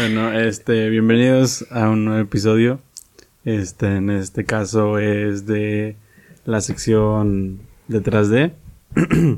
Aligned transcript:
Bueno, 0.00 0.32
este, 0.32 0.88
bienvenidos 0.88 1.66
a 1.70 1.90
un 1.90 2.06
nuevo 2.06 2.22
episodio. 2.22 2.80
Este, 3.44 3.96
en 3.96 4.08
este 4.08 4.46
caso 4.46 4.98
es 4.98 5.44
de 5.44 5.94
la 6.46 6.62
sección 6.62 7.60
detrás 7.86 8.30
de. 8.30 8.54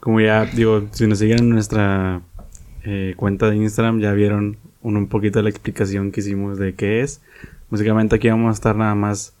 Como 0.00 0.20
ya 0.20 0.44
digo, 0.44 0.88
si 0.90 1.06
nos 1.06 1.20
siguen 1.20 1.38
en 1.38 1.50
nuestra 1.50 2.20
eh, 2.82 3.14
cuenta 3.16 3.48
de 3.48 3.58
Instagram, 3.58 4.00
ya 4.00 4.12
vieron 4.12 4.56
un, 4.82 4.96
un 4.96 5.06
poquito 5.06 5.40
la 5.40 5.50
explicación 5.50 6.10
que 6.10 6.18
hicimos 6.18 6.58
de 6.58 6.74
qué 6.74 7.02
es. 7.02 7.20
Básicamente 7.70 8.16
aquí 8.16 8.28
vamos 8.28 8.50
a 8.50 8.54
estar 8.54 8.74
nada 8.74 8.96
más 8.96 9.34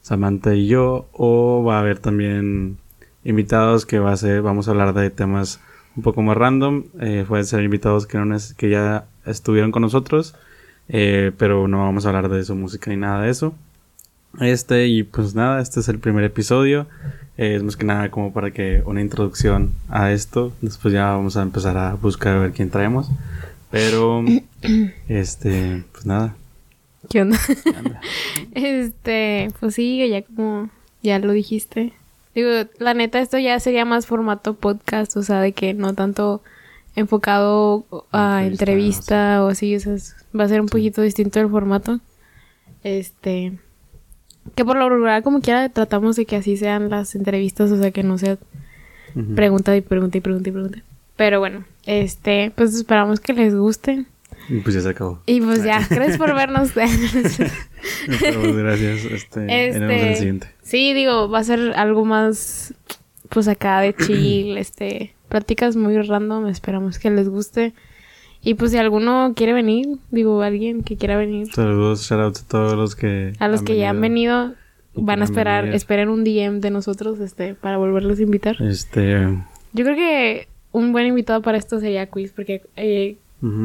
Samantha 0.00 0.52
y 0.52 0.66
yo, 0.66 1.08
o 1.12 1.62
va 1.62 1.76
a 1.76 1.80
haber 1.80 2.00
también 2.00 2.76
invitados 3.22 3.86
que 3.86 4.00
va 4.00 4.10
a 4.10 4.16
ser, 4.16 4.42
vamos 4.42 4.66
a 4.66 4.72
hablar 4.72 4.94
de 4.94 5.10
temas 5.10 5.60
un 5.96 6.02
poco 6.02 6.22
más 6.22 6.36
random. 6.36 6.86
Eh, 7.00 7.24
pueden 7.28 7.46
ser 7.46 7.62
invitados 7.62 8.08
que, 8.08 8.18
no 8.18 8.36
que 8.56 8.68
ya 8.68 9.06
estuvieron 9.26 9.72
con 9.72 9.82
nosotros, 9.82 10.34
eh, 10.88 11.32
pero 11.38 11.68
no 11.68 11.78
vamos 11.78 12.04
a 12.04 12.08
hablar 12.08 12.28
de 12.28 12.44
su 12.44 12.54
música 12.54 12.90
ni 12.90 12.96
nada 12.96 13.22
de 13.22 13.30
eso. 13.30 13.54
Este, 14.40 14.86
y 14.86 15.02
pues 15.02 15.34
nada, 15.34 15.60
este 15.60 15.80
es 15.80 15.88
el 15.88 15.98
primer 15.98 16.24
episodio. 16.24 16.86
Eh, 17.36 17.56
es 17.56 17.62
más 17.62 17.76
que 17.76 17.84
nada 17.84 18.10
como 18.10 18.32
para 18.32 18.50
que 18.50 18.82
una 18.86 19.00
introducción 19.00 19.72
a 19.88 20.12
esto. 20.12 20.52
Después 20.60 20.92
ya 20.94 21.06
vamos 21.06 21.36
a 21.36 21.42
empezar 21.42 21.76
a 21.76 21.94
buscar 21.94 22.36
a 22.36 22.40
ver 22.40 22.52
quién 22.52 22.70
traemos. 22.70 23.08
Pero, 23.70 24.24
este, 25.08 25.84
pues 25.92 26.06
nada. 26.06 26.34
¿Qué 27.10 27.22
onda? 27.22 27.38
este, 28.54 29.50
pues 29.60 29.74
sí, 29.74 30.06
ya 30.08 30.22
como 30.22 30.70
ya 31.02 31.18
lo 31.18 31.32
dijiste. 31.32 31.92
Digo, 32.34 32.48
la 32.78 32.94
neta, 32.94 33.20
esto 33.20 33.38
ya 33.38 33.58
sería 33.60 33.84
más 33.84 34.06
formato 34.06 34.54
podcast, 34.54 35.16
o 35.16 35.22
sea, 35.22 35.40
de 35.40 35.52
que 35.52 35.74
no 35.74 35.94
tanto 35.94 36.42
enfocado 36.94 37.84
a 38.12 38.44
entrevista, 38.44 39.44
o 39.44 39.48
así, 39.48 39.78
sea, 39.80 39.96
va 40.38 40.44
a 40.44 40.48
ser 40.48 40.60
un 40.60 40.68
poquito 40.68 41.02
distinto 41.02 41.40
el 41.40 41.48
formato. 41.48 42.00
Este, 42.84 43.58
que 44.54 44.64
por 44.64 44.76
lo 44.76 44.88
regular, 44.88 45.22
como 45.22 45.40
quiera, 45.40 45.68
tratamos 45.68 46.16
de 46.16 46.26
que 46.26 46.36
así 46.36 46.56
sean 46.56 46.90
las 46.90 47.14
entrevistas, 47.14 47.70
o 47.70 47.78
sea, 47.78 47.90
que 47.90 48.02
no 48.02 48.18
sea 48.18 48.38
pregunta 49.34 49.76
y 49.76 49.80
pregunta 49.80 50.18
y 50.18 50.20
pregunta 50.20 50.48
y 50.48 50.52
pregunta. 50.52 50.82
Pero 51.16 51.40
bueno, 51.40 51.64
este, 51.86 52.52
pues 52.54 52.74
esperamos 52.74 53.20
que 53.20 53.32
les 53.32 53.54
guste. 53.54 54.04
Y 54.48 54.58
pues 54.58 54.74
ya 54.74 54.80
se 54.80 54.88
acabó. 54.88 55.20
Y 55.26 55.40
pues 55.40 55.62
ya, 55.62 55.86
gracias 55.88 56.18
por 56.18 56.34
vernos. 56.34 56.72
gracias. 56.74 57.40
Este, 59.04 59.68
este, 59.68 60.10
el 60.10 60.16
siguiente. 60.16 60.48
Sí, 60.62 60.94
digo, 60.94 61.28
va 61.28 61.38
a 61.38 61.44
ser 61.44 61.74
algo 61.76 62.04
más, 62.04 62.74
pues 63.28 63.48
acá 63.48 63.80
de 63.80 63.94
chill, 64.06 64.58
este, 64.58 65.14
prácticas 65.32 65.76
muy 65.76 65.96
random, 65.96 66.46
esperamos 66.46 66.98
que 66.98 67.10
les 67.10 67.26
guste. 67.26 67.72
Y 68.42 68.52
pues 68.52 68.72
si 68.72 68.76
alguno 68.76 69.32
quiere 69.34 69.54
venir, 69.54 69.96
digo, 70.10 70.42
alguien 70.42 70.82
que 70.82 70.98
quiera 70.98 71.16
venir. 71.16 71.50
Saludos, 71.54 72.02
shoutouts 72.02 72.42
a 72.42 72.48
todos 72.48 72.74
los 72.74 72.94
que... 72.94 73.32
A 73.38 73.48
los 73.48 73.62
que 73.62 73.78
ya 73.78 73.88
han 73.88 74.00
venido, 74.02 74.52
van 74.94 75.22
a 75.22 75.24
esperar, 75.24 75.68
esperen 75.68 76.10
un 76.10 76.22
DM 76.22 76.60
de 76.60 76.70
nosotros, 76.70 77.18
este, 77.20 77.54
para 77.54 77.78
volverlos 77.78 78.18
a 78.18 78.22
invitar. 78.22 78.60
Este... 78.60 79.26
Yo 79.72 79.84
creo 79.84 79.96
que 79.96 80.48
un 80.70 80.92
buen 80.92 81.06
invitado 81.06 81.40
para 81.40 81.56
esto 81.56 81.80
sería 81.80 82.06
Quiz, 82.10 82.32
porque 82.32 82.60
eh, 82.76 83.16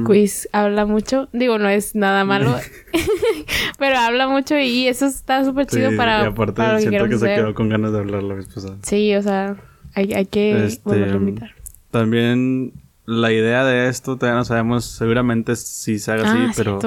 Quiz 0.06 0.48
habla 0.54 0.86
mucho. 0.86 1.28
Digo, 1.34 1.60
no 1.60 1.68
es 1.68 1.96
nada 1.96 2.24
malo, 2.24 2.56
pero 3.78 3.98
habla 3.98 4.30
mucho 4.30 4.58
y 4.58 4.88
eso 4.88 5.06
está 5.06 5.44
súper 5.44 5.66
chido 5.66 5.98
para. 5.98 6.24
Y 6.24 6.28
aparte, 6.28 6.80
siento 6.80 7.10
que, 7.10 7.18
se 7.18 7.26
quedó 7.26 7.54
con 7.54 7.68
ganas 7.68 7.92
de 7.92 8.00
hablar 8.00 8.24
la 8.24 8.36
vez 8.36 8.48
pasada. 8.48 8.78
Sí, 8.84 9.14
o 9.16 9.22
sea, 9.22 9.58
hay, 9.98 10.14
hay 10.14 10.26
que 10.28 10.66
este, 10.66 11.06
a 11.06 11.16
invitar. 11.16 11.52
También 11.90 12.74
la 13.06 13.32
idea 13.32 13.66
de 13.66 13.88
esto, 13.88 14.18
todavía 14.18 14.38
no 14.38 14.46
sabemos 14.46 14.86
seguramente 14.86 15.56
si 15.56 15.98
se 15.98 16.12
haga 16.12 16.30
así, 16.30 16.40
ah, 16.40 16.52
pero 16.56 16.80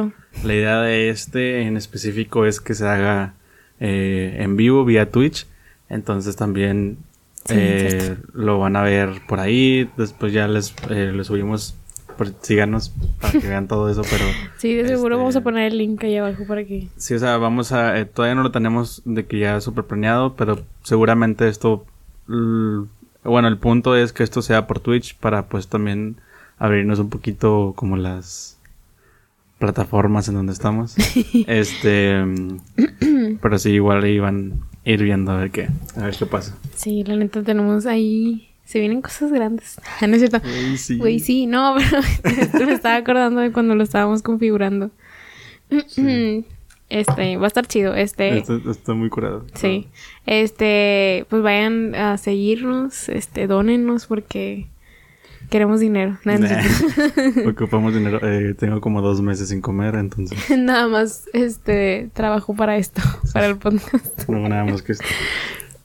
la 0.44 0.54
idea 0.54 0.80
de 0.80 1.08
este 1.10 1.62
en 1.62 1.76
específico 1.76 2.46
es 2.46 2.60
que 2.60 2.74
se 2.74 2.86
haga 2.86 3.34
eh, 3.80 4.36
en 4.38 4.56
vivo 4.56 4.84
vía 4.84 5.10
Twitch. 5.10 5.46
Entonces 5.88 6.36
también 6.36 6.98
eh, 7.48 8.16
lo 8.32 8.60
van 8.60 8.76
a 8.76 8.82
ver 8.82 9.22
por 9.26 9.40
ahí. 9.40 9.90
Después 9.96 10.32
ya 10.32 10.46
les, 10.46 10.72
eh, 10.88 11.18
subimos. 11.24 11.74
Por, 12.16 12.28
síganos 12.42 12.92
para 13.18 13.40
que 13.40 13.48
vean 13.48 13.66
todo 13.66 13.88
eso, 13.88 14.02
pero... 14.02 14.26
Sí, 14.58 14.74
de 14.74 14.86
seguro 14.86 15.16
vamos 15.16 15.36
a 15.36 15.38
este, 15.38 15.44
poner 15.44 15.72
el 15.72 15.78
link 15.78 16.04
ahí 16.04 16.18
abajo 16.18 16.44
para 16.46 16.64
que... 16.64 16.88
Sí, 16.98 17.14
o 17.14 17.18
sea, 17.18 17.38
vamos 17.38 17.72
a... 17.72 17.98
Eh, 17.98 18.04
todavía 18.04 18.34
no 18.34 18.42
lo 18.42 18.50
tenemos 18.50 19.00
de 19.06 19.24
que 19.24 19.38
ya 19.38 19.56
es 19.56 19.64
súper 19.64 19.84
planeado, 19.84 20.36
pero 20.36 20.60
seguramente 20.82 21.48
esto... 21.48 21.86
Bueno, 23.24 23.48
el 23.48 23.58
punto 23.58 23.96
es 23.96 24.12
que 24.12 24.22
esto 24.22 24.42
sea 24.42 24.66
por 24.66 24.80
Twitch 24.80 25.16
para 25.16 25.46
pues 25.46 25.68
también 25.68 26.16
abrirnos 26.58 26.98
un 26.98 27.10
poquito 27.10 27.74
como 27.76 27.96
las 27.96 28.58
plataformas 29.58 30.28
en 30.28 30.34
donde 30.34 30.52
estamos. 30.52 30.96
este... 31.46 32.24
pero 33.40 33.58
sí, 33.58 33.70
igual 33.70 34.06
iban 34.06 34.62
ir 34.84 35.02
viendo 35.02 35.32
a 35.32 35.36
ver 35.36 35.50
qué, 35.50 35.68
a 35.96 36.04
ver 36.04 36.16
qué 36.16 36.26
pasa. 36.26 36.56
Sí, 36.74 37.04
la 37.04 37.16
neta 37.16 37.42
tenemos 37.42 37.86
ahí, 37.86 38.48
se 38.64 38.80
vienen 38.80 39.02
cosas 39.02 39.32
grandes. 39.32 39.80
no 40.00 40.14
es 40.14 40.18
cierto. 40.18 40.40
sí. 40.76 40.98
Güey, 40.98 41.18
sí, 41.20 41.46
no, 41.46 41.76
pero 42.52 42.66
me 42.66 42.72
estaba 42.72 42.96
acordando 42.96 43.40
de 43.40 43.52
cuando 43.52 43.74
lo 43.74 43.82
estábamos 43.82 44.22
configurando. 44.22 44.90
Este, 46.90 47.36
va 47.36 47.44
a 47.44 47.48
estar 47.48 47.66
chido. 47.66 47.94
Este. 47.94 48.38
Está, 48.38 48.94
muy 48.94 49.08
curado. 49.08 49.46
Sí. 49.54 49.88
Este, 50.26 51.24
pues 51.30 51.42
vayan 51.42 51.94
a 51.94 52.18
seguirnos, 52.18 53.08
este, 53.08 53.46
dónennos 53.46 54.06
porque 54.06 54.66
Queremos 55.50 55.80
dinero. 55.80 56.16
Ocupamos 57.48 57.92
dinero. 57.92 58.20
Eh, 58.22 58.54
tengo 58.54 58.80
como 58.80 59.02
dos 59.02 59.20
meses 59.20 59.48
sin 59.48 59.60
comer, 59.60 59.96
entonces. 59.96 60.38
nada 60.56 60.86
más, 60.86 61.24
este, 61.32 62.08
trabajo 62.12 62.54
para 62.54 62.76
esto, 62.76 63.02
para 63.32 63.46
el 63.46 63.56
podcast. 63.56 64.28
no, 64.28 64.48
nada 64.48 64.64
más 64.64 64.80
que 64.82 64.92
esto. 64.92 65.04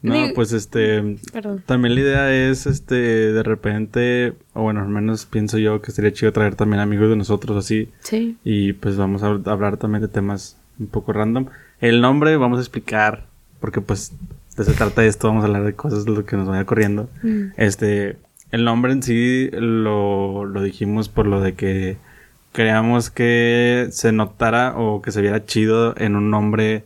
No, 0.04 0.14
pues 0.36 0.52
este. 0.52 1.18
Perdón. 1.34 1.64
También 1.66 1.96
la 1.96 2.02
idea 2.02 2.50
es, 2.50 2.68
este, 2.68 2.96
de 2.96 3.42
repente, 3.42 4.36
o 4.54 4.62
bueno, 4.62 4.82
al 4.82 4.90
menos 4.90 5.26
pienso 5.26 5.58
yo 5.58 5.82
que 5.82 5.92
sería 5.92 6.14
chido 6.14 6.32
traer 6.32 6.54
también 6.54 6.80
amigos 6.80 7.10
de 7.10 7.16
nosotros 7.16 7.58
así. 7.58 7.90
Sí. 8.02 8.38
Y 8.44 8.74
pues 8.74 8.98
vamos 8.98 9.24
a 9.24 9.30
hablar 9.30 9.78
también 9.78 10.04
de 10.04 10.10
temas 10.10 10.60
un 10.80 10.88
poco 10.88 11.14
random. 11.14 11.48
El 11.80 12.02
nombre 12.02 12.38
vamos 12.38 12.60
a 12.60 12.62
explicar, 12.62 13.26
porque 13.60 13.82
pues 13.82 14.14
de 14.58 14.64
se 14.64 14.74
trata 14.74 15.02
de 15.02 15.08
esto, 15.08 15.28
vamos 15.28 15.44
a 15.44 15.48
hablar 15.48 15.64
de 15.64 15.74
cosas 15.74 16.06
de 16.06 16.12
lo 16.12 16.26
que 16.26 16.38
nos 16.38 16.48
vaya 16.48 16.66
corriendo. 16.66 17.10
Mm. 17.24 17.48
Este, 17.58 18.18
el 18.52 18.64
nombre 18.64 18.94
en 18.94 19.04
sí 19.04 19.50
lo, 19.52 20.46
lo 20.46 20.62
dijimos 20.62 21.10
por 21.10 21.28
lo 21.28 21.42
de 21.42 21.54
que 21.56 21.98
creamos 22.54 23.10
que 23.10 23.88
se 23.92 24.14
notara 24.14 24.76
o 24.78 25.02
que 25.02 25.12
se 25.12 25.22
viera 25.22 25.46
chido 25.46 25.94
en 25.98 26.16
un 26.16 26.30
nombre 26.30 26.86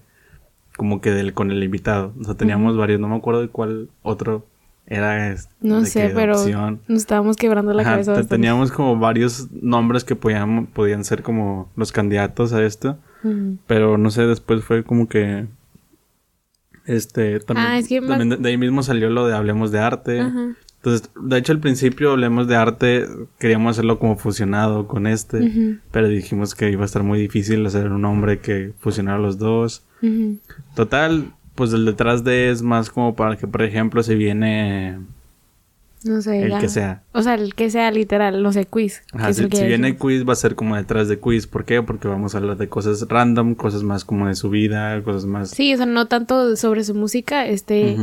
como 0.75 0.99
que 1.01 1.11
del 1.11 1.33
con 1.33 1.51
el 1.51 1.63
invitado. 1.63 2.13
O 2.19 2.23
sea, 2.23 2.33
teníamos 2.33 2.75
varios, 2.75 2.99
no 2.99 3.07
me 3.07 3.17
acuerdo 3.17 3.41
de 3.41 3.49
cuál 3.49 3.89
otro 4.01 4.45
era. 4.87 5.35
No 5.61 5.85
sé, 5.85 6.11
pero 6.15 6.33
nos 6.87 7.01
estábamos 7.01 7.37
quebrando 7.37 7.73
la 7.73 7.83
cabeza. 7.83 8.25
Teníamos 8.25 8.71
como 8.71 8.97
varios 8.97 9.51
nombres 9.51 10.03
que 10.03 10.15
podían, 10.15 10.65
podían 10.67 11.03
ser 11.03 11.21
como 11.21 11.69
los 11.75 11.91
candidatos 11.91 12.53
a 12.53 12.63
esto. 12.63 12.97
Pero 13.67 13.97
no 13.97 14.11
sé, 14.11 14.25
después 14.25 14.63
fue 14.63 14.83
como 14.83 15.07
que. 15.07 15.47
Este, 16.85 17.39
también, 17.39 17.67
ah, 17.67 17.77
es 17.77 17.87
que 17.87 18.01
también 18.01 18.41
de, 18.41 18.49
ahí 18.49 18.57
mismo 18.57 18.81
salió 18.81 19.09
lo 19.09 19.27
de 19.27 19.35
Hablemos 19.35 19.71
de 19.71 19.79
Arte. 19.79 20.23
Entonces, 20.81 21.11
de 21.21 21.37
hecho, 21.37 21.51
al 21.51 21.59
principio 21.59 22.11
hablemos 22.11 22.47
de 22.47 22.55
arte, 22.55 23.05
queríamos 23.37 23.71
hacerlo 23.71 23.99
como 23.99 24.15
fusionado 24.15 24.87
con 24.87 25.07
este, 25.07 25.77
pero 25.91 26.07
dijimos 26.07 26.55
que 26.55 26.71
iba 26.71 26.83
a 26.83 26.85
estar 26.85 27.03
muy 27.03 27.19
difícil 27.19 27.65
hacer 27.65 27.91
un 27.91 28.01
nombre 28.01 28.39
que 28.39 28.71
fusionara 28.79 29.19
los 29.19 29.37
dos. 29.37 29.83
Total, 30.75 31.33
pues 31.55 31.73
el 31.73 31.83
detrás 31.83 32.23
de 32.23 32.49
es 32.49 32.61
más 32.61 32.89
como 32.89 33.13
para 33.13 33.35
que, 33.35 33.45
por 33.45 33.61
ejemplo, 33.61 34.03
se 34.03 34.15
viene... 34.15 34.99
No 36.03 36.21
sé. 36.21 36.43
El 36.43 36.57
que 36.59 36.69
sea. 36.69 37.03
O 37.11 37.21
sea, 37.21 37.35
el 37.35 37.53
que 37.55 37.69
sea 37.69 37.91
literal, 37.91 38.41
no 38.41 38.53
sé, 38.53 38.65
quiz. 38.65 39.03
Ajá, 39.13 39.33
si, 39.33 39.45
viene 39.45 39.97
quiz 39.97 40.27
va 40.27 40.33
a 40.33 40.37
ser 40.37 40.55
como 40.55 40.75
detrás 40.75 41.07
de 41.07 41.19
quiz. 41.19 41.47
¿Por 41.47 41.65
qué? 41.65 41.81
Porque 41.81 42.07
vamos 42.07 42.35
a 42.35 42.37
hablar 42.37 42.57
de 42.57 42.69
cosas 42.69 43.05
random, 43.07 43.55
cosas 43.55 43.83
más 43.83 44.05
como 44.05 44.27
de 44.27 44.35
su 44.35 44.49
vida, 44.49 45.01
cosas 45.03 45.25
más... 45.25 45.49
Sí, 45.49 45.73
o 45.73 45.77
sea, 45.77 45.85
no 45.85 46.07
tanto 46.07 46.55
sobre 46.55 46.83
su 46.83 46.95
música, 46.95 47.45
este... 47.45 47.97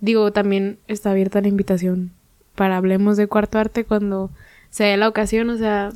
Digo, 0.00 0.30
también 0.30 0.78
está 0.88 1.12
abierta 1.12 1.40
la 1.40 1.48
invitación 1.48 2.12
para 2.54 2.76
Hablemos 2.76 3.16
de 3.16 3.28
Cuarto 3.28 3.58
Arte 3.58 3.84
cuando 3.84 4.30
sea 4.70 4.96
la 4.96 5.08
ocasión, 5.08 5.48
o 5.50 5.56
sea, 5.56 5.90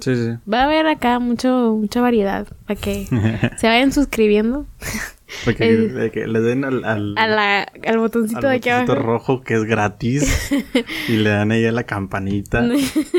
va 0.50 0.60
a 0.60 0.64
haber 0.64 0.86
acá 0.86 1.18
mucho, 1.18 1.76
mucha 1.78 2.00
variedad 2.00 2.46
para 2.66 2.80
que 2.80 3.06
se 3.58 3.66
vayan 3.66 3.92
suscribiendo. 3.92 4.66
Que, 5.56 6.26
le 6.26 6.40
den 6.40 6.64
al, 6.64 6.84
al, 6.84 7.16
al 7.18 7.98
botoncito 7.98 8.48
de 8.48 8.56
aquí 8.56 8.68
abajo. 8.68 8.94
rojo 8.94 9.42
que 9.42 9.54
es 9.54 9.64
gratis 9.64 10.52
y 11.08 11.16
le 11.16 11.30
dan 11.30 11.52
ahí 11.52 11.64
a 11.66 11.72
la 11.72 11.84
campanita. 11.84 12.66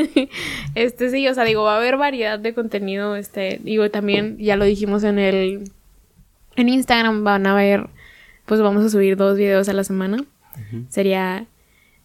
este 0.76 1.10
sí, 1.10 1.28
o 1.28 1.34
sea, 1.34 1.44
digo, 1.46 1.64
va 1.64 1.76
a 1.76 1.78
haber 1.78 1.98
variedad 1.98 2.40
de 2.40 2.54
contenido, 2.54 3.16
este, 3.16 3.60
digo, 3.64 3.90
también 3.90 4.38
ya 4.38 4.56
lo 4.56 4.66
dijimos 4.66 5.04
en 5.04 5.20
el 5.20 5.72
en 6.56 6.70
Instagram 6.70 7.24
van 7.24 7.48
a 7.48 7.56
ver 7.56 7.88
pues 8.46 8.62
vamos 8.62 8.84
a 8.84 8.90
subir 8.90 9.16
dos 9.16 9.38
videos 9.38 9.70
a 9.70 9.74
la 9.74 9.84
semana. 9.86 10.26
Sería 10.90 11.46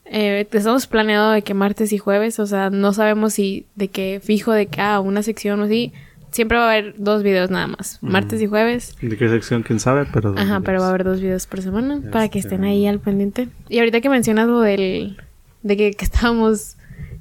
eh, 0.05 0.47
estamos 0.52 0.87
planeado 0.87 1.32
de 1.32 1.43
que 1.43 1.55
martes 1.55 1.93
y 1.93 1.99
jueves, 1.99 2.38
o 2.38 2.47
sea, 2.47 2.70
no 2.70 2.93
sabemos 2.93 3.35
si 3.35 3.67
de 3.75 3.88
que 3.88 4.20
fijo 4.23 4.52
de 4.52 4.67
que, 4.67 4.81
ah, 4.81 5.00
una 5.00 5.23
sección 5.23 5.61
o 5.61 5.64
así, 5.64 5.93
siempre 6.31 6.58
va 6.58 6.64
a 6.64 6.73
haber 6.73 6.94
dos 6.99 7.23
videos 7.23 7.50
nada 7.50 7.67
más, 7.67 7.99
martes 8.02 8.40
y 8.40 8.46
jueves. 8.46 8.96
¿De 9.00 9.17
qué 9.17 9.28
sección? 9.28 9.62
¿Quién 9.62 9.81
sabe? 9.81 10.06
Pero 10.12 10.34
Ajá, 10.37 10.61
pero 10.61 10.81
va 10.81 10.87
a 10.87 10.88
haber 10.90 11.05
dos 11.05 11.20
videos 11.20 11.46
por 11.46 11.62
semana 11.62 12.00
para 12.11 12.28
que 12.28 12.38
estén 12.38 12.64
ahí 12.64 12.87
al 12.87 13.00
pendiente. 13.00 13.49
Y 13.69 13.78
ahorita 13.78 14.00
que 14.00 14.08
mencionas 14.08 14.46
lo 14.49 14.61
del... 14.61 15.17
de 15.62 15.76
que, 15.76 15.93
que 15.93 16.05
estábamos 16.05 16.76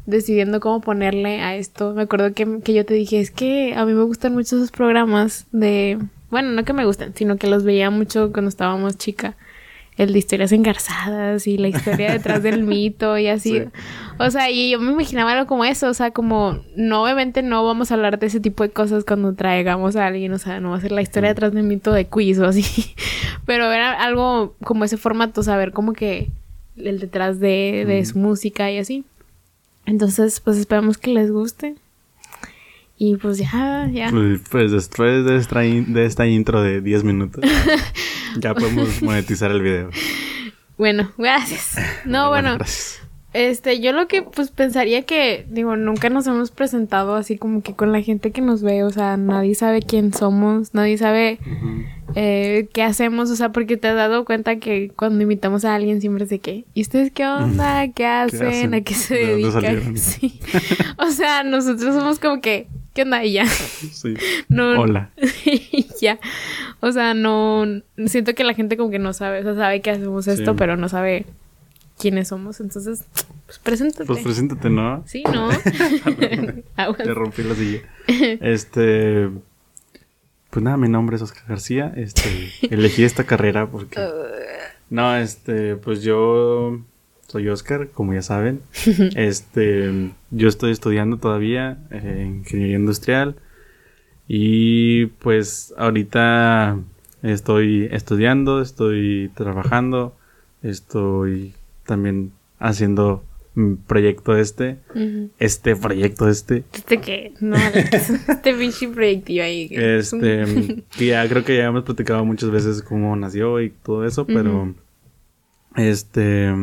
decidiendo 0.05 0.59
cómo 0.59 0.81
ponerle 0.81 1.41
a 1.41 1.55
esto, 1.55 1.93
me 1.93 2.03
acuerdo 2.03 2.33
que, 2.33 2.59
que 2.63 2.73
yo 2.73 2.85
te 2.85 2.93
dije, 2.93 3.19
es 3.19 3.31
que 3.31 3.73
a 3.75 3.85
mí 3.85 3.93
me 3.93 4.03
gustan 4.03 4.33
mucho 4.33 4.57
esos 4.57 4.71
programas 4.71 5.47
de... 5.51 5.97
Bueno, 6.29 6.51
no 6.51 6.63
que 6.65 6.73
me 6.73 6.85
gustan, 6.85 7.13
sino 7.15 7.37
que 7.37 7.47
los 7.47 7.63
veía 7.63 7.89
mucho 7.89 8.31
cuando 8.31 8.49
estábamos 8.49 8.97
chica 8.97 9.35
el 9.97 10.11
de 10.11 10.19
historias 10.19 10.51
engarzadas 10.51 11.47
y 11.47 11.57
la 11.57 11.69
historia 11.69 12.11
detrás 12.11 12.43
del 12.43 12.63
mito 12.65 13.17
y 13.17 13.27
así. 13.27 13.63
O 14.19 14.29
sea, 14.29 14.49
y 14.51 14.71
yo 14.71 14.79
me 14.79 14.91
imaginaba 14.91 15.31
algo 15.31 15.47
como 15.47 15.65
eso, 15.65 15.87
o 15.87 15.93
sea, 15.93 16.11
como, 16.11 16.59
no, 16.75 17.03
obviamente 17.03 17.41
no 17.41 17.63
vamos 17.65 17.91
a 17.91 17.95
hablar 17.95 18.19
de 18.19 18.27
ese 18.27 18.39
tipo 18.39 18.63
de 18.63 18.69
cosas 18.69 19.05
cuando 19.05 19.33
traigamos 19.33 19.95
a 19.95 20.07
alguien, 20.07 20.33
o 20.33 20.37
sea, 20.37 20.59
no 20.59 20.71
va 20.71 20.77
a 20.77 20.81
ser 20.81 20.91
la 20.91 21.01
historia 21.01 21.29
detrás 21.29 21.53
del 21.53 21.63
mito 21.63 21.93
de 21.93 22.05
quiz 22.05 22.39
o 22.39 22.45
así, 22.45 22.93
pero 23.45 23.71
era 23.71 23.91
algo 24.03 24.55
como 24.63 24.83
ese 24.83 24.97
formato, 24.97 25.43
saber 25.43 25.71
como 25.71 25.93
que 25.93 26.29
el 26.77 26.99
detrás 26.99 27.39
de, 27.39 27.85
de 27.87 28.05
su 28.05 28.19
música 28.19 28.69
y 28.71 28.77
así. 28.77 29.05
Entonces, 29.85 30.39
pues 30.39 30.57
esperamos 30.57 30.97
que 30.97 31.11
les 31.11 31.31
guste. 31.31 31.75
Y 32.97 33.17
pues 33.17 33.37
ya, 33.37 33.89
ya. 33.91 34.09
Pues, 34.09 34.41
pues 34.49 34.71
después 34.71 35.25
de 35.25 35.37
esta, 35.37 35.59
de 35.59 36.05
esta 36.05 36.27
intro 36.27 36.61
de 36.61 36.81
10 36.81 37.03
minutos, 37.03 37.43
ya 38.39 38.53
podemos 38.53 39.01
monetizar 39.01 39.51
el 39.51 39.61
video. 39.61 39.89
Bueno, 40.77 41.11
gracias. 41.17 41.77
No, 42.05 42.29
bueno. 42.29 42.57
Este, 43.33 43.81
yo 43.81 43.91
lo 43.91 44.07
que 44.07 44.21
pues 44.21 44.49
pensaría 44.49 45.01
que, 45.01 45.45
digo, 45.49 45.75
nunca 45.75 46.09
nos 46.09 46.25
hemos 46.25 46.51
presentado 46.51 47.15
así 47.15 47.37
como 47.37 47.61
que 47.61 47.73
con 47.73 47.91
la 47.91 48.01
gente 48.01 48.31
que 48.31 48.39
nos 48.39 48.61
ve, 48.61 48.83
o 48.85 48.89
sea, 48.91 49.17
nadie 49.17 49.55
sabe 49.55 49.81
quién 49.81 50.13
somos, 50.13 50.73
nadie 50.73 50.97
sabe 50.97 51.39
eh, 52.15 52.69
qué 52.71 52.81
hacemos, 52.81 53.29
o 53.31 53.35
sea, 53.35 53.51
porque 53.51 53.75
te 53.75 53.89
has 53.89 53.95
dado 53.95 54.23
cuenta 54.23 54.55
que 54.55 54.89
cuando 54.95 55.21
invitamos 55.21 55.65
a 55.65 55.75
alguien 55.75 55.99
siempre 55.99 56.23
es 56.23 56.29
de 56.29 56.39
que, 56.39 56.63
¿y 56.73 56.81
ustedes 56.81 57.11
qué 57.11 57.27
onda? 57.27 57.85
¿Qué 57.93 58.05
hacen? 58.05 58.73
¿A 58.73 58.79
qué 58.79 58.93
se 58.93 59.15
dedican? 59.15 59.97
Sí. 59.97 60.39
o 60.97 61.11
sea, 61.11 61.43
nosotros 61.43 61.93
somos 61.93 62.19
como 62.19 62.39
que, 62.39 62.69
¿qué 62.95 63.03
onda? 63.03 63.23
Y 63.23 63.33
ya. 63.33 63.45
Sí. 63.45 64.15
No, 64.49 64.81
Hola. 64.81 65.11
y 65.45 65.85
ya. 66.01 66.17
O 66.79 66.91
sea, 66.91 67.13
no, 67.13 67.65
siento 68.07 68.33
que 68.33 68.43
la 68.43 68.55
gente 68.55 68.77
como 68.77 68.89
que 68.89 68.99
no 68.99 69.13
sabe, 69.13 69.41
o 69.41 69.43
sea, 69.43 69.55
sabe 69.55 69.81
que 69.81 69.91
hacemos 69.91 70.27
esto, 70.27 70.55
pero 70.55 70.77
no 70.77 70.89
sabe 70.89 71.27
quiénes 71.99 72.29
somos. 72.29 72.59
Entonces, 72.61 73.05
pues 73.45 73.59
preséntate. 73.59 74.05
Pues 74.05 74.23
preséntate, 74.23 74.69
¿no? 74.69 75.03
Sí, 75.05 75.23
¿no? 75.31 75.49
Te 76.97 77.13
rompí 77.13 77.43
la 77.43 77.53
silla. 77.53 77.81
Este. 78.41 79.29
Pues 80.49 80.63
nada, 80.63 80.77
mi 80.77 80.87
nombre 80.87 81.17
es 81.17 81.21
Oscar 81.21 81.43
García. 81.49 81.93
Este, 81.97 82.49
elegí 82.61 83.03
esta 83.03 83.25
carrera 83.25 83.69
porque. 83.69 83.99
No, 84.89 85.17
este, 85.17 85.75
pues 85.75 86.01
yo 86.01 86.79
soy 87.27 87.47
Oscar, 87.49 87.89
como 87.89 88.13
ya 88.13 88.21
saben. 88.21 88.61
Este, 89.15 90.11
yo 90.31 90.47
estoy 90.47 90.71
estudiando 90.71 91.17
todavía 91.17 91.77
eh, 91.91 92.23
ingeniería 92.27 92.77
industrial. 92.77 93.35
Y 94.27 95.07
pues 95.07 95.73
ahorita 95.77 96.79
estoy 97.21 97.87
estudiando, 97.91 98.61
estoy 98.61 99.31
trabajando, 99.35 100.15
estoy 100.63 101.53
también 101.85 102.31
haciendo 102.59 103.23
un 103.55 103.77
proyecto 103.77 104.35
este. 104.35 104.79
Este 105.39 105.75
proyecto 105.75 106.27
este. 106.27 106.63
¿Este 106.73 106.99
qué? 106.99 107.33
No, 107.39 107.55
este 107.57 108.53
pinche 108.55 108.87
proyecto 108.87 109.31
ahí. 109.43 109.69
Este, 109.71 110.83
que 110.97 111.05
ya 111.05 111.27
creo 111.29 111.43
que 111.43 111.57
ya 111.57 111.65
hemos 111.65 111.83
platicado 111.83 112.25
muchas 112.25 112.49
veces 112.49 112.81
cómo 112.81 113.15
nació 113.15 113.61
y 113.61 113.69
todo 113.69 114.05
eso, 114.05 114.25
pero... 114.25 114.73
Este... 115.75 116.53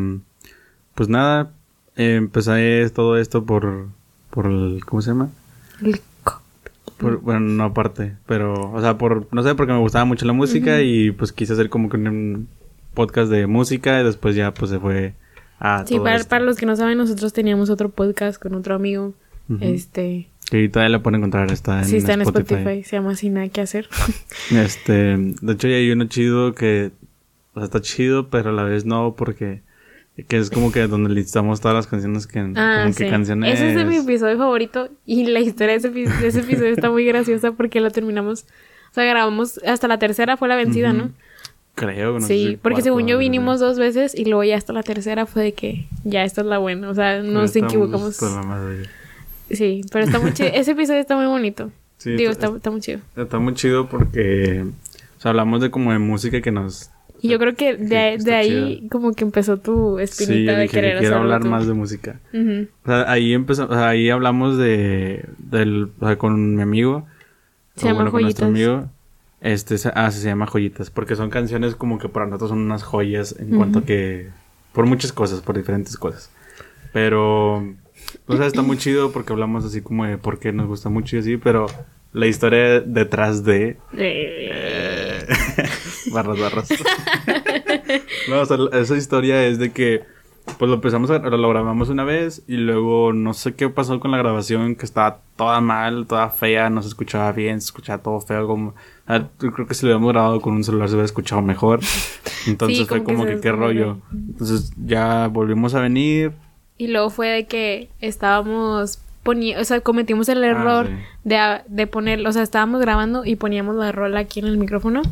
Pues 0.94 1.08
nada, 1.08 1.52
empecé 1.96 2.88
todo 2.90 3.16
esto 3.16 3.44
por... 3.44 3.88
por 4.30 4.46
el, 4.46 4.84
¿Cómo 4.84 5.02
se 5.02 5.10
llama? 5.10 5.30
El 5.82 6.00
bueno, 7.02 7.40
no 7.40 7.64
aparte, 7.64 8.14
pero, 8.26 8.70
o 8.72 8.80
sea, 8.80 8.98
por, 8.98 9.26
no 9.32 9.42
sé, 9.42 9.54
porque 9.54 9.72
me 9.72 9.78
gustaba 9.78 10.04
mucho 10.04 10.24
la 10.26 10.32
música 10.32 10.82
y 10.82 11.10
pues 11.10 11.32
quise 11.32 11.52
hacer 11.52 11.68
como 11.68 11.88
que 11.88 11.96
un 11.96 12.48
podcast 12.94 13.30
de 13.30 13.46
música 13.46 14.00
y 14.00 14.04
después 14.04 14.36
ya 14.36 14.54
pues 14.54 14.70
se 14.70 14.78
fue 14.78 15.14
a... 15.58 15.84
Sí, 15.86 15.98
para, 15.98 16.22
para, 16.24 16.44
los 16.44 16.56
que 16.56 16.66
no 16.66 16.76
saben, 16.76 16.98
nosotros 16.98 17.32
teníamos 17.32 17.70
otro 17.70 17.88
podcast 17.88 18.40
con 18.40 18.54
otro 18.54 18.74
amigo, 18.74 19.14
este... 19.60 20.28
Que 20.50 20.68
todavía 20.68 20.90
la 20.90 21.02
pueden 21.02 21.20
encontrar, 21.20 21.50
está 21.50 21.80
en 21.80 21.86
Sí, 21.86 21.96
está 21.96 22.12
en 22.12 22.22
Spotify, 22.22 22.82
se 22.84 22.96
llama 22.96 23.14
Sin 23.14 23.34
Nada 23.34 23.48
Que 23.48 23.62
Hacer. 23.62 23.88
este, 24.50 25.16
de 25.16 25.52
hecho 25.52 25.68
ya 25.68 25.76
hay 25.76 25.90
uno 25.90 26.04
chido 26.04 26.54
que, 26.54 26.90
o 27.54 27.60
sea, 27.60 27.64
está 27.64 27.80
chido, 27.80 28.28
pero 28.28 28.50
a 28.50 28.52
la 28.52 28.64
vez 28.64 28.84
no, 28.84 29.14
porque 29.16 29.62
que 30.28 30.36
es 30.36 30.50
como 30.50 30.70
que 30.72 30.86
donde 30.86 31.10
listamos 31.10 31.60
todas 31.60 31.74
las 31.74 31.86
canciones 31.86 32.26
que... 32.26 32.38
Ah, 32.56 32.80
como 32.82 32.92
sí. 32.92 33.04
que 33.04 33.10
canciones... 33.10 33.54
Ese 33.54 33.80
es 33.80 33.86
mi 33.86 33.96
episodio 33.96 34.36
favorito 34.36 34.88
y 35.06 35.24
la 35.26 35.40
historia 35.40 35.72
de 35.72 35.76
ese, 35.78 35.90
de 35.90 36.26
ese 36.28 36.40
episodio 36.40 36.70
está 36.72 36.90
muy 36.90 37.04
graciosa 37.04 37.52
porque 37.52 37.80
lo 37.80 37.90
terminamos... 37.90 38.44
O 38.90 38.94
sea, 38.94 39.04
grabamos... 39.04 39.58
Hasta 39.66 39.88
la 39.88 39.98
tercera 39.98 40.36
fue 40.36 40.48
la 40.48 40.56
vencida, 40.56 40.92
¿no? 40.92 41.10
Creo, 41.74 42.18
no 42.18 42.26
Sí, 42.26 42.44
sé 42.52 42.58
porque 42.60 42.74
cuarto, 42.74 42.84
según 42.84 43.06
yo 43.06 43.16
vinimos 43.16 43.58
dos 43.58 43.78
veces 43.78 44.14
y 44.14 44.26
luego 44.26 44.44
ya 44.44 44.58
hasta 44.58 44.74
la 44.74 44.82
tercera 44.82 45.24
fue 45.24 45.42
de 45.44 45.52
que 45.54 45.86
ya 46.04 46.22
esta 46.24 46.42
es 46.42 46.46
la 46.46 46.58
buena. 46.58 46.90
O 46.90 46.94
sea, 46.94 47.22
nos 47.22 47.56
equivocamos. 47.56 48.22
hasta 48.22 48.40
la 48.40 48.46
madre. 48.46 48.82
Sí, 49.50 49.80
pero 49.90 50.04
está 50.04 50.18
muy 50.18 50.34
chido. 50.34 50.50
Ese 50.52 50.72
episodio 50.72 51.00
está 51.00 51.16
muy 51.16 51.24
bonito. 51.26 51.70
Sí, 51.96 52.10
Digo, 52.16 52.30
está- 52.30 52.46
está, 52.48 52.56
está 52.58 52.70
muy 52.70 52.80
chido. 52.82 53.00
Está 53.16 53.38
muy 53.38 53.54
chido 53.54 53.88
porque... 53.88 54.66
O 55.16 55.20
sea, 55.22 55.30
hablamos 55.30 55.62
de 55.62 55.70
como 55.70 55.92
de 55.92 55.98
música 55.98 56.42
que 56.42 56.50
nos... 56.50 56.90
Y 57.22 57.28
yo 57.28 57.38
creo 57.38 57.54
que 57.54 57.76
Sí, 57.76 57.84
de, 57.84 58.14
está 58.14 58.30
de 58.30 58.36
ahí 58.36 58.88
como 58.90 59.12
que 59.12 59.24
empezó 59.24 59.56
tu 59.58 59.96
Sí, 59.98 60.04
espinita 60.04 60.56
de 60.56 60.68
querer 60.68 60.94
que 60.94 61.00
quiero 61.00 61.16
hablar 61.16 61.42
tú. 61.42 61.48
más 61.48 61.66
de 61.66 61.72
música. 61.72 62.20
O 62.34 62.86
sea, 62.86 63.10
ahí 63.10 63.34
o 63.36 63.54
sea, 63.54 63.88
ahí 63.88 64.10
hablamos 64.10 64.58
de, 64.58 65.24
del, 65.38 65.90
o 66.00 66.06
sea, 66.06 66.18
con 66.18 66.56
mi 66.56 66.62
amigo. 66.62 67.06
Se 67.76 67.86
llama 67.86 68.10
con 68.10 68.22
nuestro 68.22 68.48
Joyitas. 68.48 68.72
amigo. 68.74 68.90
Este, 69.40 69.76
ah, 69.94 70.10
sí, 70.10 70.20
se 70.20 70.28
llama 70.28 70.46
Joyitas, 70.46 70.90
porque 70.90 71.16
son 71.16 71.30
canciones 71.30 71.74
como 71.74 71.98
que 71.98 72.08
para 72.08 72.26
nosotros 72.26 72.50
son 72.50 72.58
unas 72.60 72.82
joyas 72.82 73.34
en 73.38 73.56
cuanto 73.56 73.80
a 73.80 73.84
que, 73.84 74.28
por 74.72 74.86
muchas 74.86 75.12
cosas, 75.12 75.40
por 75.40 75.56
diferentes 75.56 75.96
cosas. 75.96 76.30
Pero, 76.92 77.56
o 78.26 78.36
sea, 78.36 78.46
está 78.46 78.62
muy 78.62 78.76
chido 78.78 79.12
porque 79.12 79.32
hablamos 79.32 79.64
así 79.64 79.80
como 79.80 80.04
de 80.06 80.18
por 80.18 80.38
qué 80.38 80.52
nos 80.52 80.66
gusta 80.66 80.88
mucho 80.90 81.16
y 81.16 81.20
así, 81.20 81.36
pero 81.38 81.66
la 82.12 82.26
historia 82.26 82.80
detrás 82.80 83.44
de... 83.44 83.78
Eh, 83.96 85.26
barras, 86.12 86.38
barras. 86.38 86.68
no, 88.28 88.40
o 88.40 88.46
sea, 88.46 88.56
esa 88.72 88.96
historia 88.96 89.46
es 89.46 89.58
de 89.58 89.72
que, 89.72 90.04
pues 90.58 90.68
lo 90.68 90.74
empezamos 90.74 91.10
a, 91.10 91.18
lo 91.18 91.48
grabamos 91.48 91.88
una 91.88 92.04
vez 92.04 92.42
y 92.46 92.56
luego 92.56 93.12
no 93.12 93.32
sé 93.34 93.54
qué 93.54 93.68
pasó 93.68 94.00
con 94.00 94.10
la 94.10 94.18
grabación, 94.18 94.74
que 94.74 94.84
estaba 94.84 95.20
toda 95.36 95.60
mal, 95.60 96.06
toda 96.06 96.30
fea, 96.30 96.70
no 96.70 96.82
se 96.82 96.88
escuchaba 96.88 97.32
bien, 97.32 97.60
se 97.60 97.66
escuchaba 97.66 98.02
todo 98.02 98.20
feo, 98.20 98.46
como, 98.46 98.74
ah, 99.06 99.28
creo 99.38 99.66
que 99.66 99.74
si 99.74 99.86
lo 99.86 99.90
hubiéramos 99.90 100.12
grabado 100.12 100.40
con 100.40 100.54
un 100.54 100.64
celular 100.64 100.88
se 100.88 100.94
hubiera 100.94 101.06
escuchado 101.06 101.42
mejor. 101.42 101.80
Entonces 102.46 102.78
Sí, 102.78 102.84
fue 102.86 103.04
como 103.04 103.24
que 103.24 103.40
qué 103.40 103.52
rollo. 103.52 103.98
Entonces 104.12 104.72
ya 104.76 105.28
volvimos 105.28 105.74
a 105.74 105.80
venir. 105.80 106.32
Y 106.76 106.88
luego 106.88 107.10
fue 107.10 107.28
de 107.28 107.46
que 107.46 107.88
estábamos 108.00 108.98
poniendo, 109.22 109.62
o 109.62 109.64
sea, 109.64 109.80
cometimos 109.80 110.28
el 110.28 110.42
error 110.42 110.88
sí. 110.88 110.94
de, 111.24 111.60
de 111.68 111.86
poner, 111.86 112.26
o 112.26 112.32
sea, 112.32 112.42
estábamos 112.42 112.80
grabando 112.80 113.24
y 113.24 113.36
poníamos 113.36 113.76
la 113.76 113.92
rola 113.92 114.20
aquí 114.20 114.40
en 114.40 114.46
el 114.46 114.58
micrófono 114.58 115.02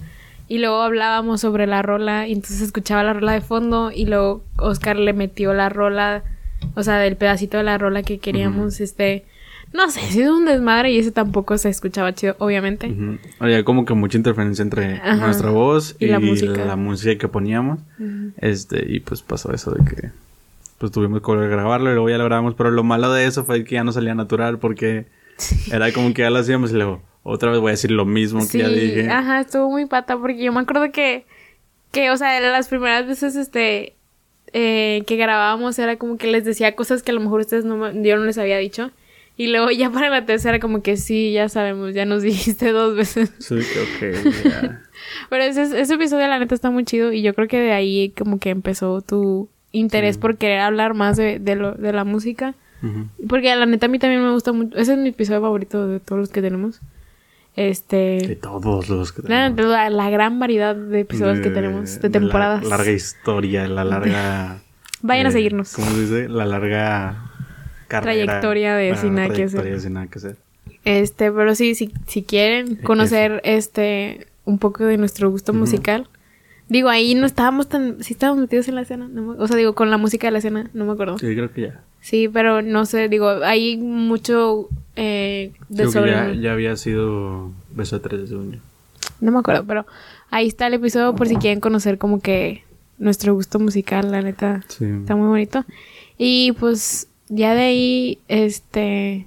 y 0.50 0.58
luego 0.58 0.82
hablábamos 0.82 1.40
sobre 1.40 1.68
la 1.68 1.80
rola 1.80 2.26
y 2.26 2.32
entonces 2.32 2.60
escuchaba 2.60 3.04
la 3.04 3.12
rola 3.12 3.32
de 3.34 3.40
fondo 3.40 3.92
y 3.94 4.06
luego 4.06 4.42
Oscar 4.56 4.96
le 4.96 5.12
metió 5.12 5.54
la 5.54 5.68
rola, 5.68 6.24
o 6.74 6.82
sea, 6.82 6.98
del 6.98 7.16
pedacito 7.16 7.56
de 7.56 7.62
la 7.62 7.78
rola 7.78 8.02
que 8.02 8.18
queríamos, 8.18 8.80
este, 8.80 9.24
no 9.72 9.88
sé, 9.92 10.00
ha 10.00 10.10
sido 10.10 10.36
un 10.36 10.46
desmadre 10.46 10.90
y 10.90 10.98
ese 10.98 11.12
tampoco 11.12 11.56
se 11.56 11.68
escuchaba 11.68 12.12
chido, 12.16 12.34
obviamente. 12.40 12.92
Había 13.38 13.62
como 13.62 13.84
que 13.84 13.94
mucha 13.94 14.18
interferencia 14.18 14.62
entre 14.64 14.96
Ajá. 14.96 15.14
nuestra 15.24 15.50
voz 15.50 15.94
Y 16.00 16.06
y, 16.06 16.08
la 16.08 16.18
la, 16.18 16.74
música. 16.74 17.16
que 17.16 17.28
poníamos. 17.28 17.78
Este, 18.38 18.92
y 18.92 18.98
pues 18.98 19.22
pasó 19.22 19.52
eso 19.54 19.70
de 19.70 19.84
que 19.84 20.10
pues 20.78 20.90
tuvimos 20.90 21.20
que 21.20 21.26
volver 21.26 21.44
a 21.46 21.56
grabarlo 21.56 21.90
y 21.90 21.94
luego 21.94 22.10
ya 22.10 22.18
lo 22.18 22.24
grabamos, 22.24 22.54
pero 22.56 22.72
lo 22.72 22.82
malo 22.82 23.12
de 23.12 23.26
eso 23.26 23.44
fue 23.44 23.62
que 23.62 23.76
ya 23.76 23.84
no 23.84 23.92
salía 23.92 24.16
natural 24.16 24.58
porque 24.58 25.06
era 25.72 25.92
como 25.92 26.12
que 26.12 26.22
ya 26.22 26.30
lo 26.30 26.40
hacíamos 26.40 26.72
y 26.72 26.74
luego 26.74 27.02
otra 27.22 27.50
vez 27.50 27.60
voy 27.60 27.68
a 27.68 27.72
decir 27.72 27.90
lo 27.90 28.04
mismo 28.04 28.40
que 28.40 28.46
Sí, 28.46 28.58
ya 28.58 28.68
dije. 28.68 29.10
ajá, 29.10 29.40
estuvo 29.40 29.70
muy 29.70 29.86
pata 29.86 30.16
porque 30.18 30.42
yo 30.42 30.52
me 30.52 30.60
acuerdo 30.60 30.90
que, 30.92 31.26
que 31.92 32.10
o 32.10 32.16
sea, 32.16 32.38
las 32.40 32.68
primeras 32.68 33.06
veces, 33.06 33.36
este, 33.36 33.94
eh, 34.52 35.02
que 35.06 35.16
grabábamos 35.16 35.78
era 35.78 35.96
como 35.96 36.16
que 36.16 36.26
les 36.28 36.44
decía 36.44 36.74
cosas 36.74 37.02
que 37.02 37.10
a 37.10 37.14
lo 37.14 37.20
mejor 37.20 37.40
ustedes 37.40 37.64
no, 37.64 37.92
yo 37.92 38.16
no 38.16 38.24
les 38.24 38.38
había 38.38 38.58
dicho. 38.58 38.90
Y 39.36 39.46
luego 39.48 39.70
ya 39.70 39.90
para 39.92 40.08
la 40.10 40.26
tercera 40.26 40.60
como 40.60 40.82
que 40.82 40.96
sí, 40.96 41.32
ya 41.32 41.48
sabemos, 41.48 41.94
ya 41.94 42.04
nos 42.04 42.22
dijiste 42.30 42.72
dos 42.72 42.96
veces. 42.96 43.32
Sí, 43.38 43.56
que 43.98 44.12
ya. 44.44 44.82
Pero 45.30 45.42
ese, 45.44 45.62
ese 45.80 45.94
episodio 45.94 46.26
la 46.28 46.38
neta 46.38 46.54
está 46.54 46.70
muy 46.70 46.84
chido 46.84 47.12
y 47.12 47.22
yo 47.22 47.34
creo 47.34 47.48
que 47.48 47.58
de 47.58 47.72
ahí 47.72 48.12
como 48.18 48.38
que 48.38 48.50
empezó 48.50 49.00
tu 49.02 49.48
interés 49.72 50.16
Sí. 50.16 50.20
por 50.20 50.36
querer 50.36 50.60
hablar 50.60 50.94
más 50.94 51.16
de, 51.16 51.38
de, 51.38 51.54
lo, 51.56 51.72
de 51.72 51.92
la 51.92 52.04
música. 52.04 52.54
Porque 53.28 53.54
la 53.54 53.66
neta 53.66 53.86
a 53.86 53.88
mí 53.90 53.98
también 53.98 54.22
me 54.24 54.32
gusta 54.32 54.52
mucho. 54.52 54.76
Ese 54.78 54.92
es 54.94 54.98
mi 54.98 55.10
episodio 55.10 55.40
favorito 55.42 55.86
de 55.86 56.00
todos 56.00 56.18
los 56.18 56.30
que 56.30 56.40
tenemos. 56.42 56.80
Este. 57.56 57.96
De 58.26 58.36
todos 58.36 58.88
los 58.88 59.12
que 59.12 59.22
La, 59.22 59.50
tenemos. 59.54 59.72
la- 59.72 59.90
la 59.90 60.10
gran 60.10 60.38
variedad 60.38 60.74
de 60.76 61.00
episodios 61.00 61.40
que 61.40 61.50
tenemos, 61.50 62.00
de 62.00 62.10
temporadas. 62.10 62.62
La 62.64 62.76
larga 62.76 62.92
historia, 62.92 63.66
la 63.68 63.84
larga. 63.84 64.58
Vayan 65.02 65.26
a 65.26 65.28
eh, 65.30 65.32
seguirnos. 65.32 65.72
¿Cómo 65.72 65.90
se 65.90 66.00
dice? 66.00 66.28
La 66.28 66.44
larga 66.46 67.30
carrera. 67.88 68.12
Trayectoria 68.24 68.74
de 68.76 68.96
sin 68.96 69.14
nada 69.14 69.30
que 69.34 69.44
hacer. 69.44 69.80
sin 69.80 69.94
nada 69.94 70.06
que 70.06 70.18
hacer. 70.18 70.36
Este, 70.84 71.30
pero 71.32 71.54
sí, 71.54 71.74
si, 71.74 71.92
si 72.06 72.22
quieren 72.22 72.76
conocer 72.76 73.40
este 73.44 74.26
un 74.44 74.58
poco 74.58 74.84
de 74.84 74.96
nuestro 74.96 75.30
gusto 75.30 75.52
musical. 75.52 76.08
Digo, 76.70 76.88
ahí 76.88 77.14
no 77.14 77.26
estábamos 77.26 77.68
tan, 77.68 78.02
sí 78.02 78.14
estábamos 78.14 78.40
metidos 78.42 78.68
en 78.68 78.76
la 78.76 78.80
escena, 78.82 79.08
no 79.08 79.22
me- 79.22 79.38
o 79.42 79.46
sea, 79.46 79.56
digo, 79.56 79.74
con 79.74 79.90
la 79.90 79.98
música 79.98 80.28
de 80.28 80.30
la 80.30 80.38
escena, 80.38 80.70
no 80.72 80.86
me 80.86 80.92
acuerdo. 80.92 81.18
Sí, 81.18 81.26
creo 81.34 81.52
que 81.52 81.60
ya. 81.62 81.80
Sí, 82.00 82.28
pero 82.32 82.62
no 82.62 82.86
sé, 82.86 83.08
digo, 83.08 83.28
hay 83.28 83.76
mucho 83.76 84.68
eh, 84.96 85.52
de 85.68 85.76
Creo 85.76 85.86
que 85.88 85.92
sobre... 85.92 86.10
ya, 86.12 86.32
ya 86.34 86.52
había 86.52 86.76
sido 86.76 87.50
beso 87.74 87.98
de 87.98 88.08
tres, 88.08 88.28
según 88.30 88.52
yo. 88.52 88.58
No 89.20 89.32
me 89.32 89.40
acuerdo, 89.40 89.64
pero 89.66 89.84
ahí 90.30 90.46
está 90.46 90.68
el 90.68 90.74
episodio 90.74 91.14
por 91.14 91.26
si 91.28 91.36
quieren 91.36 91.60
conocer 91.60 91.98
como 91.98 92.20
que 92.20 92.64
nuestro 92.98 93.34
gusto 93.34 93.58
musical, 93.58 94.10
la 94.10 94.22
neta, 94.22 94.62
Sí. 94.68 94.84
está 94.86 95.16
muy 95.16 95.26
bonito. 95.28 95.64
Y 96.18 96.52
pues 96.52 97.08
ya 97.28 97.54
de 97.54 97.62
ahí, 97.62 98.18
este, 98.28 99.26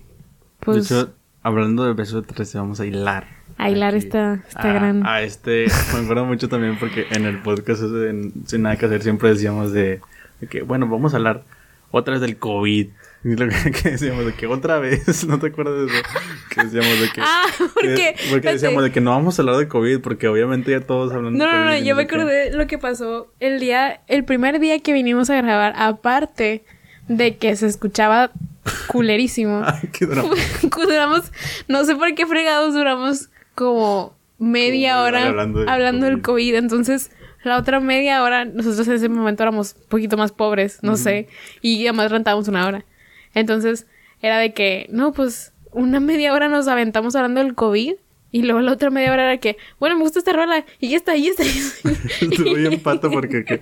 pues 0.61 0.89
de 0.89 0.95
hecho, 1.01 1.13
hablando 1.41 1.83
de 1.83 1.93
beso 1.93 2.21
de 2.21 2.27
tres, 2.27 2.53
vamos 2.55 2.79
a 2.79 2.85
hilar. 2.85 3.27
A 3.63 3.69
hilar 3.69 3.95
aquí 3.95 4.05
esta, 4.05 4.43
esta 4.47 4.69
a- 4.69 4.73
gran... 4.73 5.05
A 5.05 5.21
este, 5.21 5.65
me 5.93 5.99
acuerdo 6.03 6.25
mucho 6.25 6.49
también 6.49 6.77
porque 6.79 7.05
en 7.11 7.25
el 7.25 7.39
podcast 7.41 7.81
Sin 8.45 8.61
Nada 8.61 8.75
que 8.77 8.85
Hacer 8.85 9.01
siempre 9.03 9.29
decíamos 9.29 9.71
de, 9.71 10.01
de 10.41 10.47
que, 10.47 10.61
bueno, 10.61 10.87
vamos 10.87 11.13
a 11.13 11.17
hablar 11.17 11.43
otra 11.91 12.13
vez 12.13 12.21
del 12.21 12.37
COVID. 12.37 12.87
Y 13.25 13.35
lo 13.37 13.47
que, 13.47 13.71
que 13.83 13.91
decíamos 13.91 14.25
de 14.25 14.33
que 14.33 14.47
otra 14.47 14.79
vez, 14.79 15.25
¿no 15.27 15.39
te 15.39 15.47
acuerdas 15.47 15.75
de 15.77 15.85
eso? 15.85 16.03
Que 16.49 16.63
decíamos 16.65 16.99
de 16.99 17.09
que... 17.09 17.21
Ah, 17.21 17.43
porque... 17.73 17.95
que- 17.95 18.15
porque 18.31 18.51
decíamos 18.51 18.83
de 18.83 18.91
que 18.91 18.99
no 19.01 19.11
vamos 19.11 19.37
a 19.39 19.41
hablar 19.41 19.55
de 19.57 19.67
COVID 19.67 19.99
porque 20.01 20.27
obviamente 20.27 20.71
ya 20.71 20.81
todos 20.81 21.13
hablan 21.13 21.37
No, 21.37 21.45
de 21.45 21.51
no, 21.51 21.57
COVID. 21.57 21.65
no, 21.69 21.77
y 21.77 21.85
yo 21.85 21.95
me 21.95 22.05
qué. 22.07 22.15
acordé 22.15 22.51
lo 22.51 22.67
que 22.67 22.77
pasó 22.77 23.31
el 23.39 23.59
día, 23.59 24.01
el 24.07 24.25
primer 24.25 24.59
día 24.59 24.79
que 24.79 24.91
vinimos 24.91 25.29
a 25.29 25.41
grabar, 25.41 25.73
aparte 25.77 26.65
de 27.07 27.37
que 27.37 27.55
se 27.55 27.67
escuchaba 27.67 28.31
culerísimo. 28.87 29.61
Ay, 29.65 29.89
qué 29.91 30.05
drama. 30.05 30.29
duramos, 30.71 31.31
no 31.67 31.83
sé 31.85 31.95
por 31.95 32.13
qué 32.15 32.25
fregados 32.25 32.73
duramos 32.73 33.29
como 33.55 34.15
media 34.39 34.95
Como 34.95 35.05
hora 35.05 35.27
hablando 35.27 35.69
hablando, 35.69 36.05
del 36.05 36.15
del 36.15 36.23
COVID. 36.23 36.55
Entonces, 36.55 37.11
la 37.43 37.57
otra 37.57 37.79
media 37.79 38.23
hora, 38.23 38.45
nosotros 38.45 38.87
en 38.87 38.93
ese 38.93 39.09
momento 39.09 39.43
éramos 39.43 39.75
un 39.79 39.87
poquito 39.89 40.17
más 40.17 40.31
pobres, 40.31 40.79
no 40.81 40.95
sé, 40.95 41.27
y 41.61 41.85
además 41.87 42.11
rentábamos 42.11 42.47
una 42.47 42.65
hora. 42.65 42.85
Entonces, 43.33 43.87
era 44.21 44.37
de 44.37 44.53
que, 44.53 44.87
no, 44.89 45.11
pues, 45.11 45.53
una 45.71 45.99
media 45.99 46.33
hora 46.33 46.47
nos 46.47 46.67
aventamos 46.67 47.15
hablando 47.15 47.41
del 47.43 47.55
COVID. 47.55 47.95
Y 48.31 48.41
luego 48.41 48.61
la 48.61 48.71
otra 48.71 48.89
media 48.89 49.11
hora 49.11 49.25
era 49.25 49.37
que, 49.39 49.57
bueno, 49.79 49.95
me 49.95 50.01
gusta 50.01 50.17
esta 50.17 50.33
rola. 50.33 50.65
Y 50.79 50.89
ya 50.89 50.97
está, 50.97 51.15
y 51.15 51.25
ya 51.25 51.29
está. 51.29 51.43
y. 51.45 51.49
Estuve 52.31 52.55
bien 52.55 52.79
pato 52.79 53.11
porque 53.11 53.45
que, 53.45 53.61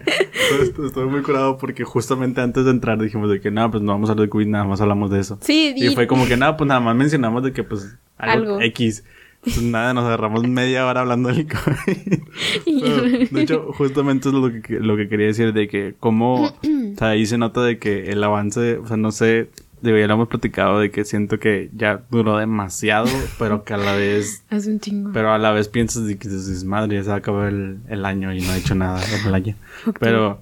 estuve, 0.64 1.08
muy 1.08 1.24
curado 1.24 1.58
porque 1.58 1.84
justamente 1.84 2.40
antes 2.40 2.64
de 2.64 2.72
entrar 2.72 2.98
dijimos 2.98 3.30
de 3.30 3.42
que 3.42 3.52
no, 3.52 3.70
pues 3.70 3.84
no 3.84 3.92
vamos 3.92 4.10
a 4.10 4.14
hablar 4.14 4.28
de 4.28 4.30
COVID, 4.30 4.48
nada 4.48 4.64
más 4.64 4.80
hablamos 4.80 5.12
de 5.12 5.20
eso. 5.20 5.38
Sí, 5.42 5.74
Y, 5.76 5.94
fue 5.94 6.08
como 6.08 6.26
que 6.26 6.38
nada, 6.38 6.56
pues 6.56 6.70
nada 6.70 6.80
más 6.80 6.96
mencionamos 6.96 7.44
de 7.44 7.52
que 7.52 7.64
pues 7.66 7.98
algo, 8.18 8.54
Algo. 8.54 8.62
X. 8.62 9.04
Pues 9.44 9.62
nada, 9.62 9.94
nos 9.94 10.06
agarramos 10.06 10.48
media 10.48 10.86
hora 10.86 11.02
hablando 11.02 11.30
del 11.30 11.48
COVID. 11.48 12.20
Pero, 12.82 13.02
de 13.32 13.42
hecho, 13.42 13.74
justamente 13.78 14.30
es 14.30 14.36
lo 14.36 14.52
que, 14.62 14.80
lo 14.80 14.96
que 14.98 15.10
quería 15.10 15.28
decir 15.28 15.52
de 15.54 15.68
que 15.68 15.96
como, 16.00 16.44
o 16.46 16.54
sea, 16.98 17.10
ahí 17.10 17.26
se 17.26 17.38
nota 17.38 17.62
de 17.64 17.78
que 17.80 18.12
el 18.12 18.24
avance, 18.24 18.78
o 18.78 18.88
sea, 18.88 18.98
no 18.98 19.12
sé, 19.12 19.50
digo, 19.82 19.98
ya 19.98 20.06
lo 20.08 20.14
hemos 20.14 20.28
platicado 20.28 20.80
de 20.80 20.92
que 20.92 21.06
siento 21.06 21.40
que 21.40 21.70
ya 21.76 22.02
duró 22.12 22.38
demasiado, 22.38 23.08
pero 23.40 23.64
que 23.64 23.74
a 23.74 23.78
la 23.78 23.96
vez 23.96 24.44
Hace 24.52 24.70
un 24.72 24.80
chingo. 24.80 25.10
pero 25.12 25.32
a 25.34 25.40
la 25.40 25.52
vez 25.52 25.68
piensas 25.70 26.06
de 26.06 26.18
que 26.20 26.30
dices, 26.30 26.64
madre, 26.64 26.98
ya 26.98 27.04
se 27.04 27.10
va 27.10 27.16
a 27.16 27.18
acabar 27.18 27.48
el, 27.50 27.80
el 27.90 28.06
año 28.06 28.32
y 28.34 28.42
no 28.42 28.54
he 28.54 28.60
hecho 28.60 28.76
nada 28.76 29.02
en 29.20 29.28
el 29.28 29.34
año. 29.34 29.56
Ok. 29.88 29.98
Pero, 30.00 30.40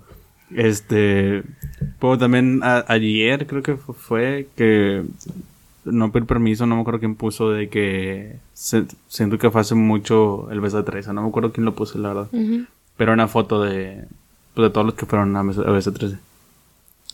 este, 0.53 1.43
pues 1.99 2.19
también 2.19 2.59
a- 2.63 2.83
ayer 2.89 3.47
creo 3.47 3.63
que 3.63 3.75
fu- 3.77 3.93
fue 3.93 4.47
que 4.57 5.03
no 5.91 6.11
pedí 6.11 6.25
permiso, 6.25 6.65
no 6.65 6.75
me 6.75 6.81
acuerdo 6.81 6.99
quién 6.99 7.15
puso 7.15 7.49
de 7.51 7.69
que 7.69 8.37
se- 8.53 8.85
siento 9.07 9.37
que 9.37 9.49
fue 9.51 9.61
hace 9.61 9.75
mucho 9.75 10.49
el 10.51 10.59
beso 10.61 10.77
de 10.77 10.83
Teresa, 10.83 11.13
no 11.13 11.21
me 11.23 11.29
acuerdo 11.29 11.51
quién 11.51 11.65
lo 11.65 11.75
puso, 11.75 11.97
la 11.99 12.09
verdad. 12.13 12.27
Ujú. 12.31 12.65
Pero 12.97 13.13
una 13.13 13.27
foto 13.27 13.61
de, 13.63 14.05
pues, 14.53 14.67
de 14.67 14.69
todos 14.71 14.85
los 14.85 14.95
que 14.95 15.05
fueron 15.05 15.35
a 15.35 15.39
a 15.39 15.43
beso 15.43 15.91
de 15.91 15.97
13. 15.99 16.17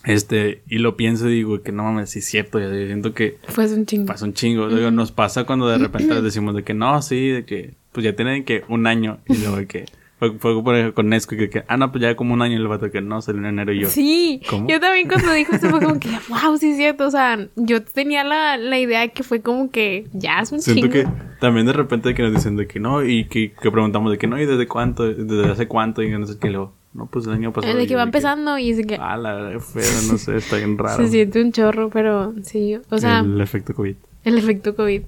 Este, 0.04 0.62
y 0.70 0.78
lo 0.78 0.96
pienso 0.98 1.28
y 1.30 1.34
digo 1.36 1.62
que 1.64 1.72
no 1.72 1.84
mames, 1.84 2.12
sí 2.12 2.20
es 2.20 2.26
cierto, 2.26 2.60
ya 2.60 2.70
siento 2.70 3.14
que 3.16 3.40
Fue 3.48 3.66
un 3.74 3.88
chingo. 3.88 4.06
pasa 4.06 4.26
un 4.26 4.34
chingo. 4.34 4.70
Digo, 4.70 4.92
nos 4.92 5.12
pasa 5.12 5.46
cuando 5.46 5.68
de 5.68 5.80
repente 5.80 6.14
les 6.14 6.24
decimos 6.24 6.56
de 6.56 6.64
que 6.64 6.76
no, 6.76 7.02
sí, 7.02 7.30
de 7.30 7.44
que 7.46 7.74
pues 7.92 8.04
ya 8.04 8.16
tienen 8.16 8.44
que 8.46 8.64
un 8.70 8.86
año. 8.86 9.18
Y 9.28 9.38
luego 9.38 9.58
de 9.58 9.66
que 9.66 9.86
fue, 10.34 10.54
fue 10.54 10.64
por 10.64 10.76
ejemplo, 10.76 10.94
con 10.96 11.10
Nesco 11.10 11.36
que, 11.36 11.50
que 11.50 11.64
ah, 11.68 11.78
no, 11.78 11.92
pues 11.92 12.02
ya 12.02 12.16
como 12.16 12.34
un 12.34 12.42
año 12.42 12.58
el 12.58 12.68
vato 12.68 12.92
que 12.92 13.02
no, 13.02 13.22
salió 13.22 13.40
en 13.42 13.48
enero 13.48 13.74
y 13.74 13.82
yo. 13.82 13.90
Sí, 13.90 14.42
¿Cómo? 14.50 14.68
yo 14.68 14.80
también 14.80 15.08
cuando 15.08 15.32
dijo 15.34 15.54
esto 15.56 15.70
fue 15.70 15.80
como 15.82 16.00
que, 16.00 16.10
wow, 16.30 16.58
sí 16.58 16.72
es 16.72 16.78
cierto, 16.78 17.08
o 17.08 17.12
sea, 17.12 17.48
yo 17.56 17.84
tenía 17.84 18.24
la, 18.24 18.58
la 18.58 18.80
idea 18.80 19.08
que 19.10 19.24
fue 19.24 19.42
como 19.42 19.70
que 19.72 20.08
ya 20.14 20.40
es 20.40 20.52
un 20.52 20.62
Siento 20.62 20.88
chingo. 20.88 20.94
que 20.94 21.08
también 21.40 21.66
de 21.66 21.74
repente 21.74 22.14
que 22.14 22.24
nos 22.24 22.34
dicen 22.34 22.56
de 22.56 22.68
que 22.68 22.80
no, 22.80 23.04
y 23.04 23.26
que, 23.26 23.52
que 23.54 23.72
preguntamos 23.72 24.12
de 24.12 24.18
que 24.18 24.28
no, 24.28 24.40
y 24.40 24.46
desde 24.46 24.68
cuánto, 24.68 25.04
desde 25.06 25.52
hace 25.52 25.68
cuánto, 25.68 26.02
y 26.02 26.10
no 26.10 26.26
sé 26.26 26.38
qué, 26.40 26.50
luego, 26.50 26.74
no, 26.94 27.08
pues 27.08 27.28
el 27.28 27.34
año 27.34 27.52
pasado. 27.52 27.74
El 27.74 27.80
de 27.80 27.88
que 27.88 27.96
va 27.96 28.04
empezando 28.04 28.58
y 28.58 28.72
es 28.72 28.86
que 28.88 28.96
Ah, 29.00 29.18
la 29.18 29.60
feo, 29.60 29.84
no 30.12 30.18
sé, 30.18 30.38
está 30.38 30.56
bien 30.58 30.78
raro. 30.78 30.96
se 31.04 31.10
siente 31.10 31.42
un 31.42 31.52
chorro, 31.52 31.90
pero 31.90 32.34
sí, 32.42 32.78
o 32.90 32.98
sea, 32.98 33.20
el, 33.20 33.34
el 33.34 33.42
efecto 33.42 33.74
COVID. 33.76 33.96
efecto 34.24 34.76
COVID. 34.76 35.02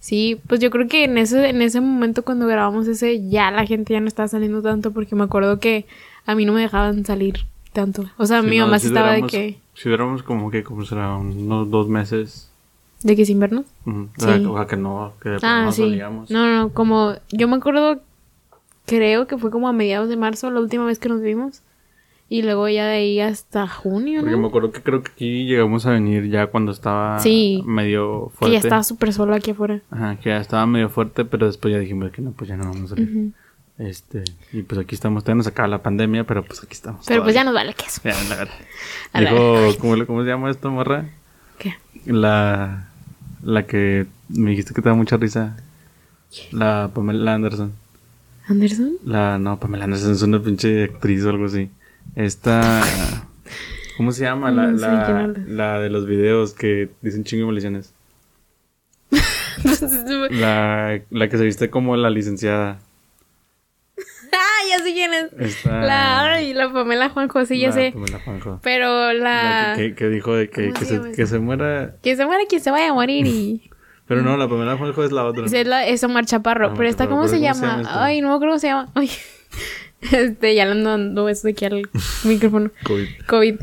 Sí, 0.00 0.40
pues 0.48 0.60
yo 0.60 0.70
creo 0.70 0.88
que 0.88 1.04
en 1.04 1.16
ese, 1.18 1.48
en 1.48 1.62
ese 1.62 1.80
momento 1.80 2.24
cuando 2.24 2.46
grabamos 2.46 2.86
ese, 2.88 3.28
ya 3.28 3.50
la 3.50 3.66
gente 3.66 3.92
ya 3.94 4.00
no 4.00 4.08
estaba 4.08 4.28
saliendo 4.28 4.62
tanto 4.62 4.90
porque 4.92 5.14
me 5.14 5.24
acuerdo 5.24 5.58
que 5.60 5.86
a 6.26 6.34
mí 6.34 6.44
no 6.44 6.52
me 6.52 6.60
dejaban 6.60 7.04
salir 7.04 7.40
tanto. 7.72 8.04
O 8.18 8.26
sea, 8.26 8.42
Sí, 8.42 8.48
mi 8.48 8.58
no, 8.58 8.66
mamá 8.66 8.78
si 8.78 8.88
estaba 8.88 9.12
de 9.12 9.22
que, 9.22 9.58
Si 9.74 9.88
duramos 9.88 10.22
como 10.22 10.50
que, 10.50 10.62
como 10.64 10.84
será, 10.84 11.16
unos 11.16 11.70
dos 11.70 11.88
meses. 11.88 12.50
de 13.02 13.16
que 13.16 13.24
sin 13.24 13.40
vernos. 13.40 13.64
o 13.86 14.08
sea, 14.18 14.38
que 14.66 14.76
no, 14.76 15.12
que 15.22 15.38
Ah, 15.42 15.62
no 15.64 15.72
sí. 15.72 15.82
salíamos. 15.82 16.30
No, 16.30 16.46
no, 16.46 16.68
como 16.70 17.14
yo 17.30 17.48
me 17.48 17.56
acuerdo, 17.56 18.00
creo 18.86 19.26
que 19.26 19.38
fue 19.38 19.50
como 19.50 19.68
a 19.68 19.72
mediados 19.72 20.08
de 20.08 20.16
marzo 20.16 20.50
la 20.50 20.60
última 20.60 20.84
vez 20.84 20.98
que 20.98 21.08
nos 21.08 21.20
vimos. 21.22 21.62
Y 22.32 22.40
luego 22.40 22.66
ya 22.66 22.86
de 22.86 22.94
ahí 22.94 23.20
hasta 23.20 23.68
junio, 23.68 24.20
Porque 24.22 24.36
me 24.36 24.40
¿no? 24.42 24.48
acuerdo 24.48 24.72
que 24.72 24.80
creo 24.80 25.02
que 25.02 25.10
aquí 25.12 25.44
llegamos 25.44 25.84
a 25.84 25.90
venir 25.90 26.30
ya 26.30 26.46
cuando 26.46 26.72
estaba 26.72 27.18
Sí. 27.20 27.62
medio 27.66 28.30
Que 28.30 28.36
fuerte. 28.38 28.52
ya 28.54 28.58
estaba 28.60 28.82
súper 28.82 29.12
solo 29.12 29.34
aquí 29.34 29.50
afuera. 29.50 29.82
Ajá, 29.90 30.16
que 30.16 30.30
ya 30.30 30.38
estaba 30.38 30.64
medio 30.66 30.88
fuerte, 30.88 31.26
pero 31.26 31.44
después 31.46 31.74
ya 31.74 31.78
dijimos 31.78 32.10
que 32.10 32.22
no, 32.22 32.30
pues 32.32 32.48
ya 32.48 32.56
no 32.56 32.64
vamos 32.64 32.90
a 32.90 32.94
salir. 32.94 33.32
Este, 33.76 34.24
y 34.50 34.62
pues 34.62 34.80
aquí 34.80 34.94
estamos, 34.94 35.24
todavía 35.24 35.38
nos 35.38 35.46
acaba 35.46 35.68
la 35.68 35.82
pandemia, 35.82 36.24
pero 36.24 36.42
pues 36.42 36.60
aquí 36.62 36.72
estamos. 36.72 37.04
Pero 37.06 37.22
pues 37.22 37.34
ya 37.34 37.44
nos 37.44 37.52
vale 37.52 37.74
queso. 37.74 38.00
Ya, 38.02 38.14
la 38.30 38.36
verdad. 38.36 38.54
Dijo, 39.14 39.78
¿cómo, 39.80 40.06
¿cómo 40.06 40.22
se 40.22 40.28
llama 40.28 40.50
esto, 40.50 40.70
morra? 40.70 41.10
¿Qué? 41.58 41.74
La, 42.06 42.88
la 43.42 43.66
que 43.66 44.06
me 44.30 44.50
dijiste 44.52 44.72
que 44.72 44.80
te 44.80 44.88
da 44.88 44.94
mucha 44.94 45.18
risa. 45.18 45.56
La 46.50 46.90
Pamela 46.94 47.34
Anderson. 47.34 47.72
¿Anderson? 48.48 48.92
La, 49.04 49.36
no, 49.38 49.58
Pamela 49.60 49.84
Anderson 49.84 50.12
es 50.12 50.22
una 50.22 50.40
pinche 50.42 50.84
actriz 50.84 51.24
o 51.26 51.28
algo 51.28 51.44
así. 51.44 51.68
Esta, 52.16 52.82
¿cómo 53.96 54.12
se 54.12 54.24
llama? 54.24 54.50
La, 54.50 54.66
No 54.68 54.78
sé 54.78 55.40
la, 55.46 55.78
de 55.80 55.88
los 55.90 56.06
videos 56.06 56.52
que 56.52 56.90
dicen 57.00 57.24
chingo 57.24 57.46
maldiciones. 57.46 57.94
La, 60.30 61.00
la 61.10 61.28
que 61.28 61.38
se 61.38 61.44
viste 61.44 61.70
como 61.70 61.96
la 61.96 62.10
licenciada. 62.10 62.78
ah, 64.32 64.60
ya 64.70 64.78
sé 64.82 64.92
quién 64.92 65.12
es. 65.14 65.32
Esta, 65.38 65.80
La, 65.82 66.32
ay, 66.32 66.54
la 66.54 66.72
Pamela 66.72 67.08
Juanjo, 67.10 67.44
sí, 67.44 67.58
ya 67.58 67.68
la 67.68 67.74
sé. 67.74 67.92
Pamela 67.92 68.18
Juanjo. 68.20 68.60
Pero 68.62 69.12
La 69.12 69.74
la... 69.76 69.94
que, 69.94 70.08
dijo 70.08 70.34
de 70.34 70.48
que, 70.48 70.68
¿Cómo 70.68 70.78
que 70.78 70.84
se 70.84 70.94
llama 70.96 71.12
que 71.12 71.26
se 71.26 71.38
muera. 71.38 71.96
Que 72.02 72.16
se 72.16 72.24
muera 72.26 72.44
quien 72.48 72.60
se 72.62 72.70
vaya 72.70 72.90
a 72.90 72.94
morir 72.94 73.26
y... 73.26 73.70
Pero 74.06 74.20
no, 74.22 74.36
la 74.36 74.48
Pamela 74.48 74.76
Juanjo 74.76 75.04
es 75.04 75.12
la 75.12 75.24
otra. 75.24 75.46
Es, 75.46 75.66
la, 75.66 75.86
es 75.86 76.02
Omar 76.04 76.26
Chaparro. 76.26 76.66
Omar 76.66 76.76
pero 76.76 76.88
esta, 76.88 77.04
Chaparro, 77.04 77.16
¿cómo 77.20 77.28
se 77.28 77.36
¿cómo 77.36 77.54
se 77.54 77.60
llama? 77.60 77.66
llama 77.76 77.82
esta? 77.82 78.04
Ay, 78.04 78.20
no 78.20 78.28
me 78.28 78.34
acuerdo 78.34 78.52
cómo 78.52 78.58
se 78.58 78.66
llama. 78.66 78.90
Ay. 78.94 79.10
Este, 80.10 80.54
ya 80.54 80.64
le 80.64 80.72
ando 80.72 80.90
dando 80.90 81.28
eso 81.28 81.46
de 81.46 81.52
aquí 81.52 81.64
al 81.64 81.88
micrófono. 82.24 82.70
COVID. 82.84 83.06
COVID. 83.26 83.54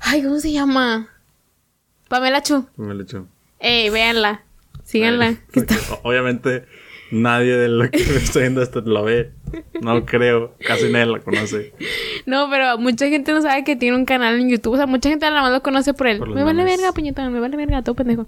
Ay, 0.00 0.22
¿cómo 0.22 0.38
se 0.40 0.52
llama? 0.52 1.08
Pamela 2.08 2.42
Chu. 2.42 2.66
Me 2.76 2.94
lo 2.94 3.02
echó. 3.02 3.26
Ey, 3.60 3.90
véanla. 3.90 4.42
Síganla. 4.84 5.26
Ay, 5.26 5.38
que 5.52 5.60
está- 5.60 5.76
porque 5.88 6.00
Obviamente 6.08 6.64
nadie 7.10 7.56
de 7.56 7.68
lo 7.68 7.90
que 7.90 7.98
me 8.04 8.16
está 8.16 8.40
viendo 8.40 8.62
esto 8.62 8.80
lo 8.82 9.04
ve. 9.04 9.30
No 9.80 10.04
creo. 10.04 10.54
Casi 10.66 10.90
nadie 10.90 11.06
la 11.06 11.20
conoce. 11.20 11.72
No, 12.26 12.48
pero 12.50 12.78
mucha 12.78 13.08
gente 13.08 13.32
no 13.32 13.42
sabe 13.42 13.64
que 13.64 13.76
tiene 13.76 13.96
un 13.96 14.04
canal 14.04 14.38
en 14.40 14.48
YouTube. 14.50 14.74
O 14.74 14.76
sea, 14.76 14.86
mucha 14.86 15.08
gente 15.08 15.24
nada 15.26 15.42
más 15.42 15.52
lo 15.52 15.62
conoce 15.62 15.94
por 15.94 16.06
él. 16.08 16.18
Por 16.18 16.34
me 16.34 16.44
vale 16.44 16.64
verga, 16.64 16.92
puñetón. 16.92 17.32
Me 17.32 17.40
vale 17.40 17.56
verga, 17.56 17.82
todo 17.82 17.94
pendejo. 17.96 18.26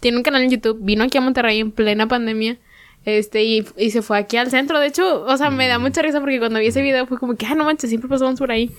Tiene 0.00 0.16
un 0.18 0.22
canal 0.22 0.42
en 0.42 0.50
YouTube. 0.50 0.78
Vino 0.82 1.04
aquí 1.04 1.18
a 1.18 1.20
Monterrey 1.20 1.60
en 1.60 1.72
plena 1.72 2.08
pandemia. 2.08 2.58
Este, 3.04 3.44
y, 3.44 3.66
y 3.76 3.90
se 3.90 4.02
fue 4.02 4.18
aquí 4.18 4.36
al 4.36 4.50
centro. 4.50 4.78
De 4.78 4.86
hecho, 4.86 5.22
o 5.24 5.36
sea, 5.36 5.50
me 5.50 5.66
da 5.68 5.78
mucha 5.78 6.02
risa 6.02 6.20
porque 6.20 6.38
cuando 6.38 6.58
vi 6.58 6.66
ese 6.66 6.82
video 6.82 7.06
fue 7.06 7.18
como 7.18 7.34
que, 7.36 7.46
ah, 7.46 7.54
no 7.54 7.64
manches, 7.64 7.88
siempre 7.90 8.08
pasamos 8.08 8.38
por 8.38 8.50
ahí. 8.50 8.70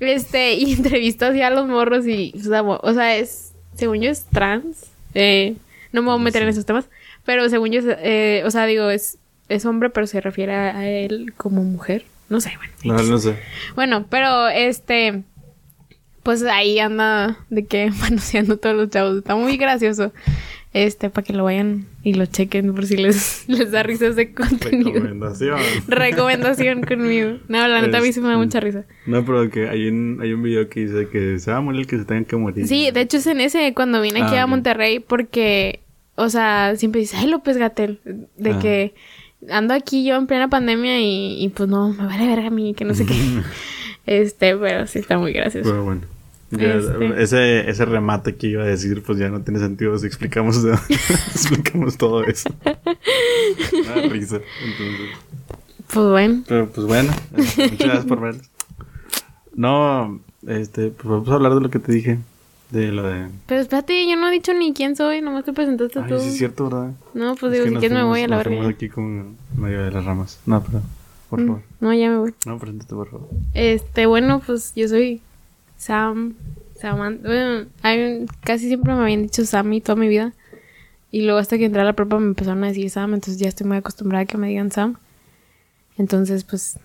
Este, 0.00 0.54
y 0.54 0.72
entrevistó 0.74 1.26
así 1.26 1.42
a 1.42 1.50
los 1.50 1.66
morros 1.66 2.06
y, 2.06 2.32
o 2.38 2.42
sea, 2.42 2.62
mo- 2.62 2.80
o 2.82 2.92
sea, 2.94 3.16
es, 3.16 3.52
según 3.74 4.00
yo 4.00 4.10
es 4.10 4.24
trans. 4.26 4.86
Eh, 5.14 5.56
no 5.92 6.02
me 6.02 6.08
voy 6.10 6.20
a 6.20 6.22
meter 6.22 6.42
en 6.42 6.48
esos 6.48 6.64
temas. 6.66 6.86
Pero 7.24 7.48
según 7.50 7.70
yo, 7.70 7.80
eh, 7.84 8.42
o 8.46 8.50
sea, 8.50 8.64
digo, 8.66 8.88
es, 8.90 9.18
es 9.48 9.64
hombre, 9.66 9.90
pero 9.90 10.06
se 10.06 10.20
refiere 10.20 10.54
a 10.54 10.88
él 10.88 11.34
como 11.36 11.62
mujer. 11.62 12.04
No 12.28 12.40
sé, 12.40 12.52
bueno. 12.56 12.72
No, 13.02 13.02
no 13.10 13.18
sé. 13.18 13.38
Bueno, 13.74 14.06
pero 14.08 14.48
este. 14.48 15.22
Pues 16.22 16.42
ahí 16.44 16.78
anda 16.78 17.38
de 17.48 17.64
que 17.66 17.90
manoseando 18.00 18.58
todos 18.58 18.76
los 18.76 18.90
chavos. 18.90 19.18
Está 19.18 19.34
muy 19.34 19.56
gracioso. 19.56 20.12
Este, 20.74 21.08
para 21.08 21.24
que 21.24 21.32
lo 21.32 21.44
vayan 21.44 21.86
y 22.02 22.12
lo 22.12 22.26
chequen 22.26 22.74
por 22.74 22.84
si 22.86 22.96
les, 22.98 23.44
les 23.48 23.70
da 23.70 23.82
risa 23.82 24.08
ese 24.08 24.34
contenido. 24.34 24.92
Recomendación. 24.92 25.58
Recomendación 25.88 26.82
conmigo. 26.82 27.38
No, 27.48 27.66
la 27.68 27.80
neta 27.80 27.98
a 27.98 28.00
mí 28.02 28.12
sí 28.12 28.20
me 28.20 28.28
da 28.28 28.36
mucha 28.36 28.60
risa. 28.60 28.84
No, 29.06 29.24
pero 29.24 29.48
que 29.50 29.68
hay 29.68 29.88
un, 29.88 30.18
hay 30.20 30.32
un 30.34 30.42
video 30.42 30.68
que 30.68 30.80
dice 30.86 31.08
que 31.10 31.38
se 31.38 31.50
va 31.50 31.56
a 31.56 31.60
morir 31.62 31.80
el 31.80 31.86
que 31.86 31.96
se 31.98 32.04
tenga 32.04 32.24
que 32.26 32.36
morir. 32.36 32.66
Sí, 32.68 32.90
de 32.90 33.00
hecho 33.00 33.16
es 33.16 33.26
en 33.26 33.40
ese 33.40 33.72
cuando 33.74 34.00
vine 34.02 34.22
aquí 34.22 34.36
Ah, 34.36 34.42
a 34.42 34.44
ok. 34.44 34.50
Monterrey 34.50 35.00
porque, 35.00 35.80
o 36.16 36.28
sea, 36.28 36.74
siempre 36.76 37.00
dice, 37.00 37.16
ay 37.16 37.28
López 37.28 37.56
Gatel, 37.56 38.00
de 38.36 38.50
Ajá. 38.50 38.58
que 38.60 38.94
ando 39.50 39.72
aquí 39.72 40.04
yo 40.04 40.16
en 40.16 40.26
plena 40.26 40.48
pandemia 40.48 41.00
y, 41.00 41.42
y 41.42 41.48
pues 41.48 41.68
no, 41.68 41.88
me 41.94 42.04
vale 42.06 42.26
verga 42.26 42.48
a 42.48 42.50
mí, 42.50 42.74
que 42.74 42.84
no 42.84 42.92
sé 42.94 43.06
qué. 43.06 43.14
este, 44.06 44.54
pero 44.56 44.86
sí 44.86 44.98
está 44.98 45.16
muy 45.18 45.32
gracioso. 45.32 45.70
Pero 45.70 45.84
bueno. 45.84 46.02
Ya, 46.50 46.74
Este. 46.76 47.22
ese, 47.22 47.68
ese 47.70 47.84
remate 47.84 48.36
que 48.36 48.46
iba 48.46 48.62
a 48.62 48.66
decir, 48.66 49.02
pues 49.02 49.18
ya 49.18 49.28
no 49.28 49.40
tiene 49.42 49.58
sentido 49.60 49.98
si 49.98 50.06
explicamos, 50.06 50.62
de- 50.64 50.72
explicamos 50.72 51.96
todo 51.98 52.24
eso. 52.24 52.48
Una 52.64 54.02
risa. 54.08 54.36
Entonces. 54.64 55.08
Pues 55.92 56.06
bueno, 56.06 56.42
Pero 56.46 56.68
pues 56.70 56.86
bueno, 56.86 57.12
eh, 57.36 57.42
muchas 57.70 57.78
gracias 57.78 58.04
por 58.06 58.20
vernos. 58.20 58.50
No, 59.54 60.20
este, 60.46 60.88
pues 60.90 61.04
vamos 61.08 61.28
a 61.28 61.34
hablar 61.34 61.54
de 61.54 61.60
lo 61.60 61.70
que 61.70 61.78
te 61.78 61.92
dije. 61.92 62.18
De 62.70 62.92
lo 62.92 63.02
de. 63.08 63.28
pero 63.46 63.62
espérate, 63.62 64.06
yo 64.06 64.14
no 64.16 64.28
he 64.28 64.30
dicho 64.30 64.52
ni 64.52 64.74
quién 64.74 64.94
soy, 64.94 65.22
nomás 65.22 65.44
te 65.46 65.54
presentaste 65.54 66.00
Ay, 66.00 66.08
tú. 66.10 66.18
sí 66.20 66.28
es 66.28 66.36
cierto, 66.36 66.64
¿verdad? 66.64 66.92
No, 67.14 67.34
pues 67.34 67.52
Es 67.54 67.60
digo, 67.64 67.74
si 67.74 67.80
quieres 67.80 67.96
me 67.96 68.04
voy 68.04 68.20
a 68.20 68.28
la 68.28 68.36
verga. 68.36 68.68
aquí 68.68 68.90
con 68.90 69.36
medio 69.56 69.82
de 69.84 69.90
las 69.90 70.04
ramas. 70.04 70.38
No, 70.44 70.62
pero, 70.62 70.82
por 71.30 71.40
Mm, 71.40 71.46
favor. 71.46 71.62
No, 71.80 71.94
ya 71.94 72.10
me 72.10 72.18
voy. 72.18 72.34
No, 72.44 72.58
preséntate, 72.58 72.94
por 72.94 73.10
favor. 73.10 73.28
Este, 73.54 74.04
bueno, 74.04 74.42
pues 74.44 74.74
yo 74.76 74.86
soy 74.86 75.22
Sam. 75.78 76.34
Samantha. 76.78 77.26
Bueno, 77.26 77.66
hay- 77.82 78.26
casi 78.44 78.66
siempre 78.68 78.94
me 78.94 79.00
habían 79.00 79.22
dicho 79.22 79.44
Sammy 79.44 79.80
toda 79.80 79.96
mi 79.96 80.08
vida. 80.08 80.34
Y 81.10 81.22
luego 81.22 81.38
hasta 81.38 81.56
que 81.56 81.64
entré 81.64 81.80
a 81.80 81.84
la 81.84 81.94
prepa 81.94 82.18
me 82.18 82.26
empezaron 82.26 82.62
a 82.64 82.68
decir 82.68 82.90
Sam, 82.90 83.14
entonces 83.14 83.38
ya 83.40 83.48
estoy 83.48 83.66
muy 83.66 83.78
acostumbrada 83.78 84.24
a 84.24 84.26
que 84.26 84.36
me 84.36 84.48
digan 84.48 84.70
Sam. 84.70 84.98
Entonces, 85.96 86.44
pues, 86.44 86.78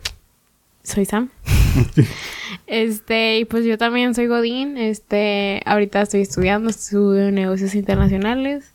soy 0.83 1.05
Sam. 1.05 1.29
este, 2.67 3.39
y 3.39 3.45
pues 3.45 3.65
yo 3.65 3.77
también 3.77 4.15
soy 4.15 4.27
Godín. 4.27 4.77
Este, 4.77 5.61
ahorita 5.65 6.01
estoy 6.01 6.21
estudiando, 6.21 6.69
estudio 6.69 7.31
negocios 7.31 7.75
internacionales. 7.75 8.73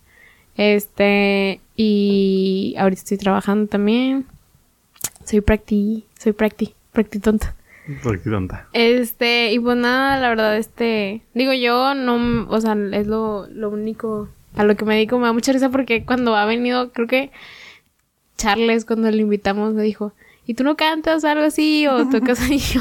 Este, 0.56 1.60
y 1.76 2.74
ahorita 2.78 3.00
estoy 3.00 3.18
trabajando 3.18 3.68
también. 3.68 4.26
Soy 5.24 5.40
practi, 5.40 6.04
soy 6.18 6.32
practi, 6.32 6.74
practi 6.92 7.18
tonta. 7.20 7.54
Por 8.02 8.20
qué 8.20 8.30
tonta. 8.30 8.68
Este, 8.72 9.52
y 9.52 9.58
pues 9.58 9.76
nada, 9.76 10.18
la 10.18 10.28
verdad, 10.28 10.56
este, 10.56 11.22
digo 11.34 11.52
yo, 11.52 11.94
no, 11.94 12.46
o 12.48 12.60
sea, 12.60 12.76
es 12.92 13.06
lo, 13.06 13.46
lo 13.48 13.70
único 13.70 14.28
a 14.56 14.64
lo 14.64 14.76
que 14.76 14.84
me 14.84 14.94
dedico, 14.94 15.18
me 15.18 15.26
da 15.26 15.32
mucha 15.32 15.52
risa 15.52 15.70
porque 15.70 16.04
cuando 16.04 16.34
ha 16.36 16.44
venido, 16.44 16.92
creo 16.92 17.06
que 17.06 17.30
Charles, 18.36 18.84
cuando 18.84 19.10
le 19.10 19.18
invitamos, 19.18 19.72
me 19.74 19.82
dijo, 19.82 20.12
¿y 20.46 20.54
tú 20.54 20.64
no 20.64 20.76
cantas 20.76 21.24
algo 21.24 21.44
así 21.44 21.86
o 21.86 22.08
tocas 22.10 22.40
ahí? 22.40 22.60
Y 22.68 22.74
yo, 22.74 22.80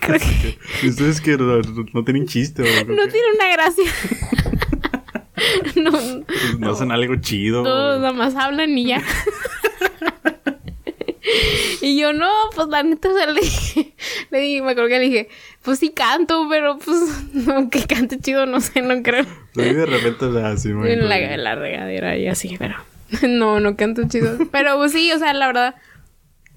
creo 0.00 0.18
que 0.20 0.58
Ustedes 0.88 1.20
que 1.20 1.36
no, 1.36 1.60
no 1.92 2.04
tienen 2.04 2.26
chiste, 2.26 2.62
o 2.62 2.84
no 2.84 3.08
tiene 3.08 3.26
una 3.34 3.48
gracia. 3.52 3.90
no, 5.76 5.90
Pues 5.90 6.58
no 6.58 6.70
hacen 6.70 6.92
algo 6.92 7.16
chido. 7.16 7.62
todos 7.64 8.00
nada 8.00 8.12
más 8.12 8.34
hablan 8.36 8.76
y 8.78 8.86
ya. 8.86 9.02
y 11.82 11.98
yo, 11.98 12.12
no, 12.12 12.28
pues 12.54 12.68
la 12.68 12.82
neta, 12.82 13.08
o 13.08 13.14
sea, 13.14 13.26
le 13.32 13.40
dije, 13.40 13.94
le 14.30 14.40
dije, 14.40 14.62
me 14.62 14.72
acuerdo 14.72 14.88
que 14.88 14.98
le 14.98 15.04
dije, 15.04 15.28
pues 15.62 15.78
sí 15.78 15.90
canto, 15.90 16.46
pero 16.48 16.78
pues, 16.78 16.98
no, 17.32 17.70
que 17.70 17.84
cante 17.84 18.18
chido, 18.18 18.46
no 18.46 18.60
sé, 18.60 18.82
no 18.82 19.02
creo. 19.02 19.24
Sí, 19.54 19.62
de 19.62 19.86
repente, 19.86 20.24
o 20.26 20.32
sea, 20.32 20.56
sí, 20.56 20.68
me 20.68 20.92
En 20.92 21.08
la, 21.08 21.54
regadera 21.54 22.16
y 22.16 22.28
así, 22.28 22.56
pero 22.58 22.76
no, 23.26 23.60
no 23.60 23.76
canto 23.76 24.08
chido. 24.08 24.38
Pero 24.50 24.76
pues 24.76 24.92
sí, 24.92 25.10
o 25.12 25.18
sea, 25.18 25.32
la 25.34 25.46
verdad, 25.46 25.74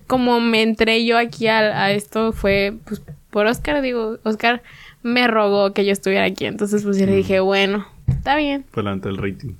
como 0.07 0.39
me 0.39 0.61
entré 0.61 1.05
yo 1.05 1.17
aquí 1.17 1.47
a, 1.47 1.83
a 1.83 1.91
esto 1.91 2.33
fue, 2.33 2.73
pues, 2.85 3.01
por 3.29 3.45
Oscar, 3.45 3.81
digo, 3.81 4.19
Oscar 4.23 4.61
me 5.03 5.27
rogó 5.27 5.73
que 5.73 5.85
yo 5.85 5.91
estuviera 5.91 6.25
aquí, 6.25 6.45
entonces 6.45 6.83
pues 6.83 6.97
yo 6.97 7.05
le 7.05 7.15
dije, 7.15 7.39
bueno, 7.39 7.87
está 8.07 8.35
bien. 8.35 8.63
Por 8.71 8.83
delante 8.83 9.09
del 9.09 9.17
rating. 9.17 9.53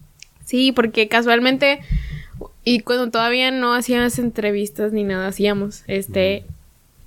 Sí, 0.44 0.72
porque 0.72 1.08
casualmente 1.08 1.80
y 2.64 2.82
cuando 2.82 3.10
todavía 3.10 3.52
no 3.52 3.74
hacíamos 3.74 4.20
entrevistas 4.20 4.94
ni 4.94 5.04
nada 5.04 5.28
hacíamos, 5.28 5.84
este 5.88 6.44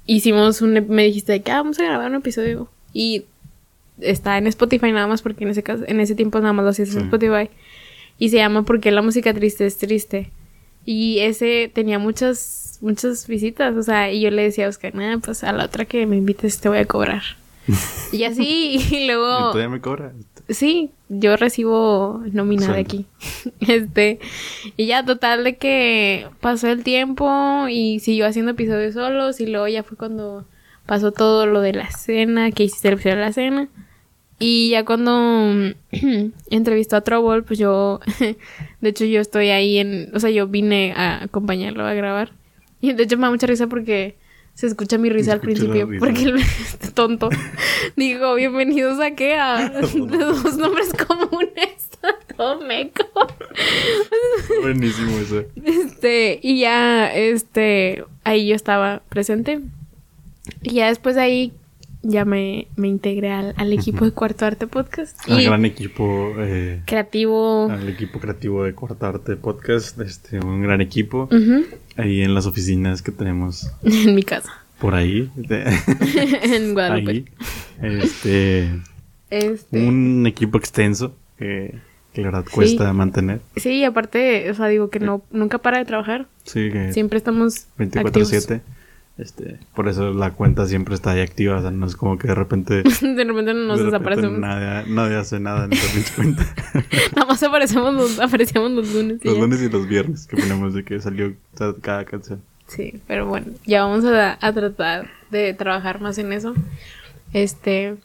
hicimos 0.06 0.60
un 0.60 0.86
me 0.88 1.04
dijiste 1.04 1.40
que 1.42 1.50
ah, 1.50 1.56
vamos 1.56 1.78
a 1.78 1.84
grabar 1.84 2.10
un 2.10 2.16
episodio 2.16 2.68
y 2.92 3.24
está 4.00 4.38
en 4.38 4.46
Spotify 4.46 4.92
nada 4.92 5.06
más 5.06 5.22
porque 5.22 5.44
en 5.44 5.50
ese 5.50 5.62
caso 5.62 5.84
en 5.86 6.00
ese 6.00 6.14
tiempo 6.14 6.40
nada 6.40 6.52
más 6.52 6.64
lo 6.64 6.70
hacías 6.70 6.94
en. 6.94 7.04
Spotify 7.04 7.50
y 8.18 8.28
se 8.28 8.36
llama 8.36 8.62
porque 8.64 8.90
la 8.90 9.02
música 9.02 9.34
triste 9.34 9.66
es 9.66 9.78
triste. 9.78 10.30
Y 10.86 11.20
ese 11.20 11.70
tenía 11.72 11.98
muchas 11.98 12.78
muchas 12.82 13.26
visitas, 13.26 13.74
o 13.74 13.82
sea, 13.82 14.12
y 14.12 14.20
yo 14.20 14.30
le 14.30 14.42
decía 14.42 14.66
a 14.66 14.68
Oscar, 14.68 14.94
"Nah, 14.94 15.18
pues 15.18 15.42
a 15.42 15.52
la 15.52 15.64
otra 15.64 15.86
que 15.86 16.04
me 16.04 16.16
invites 16.16 16.60
te 16.60 16.68
voy 16.68 16.78
a 16.78 16.84
cobrar." 16.84 17.22
y 18.12 18.24
así 18.24 18.42
y 18.90 18.94
¿Y 18.96 19.06
luego 19.06 19.50
todavía 19.52 19.70
me 19.70 19.80
cobra? 19.80 20.12
Sí, 20.48 20.90
yo 21.08 21.36
recibo 21.36 22.22
nómina 22.32 22.72
de 22.72 22.80
aquí. 22.80 23.06
Este, 23.60 24.18
y 24.76 24.86
ya 24.86 25.04
total 25.04 25.44
de 25.44 25.56
que 25.56 26.26
pasó 26.40 26.68
el 26.68 26.84
tiempo 26.84 27.66
y 27.68 28.00
siguió 28.00 28.26
haciendo 28.26 28.52
episodios 28.52 28.94
solos 28.94 29.40
y 29.40 29.46
luego 29.46 29.68
ya 29.68 29.82
fue 29.82 29.96
cuando 29.96 30.46
pasó 30.86 31.12
todo 31.12 31.46
lo 31.46 31.60
de 31.60 31.72
la 31.72 31.90
cena, 31.90 32.50
que 32.50 32.64
hiciste 32.64 32.88
el 32.88 32.94
episodio 32.94 33.16
de 33.16 33.22
la 33.22 33.32
cena. 33.32 33.68
Y 34.38 34.70
ya 34.70 34.84
cuando 34.84 35.74
entrevistó 36.50 36.96
a 36.96 37.00
Trouble, 37.00 37.42
pues 37.42 37.58
yo, 37.58 38.00
de 38.80 38.88
hecho 38.88 39.04
yo 39.06 39.20
estoy 39.20 39.48
ahí 39.48 39.78
en, 39.78 40.10
o 40.14 40.20
sea, 40.20 40.30
yo 40.30 40.46
vine 40.48 40.92
a 40.94 41.24
acompañarlo 41.24 41.86
a 41.86 41.94
grabar. 41.94 42.32
Y 42.80 42.92
de 42.92 43.04
hecho 43.04 43.16
me 43.16 43.22
da 43.22 43.30
mucha 43.30 43.46
risa 43.46 43.66
porque 43.68 44.16
se 44.54 44.68
escucha 44.68 44.98
mi 44.98 45.10
risa 45.10 45.32
al 45.32 45.40
principio, 45.40 45.88
porque 45.98 46.22
el 46.22 46.36
este 46.36 46.90
tonto 46.94 47.28
dijo, 47.96 48.34
bienvenidos 48.34 49.00
a 49.00 49.10
qué, 49.12 49.34
a 49.34 49.68
dos 49.94 50.56
nombres 50.56 50.92
comunes, 51.06 51.90
todo 52.36 52.60
meco. 52.60 53.04
Buenísimo 54.62 55.18
eso. 55.18 55.44
Este, 55.64 56.38
y 56.42 56.60
ya, 56.60 57.12
este, 57.12 58.04
ahí 58.22 58.46
yo 58.46 58.54
estaba 58.54 59.02
presente. 59.08 59.60
Y 60.62 60.74
ya 60.74 60.88
después 60.88 61.14
de 61.16 61.22
ahí, 61.22 61.52
ya 62.04 62.24
me, 62.24 62.68
me 62.76 62.88
integré 62.88 63.32
al, 63.32 63.54
al 63.56 63.72
equipo 63.72 64.04
de 64.04 64.12
Cuarto 64.12 64.44
Arte 64.46 64.66
Podcast. 64.66 65.18
Al 65.28 65.40
Y 65.40 65.44
gran 65.44 65.64
equipo, 65.64 66.32
eh, 66.38 66.82
creativo. 66.86 67.68
al 67.70 67.88
equipo 67.88 68.20
creativo 68.20 68.64
de 68.64 68.74
Cortarte 68.74 69.36
Podcast, 69.36 69.98
este, 70.00 70.38
un 70.38 70.62
gran 70.62 70.80
equipo. 70.80 71.28
Ahí 71.96 72.22
en 72.22 72.34
las 72.34 72.46
oficinas 72.46 73.02
que 73.02 73.10
tenemos 73.12 73.70
en 73.82 74.14
mi 74.14 74.22
casa. 74.22 74.52
por 74.78 74.94
ahí. 74.94 75.30
de- 75.36 75.64
en 76.42 76.74
Guadalupe. 76.74 77.10
ahí. 77.10 77.24
Este, 77.82 78.68
Este, 79.30 79.86
un 79.86 80.26
equipo 80.26 80.58
extenso 80.58 81.14
que, 81.38 81.74
que 82.12 82.20
la 82.22 82.28
verdad 82.28 82.44
Sí. 82.46 82.54
cuesta 82.54 82.92
mantener. 82.92 83.40
Sí, 83.56 83.78
y 83.80 83.84
aparte, 83.84 84.50
o 84.50 84.54
sea, 84.54 84.66
digo 84.68 84.90
que 84.90 85.00
no, 85.00 85.22
nunca 85.32 85.58
para 85.58 85.78
de 85.78 85.84
trabajar. 85.84 86.26
Sí, 86.44 86.70
que 86.70 86.92
Siempre 86.92 87.18
estamos 87.18 87.66
activos. 87.78 88.12
24/7. 88.12 88.60
Este, 89.16 89.60
por 89.76 89.88
eso 89.88 90.12
la 90.12 90.32
cuenta 90.32 90.66
siempre 90.66 90.96
está 90.96 91.12
ahí 91.12 91.20
activa, 91.20 91.58
o 91.58 91.62
sea, 91.62 91.70
no 91.70 91.86
es 91.86 91.94
como 91.94 92.18
que 92.18 92.26
de 92.26 92.34
repente 92.34 92.82
De 93.00 93.24
repente 93.24 93.54
nos 93.54 93.78
de 93.78 93.84
repente 93.84 93.84
desaparecemos. 93.84 94.38
nadie, 94.40 94.92
nadie 94.92 95.16
hace 95.16 95.38
nada 95.38 95.66
en 95.66 95.72
esa 95.72 95.92
pinche 95.94 96.12
cuenta. 96.14 96.54
Nada 97.14 97.26
más 97.28 97.42
aparecemos 97.42 97.94
los, 97.94 98.18
aparecíamos 98.18 98.72
los 98.72 98.92
lunes. 98.92 99.20
y 99.22 99.28
los 99.28 99.36
ya. 99.36 99.40
lunes 99.40 99.62
y 99.62 99.68
los 99.68 99.86
viernes 99.86 100.26
que 100.26 100.36
ponemos 100.36 100.74
de 100.74 100.84
que 100.84 101.00
salió 101.00 101.32
cada 101.80 102.04
canción. 102.04 102.42
Sí, 102.66 103.00
pero 103.06 103.26
bueno, 103.26 103.46
ya 103.64 103.84
vamos 103.84 104.04
a, 104.04 104.36
a 104.40 104.52
tratar 104.52 105.08
de 105.30 105.54
trabajar 105.54 106.00
más 106.00 106.18
en 106.18 106.32
eso. 106.32 106.54
Este, 107.32 107.96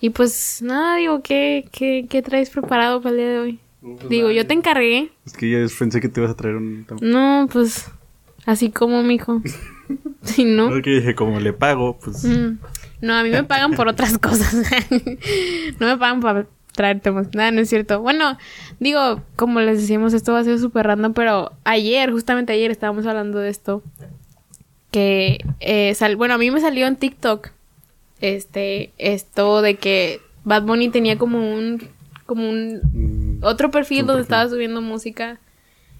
y 0.00 0.10
pues 0.10 0.62
nada, 0.62 0.96
digo, 0.96 1.20
¿qué, 1.22 1.68
qué, 1.72 2.06
qué 2.08 2.22
traes 2.22 2.48
preparado 2.48 3.02
para 3.02 3.10
el 3.10 3.16
día 3.18 3.28
de 3.28 3.38
hoy? 3.38 3.58
Digo, 4.08 4.30
yo 4.30 4.46
te 4.46 4.54
encargué. 4.54 5.10
Es 5.26 5.34
que 5.34 5.50
ya 5.50 5.58
pensé 5.78 6.00
que 6.00 6.08
te 6.08 6.20
ibas 6.20 6.32
a 6.32 6.36
traer 6.36 6.56
un... 6.56 6.86
No, 7.00 7.48
pues, 7.52 7.90
así 8.46 8.70
como, 8.70 9.02
mijo. 9.02 9.42
Si 10.22 10.44
no. 10.44 10.68
No, 10.70 10.82
que 10.82 10.90
dije, 10.90 11.14
como 11.14 11.40
le 11.40 11.52
pago, 11.52 11.98
pues... 11.98 12.24
mm, 12.24 12.58
No, 13.00 13.14
a 13.14 13.22
mí 13.22 13.30
me 13.30 13.44
pagan 13.44 13.74
por 13.74 13.88
otras 13.88 14.18
cosas. 14.18 14.54
no 15.80 15.86
me 15.86 15.96
pagan 15.96 16.20
para 16.20 16.46
traer 16.74 17.00
temas. 17.00 17.28
Nada, 17.34 17.50
no 17.50 17.60
es 17.60 17.68
cierto. 17.68 18.00
Bueno, 18.02 18.36
digo, 18.80 19.22
como 19.36 19.60
les 19.60 19.80
decíamos, 19.80 20.12
esto 20.14 20.32
va 20.32 20.40
a 20.40 20.44
ser 20.44 20.58
súper 20.58 20.86
random, 20.86 21.12
pero 21.14 21.52
ayer, 21.64 22.10
justamente 22.12 22.52
ayer, 22.52 22.70
estábamos 22.70 23.06
hablando 23.06 23.38
de 23.38 23.48
esto. 23.50 23.82
Que, 24.90 25.38
eh, 25.60 25.94
sal- 25.94 26.16
bueno, 26.16 26.34
a 26.34 26.38
mí 26.38 26.50
me 26.50 26.60
salió 26.60 26.86
en 26.86 26.96
TikTok. 26.96 27.50
Este, 28.20 28.90
esto 28.98 29.62
de 29.62 29.76
que 29.76 30.20
Bad 30.44 30.62
Bunny 30.64 30.88
tenía 30.88 31.18
como 31.18 31.38
un, 31.54 31.82
como 32.26 32.48
un 32.48 32.80
mm, 32.92 33.44
otro 33.44 33.70
perfil 33.70 34.00
Un 34.02 34.06
donde 34.08 34.22
perfil. 34.22 34.34
estaba 34.34 34.50
subiendo 34.50 34.80
música 34.80 35.38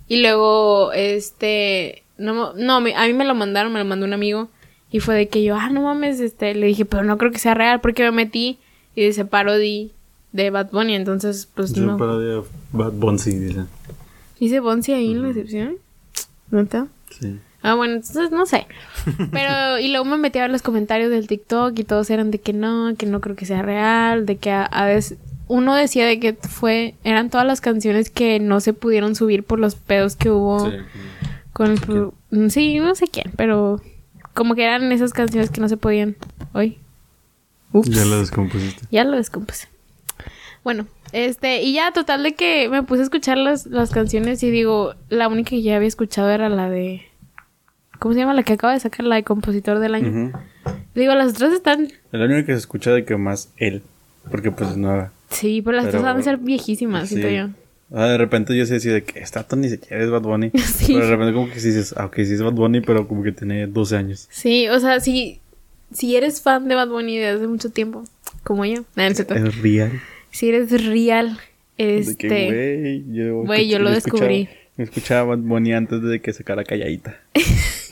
Y 0.08 0.20
luego, 0.22 0.90
este, 0.92 2.02
no, 2.18 2.52
no, 2.54 2.76
a 2.76 2.80
mí 2.80 3.12
me 3.14 3.24
lo 3.24 3.34
mandaron, 3.34 3.72
me 3.72 3.78
lo 3.78 3.84
mandó 3.84 4.06
un 4.06 4.12
amigo. 4.12 4.48
Y 4.90 5.00
fue 5.00 5.14
de 5.14 5.28
que 5.28 5.42
yo, 5.42 5.54
ah, 5.56 5.68
no 5.70 5.82
mames, 5.82 6.18
este, 6.20 6.54
le 6.54 6.66
dije, 6.66 6.84
pero 6.84 7.04
no 7.04 7.18
creo 7.18 7.30
que 7.30 7.38
sea 7.38 7.54
real 7.54 7.80
porque 7.80 8.02
me 8.04 8.10
metí 8.10 8.58
y 8.94 9.04
dice 9.04 9.24
parody 9.26 9.92
de 10.32 10.50
Bad 10.50 10.70
Bunny, 10.72 10.94
entonces, 10.94 11.46
pues 11.54 11.74
Dice 11.74 11.86
no. 11.86 11.96
parody 11.98 12.26
de 12.26 12.42
Bad 12.72 12.92
Bunny, 12.92 13.18
dice. 13.18 13.64
¿Dice 14.40 14.60
Bonzi 14.60 14.92
ahí 14.92 15.12
en 15.12 15.22
la 15.22 15.28
descripción? 15.28 15.76
¿No 16.50 16.60
está? 16.60 16.86
Sí. 17.18 17.38
Ah, 17.62 17.74
bueno, 17.74 17.94
entonces 17.94 18.30
no 18.30 18.46
sé. 18.46 18.66
Pero, 19.32 19.78
y 19.78 19.88
luego 19.88 20.04
me 20.04 20.16
metí 20.16 20.38
a 20.38 20.42
ver 20.42 20.50
los 20.50 20.62
comentarios 20.62 21.10
del 21.10 21.26
TikTok 21.26 21.78
y 21.78 21.84
todos 21.84 22.08
eran 22.10 22.30
de 22.30 22.38
que 22.38 22.52
no, 22.52 22.94
que 22.96 23.06
no 23.06 23.20
creo 23.20 23.36
que 23.36 23.46
sea 23.46 23.62
real, 23.62 24.26
de 24.26 24.36
que 24.36 24.50
a, 24.50 24.64
a 24.64 24.86
veces 24.86 25.18
uno 25.48 25.74
decía 25.74 26.06
de 26.06 26.20
que 26.20 26.34
fue, 26.34 26.94
eran 27.04 27.30
todas 27.30 27.46
las 27.46 27.60
canciones 27.60 28.10
que 28.10 28.38
no 28.38 28.60
se 28.60 28.74
pudieron 28.74 29.14
subir 29.16 29.42
por 29.44 29.58
los 29.58 29.74
pedos 29.74 30.14
que 30.14 30.30
hubo 30.30 30.70
Sí. 30.70 30.76
Con 31.58 31.70
el... 31.72 31.78
pro- 31.80 32.14
Sí, 32.48 32.78
no 32.78 32.94
sé 32.94 33.06
quién, 33.08 33.30
pero 33.36 33.80
como 34.32 34.54
que 34.54 34.64
eran 34.64 34.90
esas 34.92 35.12
canciones 35.12 35.50
que 35.50 35.60
no 35.60 35.68
se 35.68 35.76
podían 35.76 36.16
hoy. 36.54 36.78
Ups. 37.72 37.90
Ya 37.90 38.04
lo 38.06 38.18
descompusiste. 38.20 38.86
Ya 38.90 39.04
lo 39.04 39.16
descompuse. 39.16 39.68
Bueno, 40.64 40.86
este, 41.12 41.62
y 41.62 41.74
ya 41.74 41.92
total 41.92 42.22
de 42.22 42.34
que 42.34 42.68
me 42.70 42.82
puse 42.82 43.00
a 43.00 43.04
escuchar 43.04 43.36
las, 43.38 43.66
las 43.66 43.90
canciones 43.90 44.42
y 44.42 44.50
digo, 44.50 44.94
la 45.10 45.28
única 45.28 45.50
que 45.50 45.62
ya 45.62 45.76
había 45.76 45.88
escuchado 45.88 46.30
era 46.30 46.48
la 46.48 46.70
de. 46.70 47.02
¿Cómo 47.98 48.14
se 48.14 48.20
llama? 48.20 48.32
La 48.34 48.42
que 48.44 48.52
acaba 48.54 48.72
de 48.74 48.80
sacar, 48.80 49.04
la 49.04 49.16
de 49.16 49.24
compositor 49.24 49.80
del 49.80 49.94
año. 49.94 50.32
Digo, 50.94 51.14
las 51.14 51.32
otras 51.32 51.52
están. 51.52 51.84
Es 51.86 51.92
la 52.12 52.24
única 52.26 52.46
que 52.46 52.52
se 52.52 52.58
escucha 52.58 52.92
de 52.92 53.04
que 53.04 53.16
más 53.16 53.52
él. 53.56 53.82
Porque 54.30 54.50
pues 54.50 54.70
es 54.70 54.76
nueva. 54.76 55.10
Sí, 55.30 55.62
pero 55.62 55.76
las 55.76 55.86
Pero- 55.86 55.98
otras 55.98 56.12
van 56.14 56.20
a 56.20 56.24
ser 56.24 56.36
viejísimas, 56.38 57.08
siento 57.08 57.28
Sí. 57.28 57.34
yo. 57.36 57.48
Ah, 57.92 58.06
de 58.06 58.18
repente 58.18 58.54
yo 58.56 58.66
sí 58.66 58.74
decía 58.74 58.92
de 58.92 59.02
que 59.02 59.20
esta 59.20 59.46
ni 59.56 59.70
siquiera 59.70 60.02
es 60.04 60.10
Bad 60.10 60.22
Bunny. 60.22 60.50
Sí. 60.58 60.94
Pero 60.94 61.06
de 61.06 61.10
repente 61.10 61.32
como 61.32 61.50
que 61.50 61.60
sí 61.60 61.68
dices, 61.68 61.94
ah, 61.96 62.06
ok, 62.06 62.16
sí 62.16 62.34
es 62.34 62.42
Bad 62.42 62.52
Bunny, 62.52 62.80
pero 62.80 63.08
como 63.08 63.22
que 63.22 63.32
tiene 63.32 63.66
12 63.66 63.96
años. 63.96 64.28
Sí, 64.30 64.68
o 64.68 64.78
sea, 64.78 65.00
si, 65.00 65.40
si 65.92 66.16
eres 66.16 66.42
fan 66.42 66.68
de 66.68 66.74
Bad 66.74 66.88
Bunny 66.88 67.16
desde 67.16 67.38
hace 67.38 67.46
mucho 67.46 67.70
tiempo, 67.70 68.04
como 68.44 68.64
yo, 68.64 68.84
es. 68.96 69.20
Es 69.20 69.62
real. 69.62 70.00
si 70.30 70.48
eres 70.48 70.86
real, 70.86 71.38
este. 71.76 73.02
güey, 73.44 73.68
yo, 73.68 73.78
lo 73.78 73.90
descubrí. 73.90 74.42
Escuchaba, 74.42 74.74
yo 74.76 74.84
escuchaba 74.84 75.36
Bad 75.36 75.38
Bunny 75.38 75.72
antes 75.72 76.02
de 76.02 76.20
que 76.20 76.32
sacara 76.32 76.64
calladita. 76.64 77.18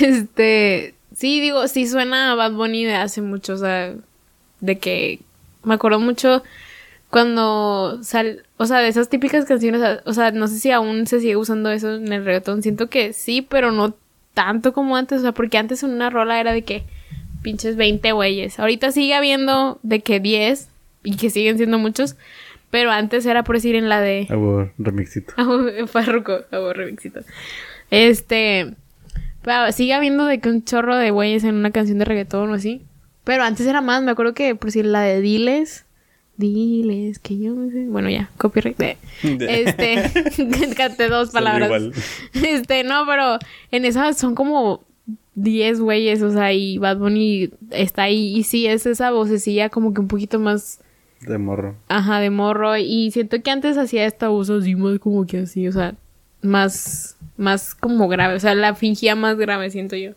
Este, 0.00 0.94
sí, 1.16 1.40
digo, 1.40 1.68
sí 1.68 1.86
suena 1.86 2.32
a 2.32 2.34
Bad 2.34 2.52
Bunny 2.52 2.84
de 2.84 2.94
hace 2.94 3.22
mucho, 3.22 3.54
o 3.54 3.56
sea, 3.56 3.94
de 4.60 4.78
que 4.78 5.20
me 5.64 5.74
acuerdo 5.74 6.00
mucho 6.00 6.42
cuando 7.16 7.98
sal, 8.02 8.42
o 8.58 8.66
sea, 8.66 8.80
de 8.80 8.88
esas 8.88 9.08
típicas 9.08 9.46
canciones, 9.46 9.80
o 10.04 10.12
sea, 10.12 10.32
no 10.32 10.48
sé 10.48 10.58
si 10.58 10.70
aún 10.70 11.06
se 11.06 11.20
sigue 11.20 11.36
usando 11.36 11.70
eso 11.70 11.94
en 11.94 12.12
el 12.12 12.26
reggaetón, 12.26 12.62
siento 12.62 12.90
que 12.90 13.14
sí, 13.14 13.40
pero 13.40 13.72
no 13.72 13.94
tanto 14.34 14.74
como 14.74 14.98
antes, 14.98 15.20
o 15.20 15.22
sea, 15.22 15.32
porque 15.32 15.56
antes 15.56 15.82
en 15.82 15.92
una 15.92 16.10
rola 16.10 16.38
era 16.38 16.52
de 16.52 16.60
que 16.60 16.82
pinches 17.40 17.76
20 17.76 18.12
güeyes, 18.12 18.60
ahorita 18.60 18.92
sigue 18.92 19.14
habiendo 19.14 19.78
de 19.82 20.00
que 20.00 20.20
10 20.20 20.68
y 21.04 21.16
que 21.16 21.30
siguen 21.30 21.56
siendo 21.56 21.78
muchos, 21.78 22.16
pero 22.70 22.90
antes 22.90 23.24
era 23.24 23.44
por 23.44 23.56
decir 23.56 23.76
en 23.76 23.88
la 23.88 24.02
de... 24.02 24.26
Hago 24.28 24.70
remixito. 24.76 25.32
Farruko, 25.86 26.40
hago 26.50 26.74
remixito. 26.74 27.20
Este. 27.90 28.74
Pero 29.40 29.72
sigue 29.72 29.94
habiendo 29.94 30.26
de 30.26 30.38
que 30.40 30.50
un 30.50 30.64
chorro 30.66 30.94
de 30.96 31.12
güeyes 31.12 31.44
en 31.44 31.54
una 31.54 31.70
canción 31.70 31.98
de 31.98 32.04
reggaetón 32.04 32.50
o 32.50 32.52
así. 32.52 32.84
Pero 33.24 33.42
antes 33.42 33.66
era 33.66 33.80
más, 33.80 34.02
me 34.02 34.10
acuerdo 34.10 34.34
que 34.34 34.54
por 34.54 34.70
si 34.70 34.82
la 34.82 35.00
de 35.00 35.22
Diles. 35.22 35.85
Diles, 36.36 37.18
que 37.18 37.38
yo 37.38 37.54
no 37.54 37.70
sé. 37.70 37.86
Bueno, 37.86 38.10
ya, 38.10 38.30
copyright. 38.36 38.76
de- 38.76 38.96
Este. 39.22 40.10
canté 40.76 41.08
dos 41.08 41.30
palabras. 41.30 41.66
igual. 41.68 41.92
Este, 42.34 42.84
no, 42.84 43.04
pero 43.06 43.38
en 43.70 43.84
esas 43.84 44.18
son 44.18 44.34
como 44.34 44.84
10 45.34 45.80
güeyes, 45.80 46.22
o 46.22 46.30
sea, 46.32 46.52
y 46.52 46.78
Bad 46.78 46.98
Bunny 46.98 47.50
está 47.70 48.04
ahí. 48.04 48.36
Y 48.36 48.42
sí, 48.42 48.66
es 48.66 48.86
esa 48.86 49.10
vocecilla 49.12 49.68
como 49.70 49.94
que 49.94 50.00
un 50.00 50.08
poquito 50.08 50.38
más. 50.38 50.80
De 51.22 51.38
morro. 51.38 51.76
Ajá, 51.88 52.20
de 52.20 52.30
morro. 52.30 52.76
Y 52.76 53.10
siento 53.10 53.42
que 53.42 53.50
antes 53.50 53.78
hacía 53.78 54.04
esta 54.04 54.28
voz 54.28 54.50
así, 54.50 54.74
más 54.74 54.98
como 54.98 55.26
que 55.26 55.38
así, 55.38 55.66
o 55.68 55.72
sea, 55.72 55.94
más, 56.42 57.16
más 57.38 57.74
como 57.74 58.08
grave. 58.08 58.34
O 58.34 58.40
sea, 58.40 58.54
la 58.54 58.74
fingía 58.74 59.14
más 59.14 59.36
grave, 59.38 59.70
siento 59.70 59.96
yo. 59.96 60.12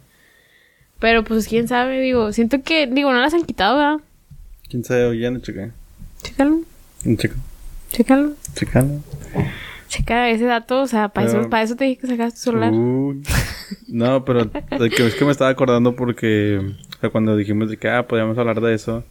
Pero 0.99 1.23
pues 1.23 1.47
quién 1.47 1.69
sabe, 1.69 2.01
digo, 2.01 2.33
siento 2.33 2.61
que, 2.61 2.85
digo, 2.87 3.13
no 3.13 3.19
las 3.21 3.33
han 3.33 3.45
quitado, 3.45 3.77
¿verdad? 3.77 3.97
¿Quién 4.69 4.83
sabe? 4.83 5.17
Ya 5.17 5.31
no 5.31 5.39
chequé. 5.39 5.71
Chécalo, 6.23 6.61
checo. 7.17 7.35
chécalo. 7.91 8.33
Checalo. 8.55 9.01
Checa 9.87 10.29
ese 10.29 10.45
dato, 10.45 10.81
o 10.81 10.87
sea, 10.87 11.09
para 11.09 11.27
Pero- 11.27 11.41
eso, 11.41 11.49
para 11.49 11.63
eso 11.63 11.75
te 11.75 11.85
dije 11.85 12.01
que 12.01 12.07
sacas 12.07 12.35
tu 12.35 12.39
celular. 12.41 12.71
Uy. 12.73 13.23
No, 13.87 14.23
pero 14.25 14.41
es 14.51 15.15
que 15.15 15.25
me 15.25 15.31
estaba 15.31 15.49
acordando 15.49 15.95
porque 15.95 16.59
o 16.59 16.99
sea, 16.99 17.09
cuando 17.09 17.35
dijimos 17.35 17.69
de 17.69 17.77
que 17.77 17.89
ah, 17.89 18.07
podíamos 18.07 18.37
hablar 18.37 18.61
de 18.61 18.73
eso, 18.75 19.03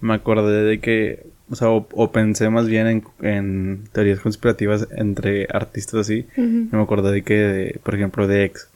me 0.00 0.12
acordé 0.14 0.64
de 0.64 0.80
que, 0.80 1.26
o 1.50 1.54
sea, 1.56 1.70
o, 1.70 1.86
o 1.92 2.12
pensé 2.12 2.50
más 2.50 2.66
bien 2.68 2.86
en, 2.86 3.04
en 3.22 3.84
teorías 3.92 4.20
conspirativas 4.20 4.86
entre 4.96 5.46
artistas 5.50 5.94
así. 6.00 6.26
Y 6.36 6.40
me 6.40 6.82
acordé 6.82 7.10
de 7.12 7.22
que, 7.22 7.34
de, 7.34 7.80
por 7.82 7.94
ejemplo, 7.94 8.26
de 8.26 8.44
ex. 8.44 8.68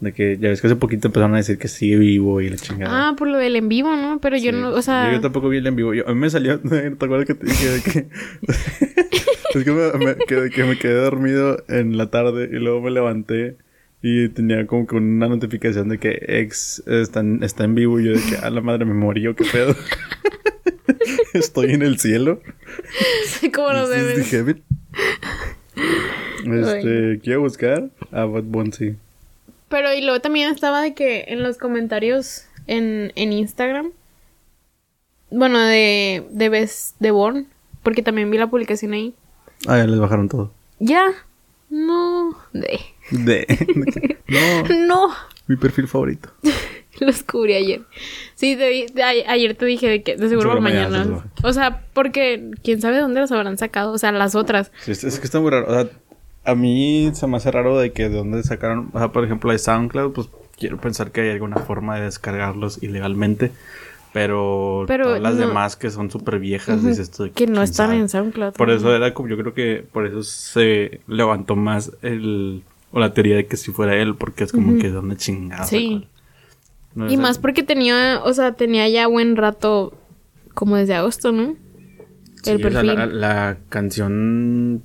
De 0.00 0.12
que 0.12 0.38
ya 0.40 0.48
ves 0.50 0.60
que 0.60 0.68
hace 0.68 0.76
poquito 0.76 1.08
empezaron 1.08 1.34
a 1.34 1.38
decir 1.38 1.58
que 1.58 1.66
sigue 1.66 1.96
vivo 1.96 2.40
y 2.40 2.48
la 2.48 2.56
chingada. 2.56 3.08
Ah, 3.08 3.16
por 3.16 3.26
lo 3.26 3.36
del 3.38 3.56
en 3.56 3.68
vivo, 3.68 3.96
¿no? 3.96 4.20
Pero 4.20 4.36
yo 4.36 4.52
Sí. 4.52 4.56
no, 4.56 4.70
o 4.70 4.80
sea... 4.82 5.06
Yo, 5.08 5.14
yo 5.16 5.20
tampoco 5.20 5.48
vi 5.48 5.58
el 5.58 5.66
en 5.66 5.74
vivo. 5.74 5.92
Yo- 5.92 6.08
a 6.08 6.14
mí 6.14 6.20
me 6.20 6.30
salió. 6.30 6.60
¿Te 6.60 6.86
acuerdas 7.04 7.26
que 7.26 7.34
te 7.34 7.46
dije 7.46 7.68
de 7.68 7.82
que.? 7.82 8.06
es 9.58 9.64
que 9.64 9.72
me, 9.72 9.92
me- 10.04 10.14
que, 10.16 10.50
que 10.50 10.64
me 10.64 10.78
quedé 10.78 10.94
dormido 11.00 11.64
en 11.68 11.96
la 11.96 12.10
tarde 12.10 12.48
y 12.52 12.56
luego 12.60 12.80
me 12.80 12.92
levanté 12.92 13.56
y 14.00 14.28
tenía 14.28 14.64
como 14.68 14.86
que 14.86 14.94
una 14.94 15.26
notificación 15.26 15.88
de 15.88 15.98
que 15.98 16.16
ex 16.28 16.80
está 16.86 17.18
en, 17.18 17.42
está 17.42 17.64
en 17.64 17.74
vivo 17.74 17.98
y 17.98 18.04
yo 18.04 18.12
de 18.12 18.20
que 18.22 18.36
a 18.36 18.50
la 18.50 18.60
madre 18.60 18.84
me 18.84 18.94
morí 18.94 19.26
o 19.26 19.34
qué 19.34 19.44
pedo. 19.50 19.74
Estoy 21.34 21.72
en 21.72 21.82
el 21.82 21.98
cielo. 21.98 22.40
¿Cómo 23.52 23.72
lo 23.72 23.88
This 23.90 23.96
is 24.18 24.30
debes? 24.30 24.56
Este, 26.44 27.20
quiero 27.22 27.40
buscar 27.40 27.90
a 28.12 28.24
Bad 28.24 28.44
Bunny. 28.44 28.96
Pero 29.68 29.92
y 29.92 30.00
luego 30.02 30.20
también 30.20 30.50
estaba 30.52 30.80
de 30.80 30.94
que 30.94 31.26
en 31.28 31.42
los 31.42 31.58
comentarios 31.58 32.44
en, 32.66 33.12
en 33.16 33.32
Instagram, 33.32 33.90
bueno, 35.30 35.58
de, 35.60 36.26
de 36.30 36.48
Best 36.48 36.96
de 37.00 37.10
Born, 37.10 37.46
porque 37.82 38.02
también 38.02 38.30
vi 38.30 38.38
la 38.38 38.46
publicación 38.48 38.92
ahí. 38.94 39.14
Ah, 39.66 39.76
ya 39.78 39.86
les 39.86 39.98
bajaron 40.00 40.28
todo. 40.28 40.52
Ya, 40.78 41.04
no, 41.70 42.36
de, 42.52 42.80
De. 43.10 44.18
no, 44.28 44.86
no, 45.08 45.14
mi 45.48 45.56
perfil 45.56 45.86
favorito. 45.88 46.30
lo 47.00 47.06
descubrí 47.06 47.54
ayer. 47.54 47.82
Sí, 48.34 48.56
te 48.56 48.68
di- 48.68 48.86
de- 48.86 49.02
a- 49.02 49.30
ayer 49.32 49.54
te 49.54 49.66
dije 49.66 49.88
de 49.88 50.02
que 50.02 50.16
de 50.16 50.28
seguro, 50.28 50.50
Seguro 50.52 50.60
mañana. 50.62 51.24
O 51.42 51.52
sea, 51.52 51.84
porque 51.92 52.50
quién 52.64 52.80
sabe 52.80 52.98
dónde 53.00 53.20
las 53.20 53.30
habrán 53.32 53.58
sacado, 53.58 53.92
o 53.92 53.98
sea, 53.98 54.12
las 54.12 54.34
otras. 54.34 54.72
Sí, 54.84 54.92
es, 54.92 55.04
es 55.04 55.18
que 55.18 55.26
está 55.26 55.40
muy 55.40 55.50
raro. 55.50 55.66
O 55.68 55.74
sea, 55.74 55.90
a 56.50 56.54
mí 56.54 57.10
se 57.14 57.26
me 57.26 57.36
hace 57.36 57.50
raro 57.50 57.78
de 57.78 57.92
que 57.92 58.08
de 58.08 58.16
dónde 58.16 58.42
sacaron, 58.42 58.90
o 58.92 58.98
sea, 58.98 59.12
por 59.12 59.24
ejemplo, 59.24 59.52
de 59.52 59.58
SoundCloud, 59.58 60.12
pues 60.12 60.28
quiero 60.58 60.78
pensar 60.80 61.10
que 61.12 61.20
hay 61.22 61.30
alguna 61.30 61.56
forma 61.58 61.96
de 61.96 62.04
descargarlos 62.04 62.82
ilegalmente. 62.82 63.52
Pero, 64.12 64.84
Pero 64.88 65.04
todas 65.04 65.20
las 65.20 65.34
no- 65.34 65.46
demás 65.48 65.76
que 65.76 65.90
son 65.90 66.10
súper 66.10 66.38
viejas, 66.38 66.78
Ujú, 66.78 66.88
dices 66.88 67.10
tú, 67.10 67.24
que 67.24 67.46
no 67.46 67.52
¿quién 67.52 67.62
están 67.64 67.88
sabe? 67.88 67.98
en 68.00 68.08
SoundCloud. 68.08 68.54
Por 68.54 68.70
eso 68.70 68.94
era 68.96 69.12
como, 69.12 69.28
yo 69.28 69.36
creo 69.36 69.52
que 69.52 69.84
por 69.92 70.06
eso 70.06 70.22
se 70.22 71.00
levantó 71.06 71.56
más 71.56 71.92
el, 72.02 72.62
o 72.90 72.98
la 73.00 73.12
teoría 73.12 73.36
de 73.36 73.46
que 73.46 73.56
si 73.58 73.70
fuera 73.70 73.94
él, 73.96 74.14
porque 74.16 74.44
es 74.44 74.52
como 74.52 74.70
Ujú. 74.70 74.78
que 74.78 74.86
de 74.88 74.92
dónde 74.94 75.16
chingada. 75.16 75.64
Sí. 75.66 76.08
No 76.94 77.12
Y 77.12 77.18
más 77.18 77.38
porque 77.38 77.62
tenía, 77.62 78.22
o 78.24 78.32
sea, 78.32 78.52
tenía 78.52 78.88
ya 78.88 79.06
buen 79.06 79.36
rato, 79.36 79.92
como 80.54 80.76
desde 80.76 80.94
agosto, 80.94 81.30
¿no? 81.30 81.54
Sí, 82.42 82.52
El 82.52 82.56
o 82.56 82.70
sea, 82.70 82.82
perfil. 82.82 82.94
la, 82.96 83.06
la 83.06 83.58
canción. 83.68 84.82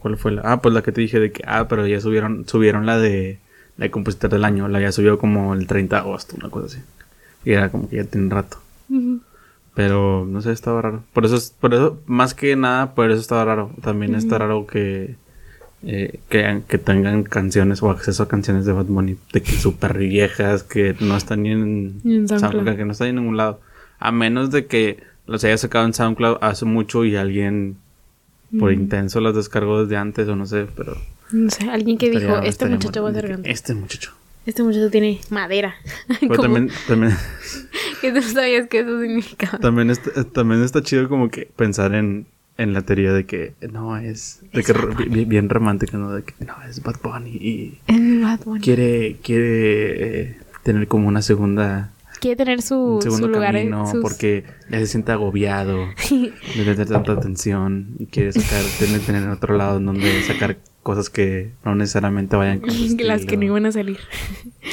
¿Cuál 0.00 0.16
fue 0.16 0.32
la? 0.32 0.42
Ah, 0.44 0.60
pues 0.60 0.74
la 0.74 0.82
que 0.82 0.90
te 0.92 1.00
dije 1.00 1.20
de 1.20 1.30
que. 1.30 1.42
Ah, 1.46 1.68
pero 1.68 1.86
ya 1.86 2.00
subieron 2.00 2.46
subieron 2.48 2.84
la 2.86 2.98
de. 2.98 3.38
La 3.76 3.84
de 3.84 3.90
compositor 3.90 4.30
del 4.30 4.44
año. 4.44 4.66
La 4.68 4.80
ya 4.80 4.90
subió 4.92 5.18
como 5.18 5.54
el 5.54 5.66
30 5.66 5.96
de 5.96 6.00
agosto, 6.02 6.34
una 6.36 6.50
cosa 6.50 6.66
así. 6.66 6.78
Y 7.44 7.52
era 7.52 7.70
como 7.70 7.88
que 7.88 7.96
ya 7.96 8.04
tiene 8.04 8.28
rato. 8.34 8.58
Pero 9.74 10.26
no 10.28 10.42
sé, 10.42 10.52
estaba 10.52 10.82
raro. 10.82 11.04
Por 11.12 11.24
eso, 11.24 11.36
es- 11.36 11.54
por 11.58 11.72
eso, 11.74 12.00
más 12.06 12.34
que 12.34 12.56
nada, 12.56 12.94
por 12.94 13.10
eso 13.10 13.20
estaba 13.20 13.44
raro. 13.44 13.70
También 13.82 14.14
está 14.14 14.38
raro 14.38 14.66
que. 14.66 15.14
eh, 15.82 16.20
que, 16.28 16.60
que 16.68 16.76
tengan 16.78 17.22
canciones 17.22 17.82
o 17.82 17.90
acceso 17.90 18.22
a 18.24 18.28
canciones 18.28 18.66
de 18.66 18.72
Bad 18.72 18.84
Bunny 18.86 19.16
de 19.32 19.40
que 19.42 19.52
súper 19.52 19.96
viejas 19.96 20.62
que 20.62 20.94
no 21.00 21.16
están 21.16 21.42
ni 21.42 21.52
en, 21.52 22.00
Ni 22.04 22.16
en 22.16 22.28
SoundCloud. 22.28 22.50
SoundCloud, 22.52 22.76
que 22.76 22.84
no 22.84 22.92
están 22.92 23.08
en 23.08 23.16
ningún 23.16 23.36
lado 23.38 23.60
a 23.98 24.12
menos 24.12 24.50
de 24.50 24.66
que 24.66 25.02
los 25.26 25.42
haya 25.44 25.56
sacado 25.56 25.86
en 25.86 25.94
SoundCloud 25.94 26.36
hace 26.42 26.66
mucho 26.66 27.04
y 27.06 27.16
alguien 27.16 27.76
por 28.58 28.72
intenso 28.72 29.20
las 29.20 29.34
descargó 29.34 29.82
desde 29.84 29.96
antes 29.96 30.26
o 30.28 30.36
no 30.36 30.46
sé 30.46 30.66
pero 30.76 30.96
No 31.32 31.50
sé, 31.50 31.70
alguien 31.70 31.98
que 31.98 32.10
dijo, 32.10 32.38
este 32.42 32.66
muchacho 32.66 33.02
va 33.02 33.10
a 33.10 33.12
ser 33.14 33.28
grande. 33.28 33.50
este 33.50 33.74
muchacho 33.74 34.12
Este 34.46 34.62
muchacho 34.62 34.90
tiene 34.90 35.20
madera. 35.30 35.74
pero 36.20 36.36
también 36.42 36.70
también 36.88 37.14
que 38.00 38.12
tú 38.12 38.22
sabías 38.22 38.66
que 38.68 38.80
eso 38.80 39.00
significaba. 39.00 39.58
también 39.58 39.90
está, 39.90 40.24
también 40.24 40.62
está 40.62 40.82
chido 40.82 41.08
como 41.08 41.30
que 41.30 41.48
pensar 41.56 41.94
en 41.94 42.26
en 42.58 42.74
la 42.74 42.82
teoría 42.82 43.14
de 43.14 43.24
que 43.24 43.54
no 43.72 43.96
es, 43.96 44.40
de 44.52 44.62
que 44.62 44.72
r- 44.72 44.88
bi- 45.08 45.24
bien, 45.24 45.48
romántico, 45.48 45.96
¿no? 45.96 46.12
De 46.12 46.24
que 46.24 46.34
no 46.44 46.52
es 46.68 46.82
Bad 46.82 46.96
Bunny 47.02 47.30
y 47.30 47.78
Es 47.86 48.20
Bad 48.22 48.40
Bunny. 48.44 48.60
quiere, 48.60 49.16
quiere 49.22 50.20
eh, 50.20 50.36
tener 50.62 50.86
como 50.86 51.08
una 51.08 51.22
segunda, 51.22 51.90
Quiere 52.20 52.36
tener 52.36 52.62
su, 52.62 52.76
un 52.76 53.02
segundo 53.02 53.26
su 53.26 53.32
lugar 53.32 53.56
en 53.56 53.70
camino 53.70 53.90
sus... 53.90 54.02
porque 54.02 54.44
ya 54.68 54.78
se 54.78 54.86
siente 54.86 55.12
agobiado 55.12 55.88
de 56.10 56.32
tener 56.54 56.86
tanta 56.86 57.12
atención 57.12 57.94
y 57.98 58.06
quiere 58.06 58.32
sacar, 58.32 58.62
tener, 58.78 59.00
tener 59.00 59.28
otro 59.28 59.56
lado 59.56 59.78
en 59.78 59.86
donde 59.86 60.22
sacar 60.22 60.58
cosas 60.82 61.10
que 61.10 61.52
no 61.64 61.74
necesariamente 61.74 62.36
vayan 62.36 62.60
con 62.60 62.70
su 62.70 62.96
las 63.00 63.24
que 63.24 63.36
no 63.36 63.44
iban 63.44 63.66
a 63.66 63.72
salir. 63.72 63.98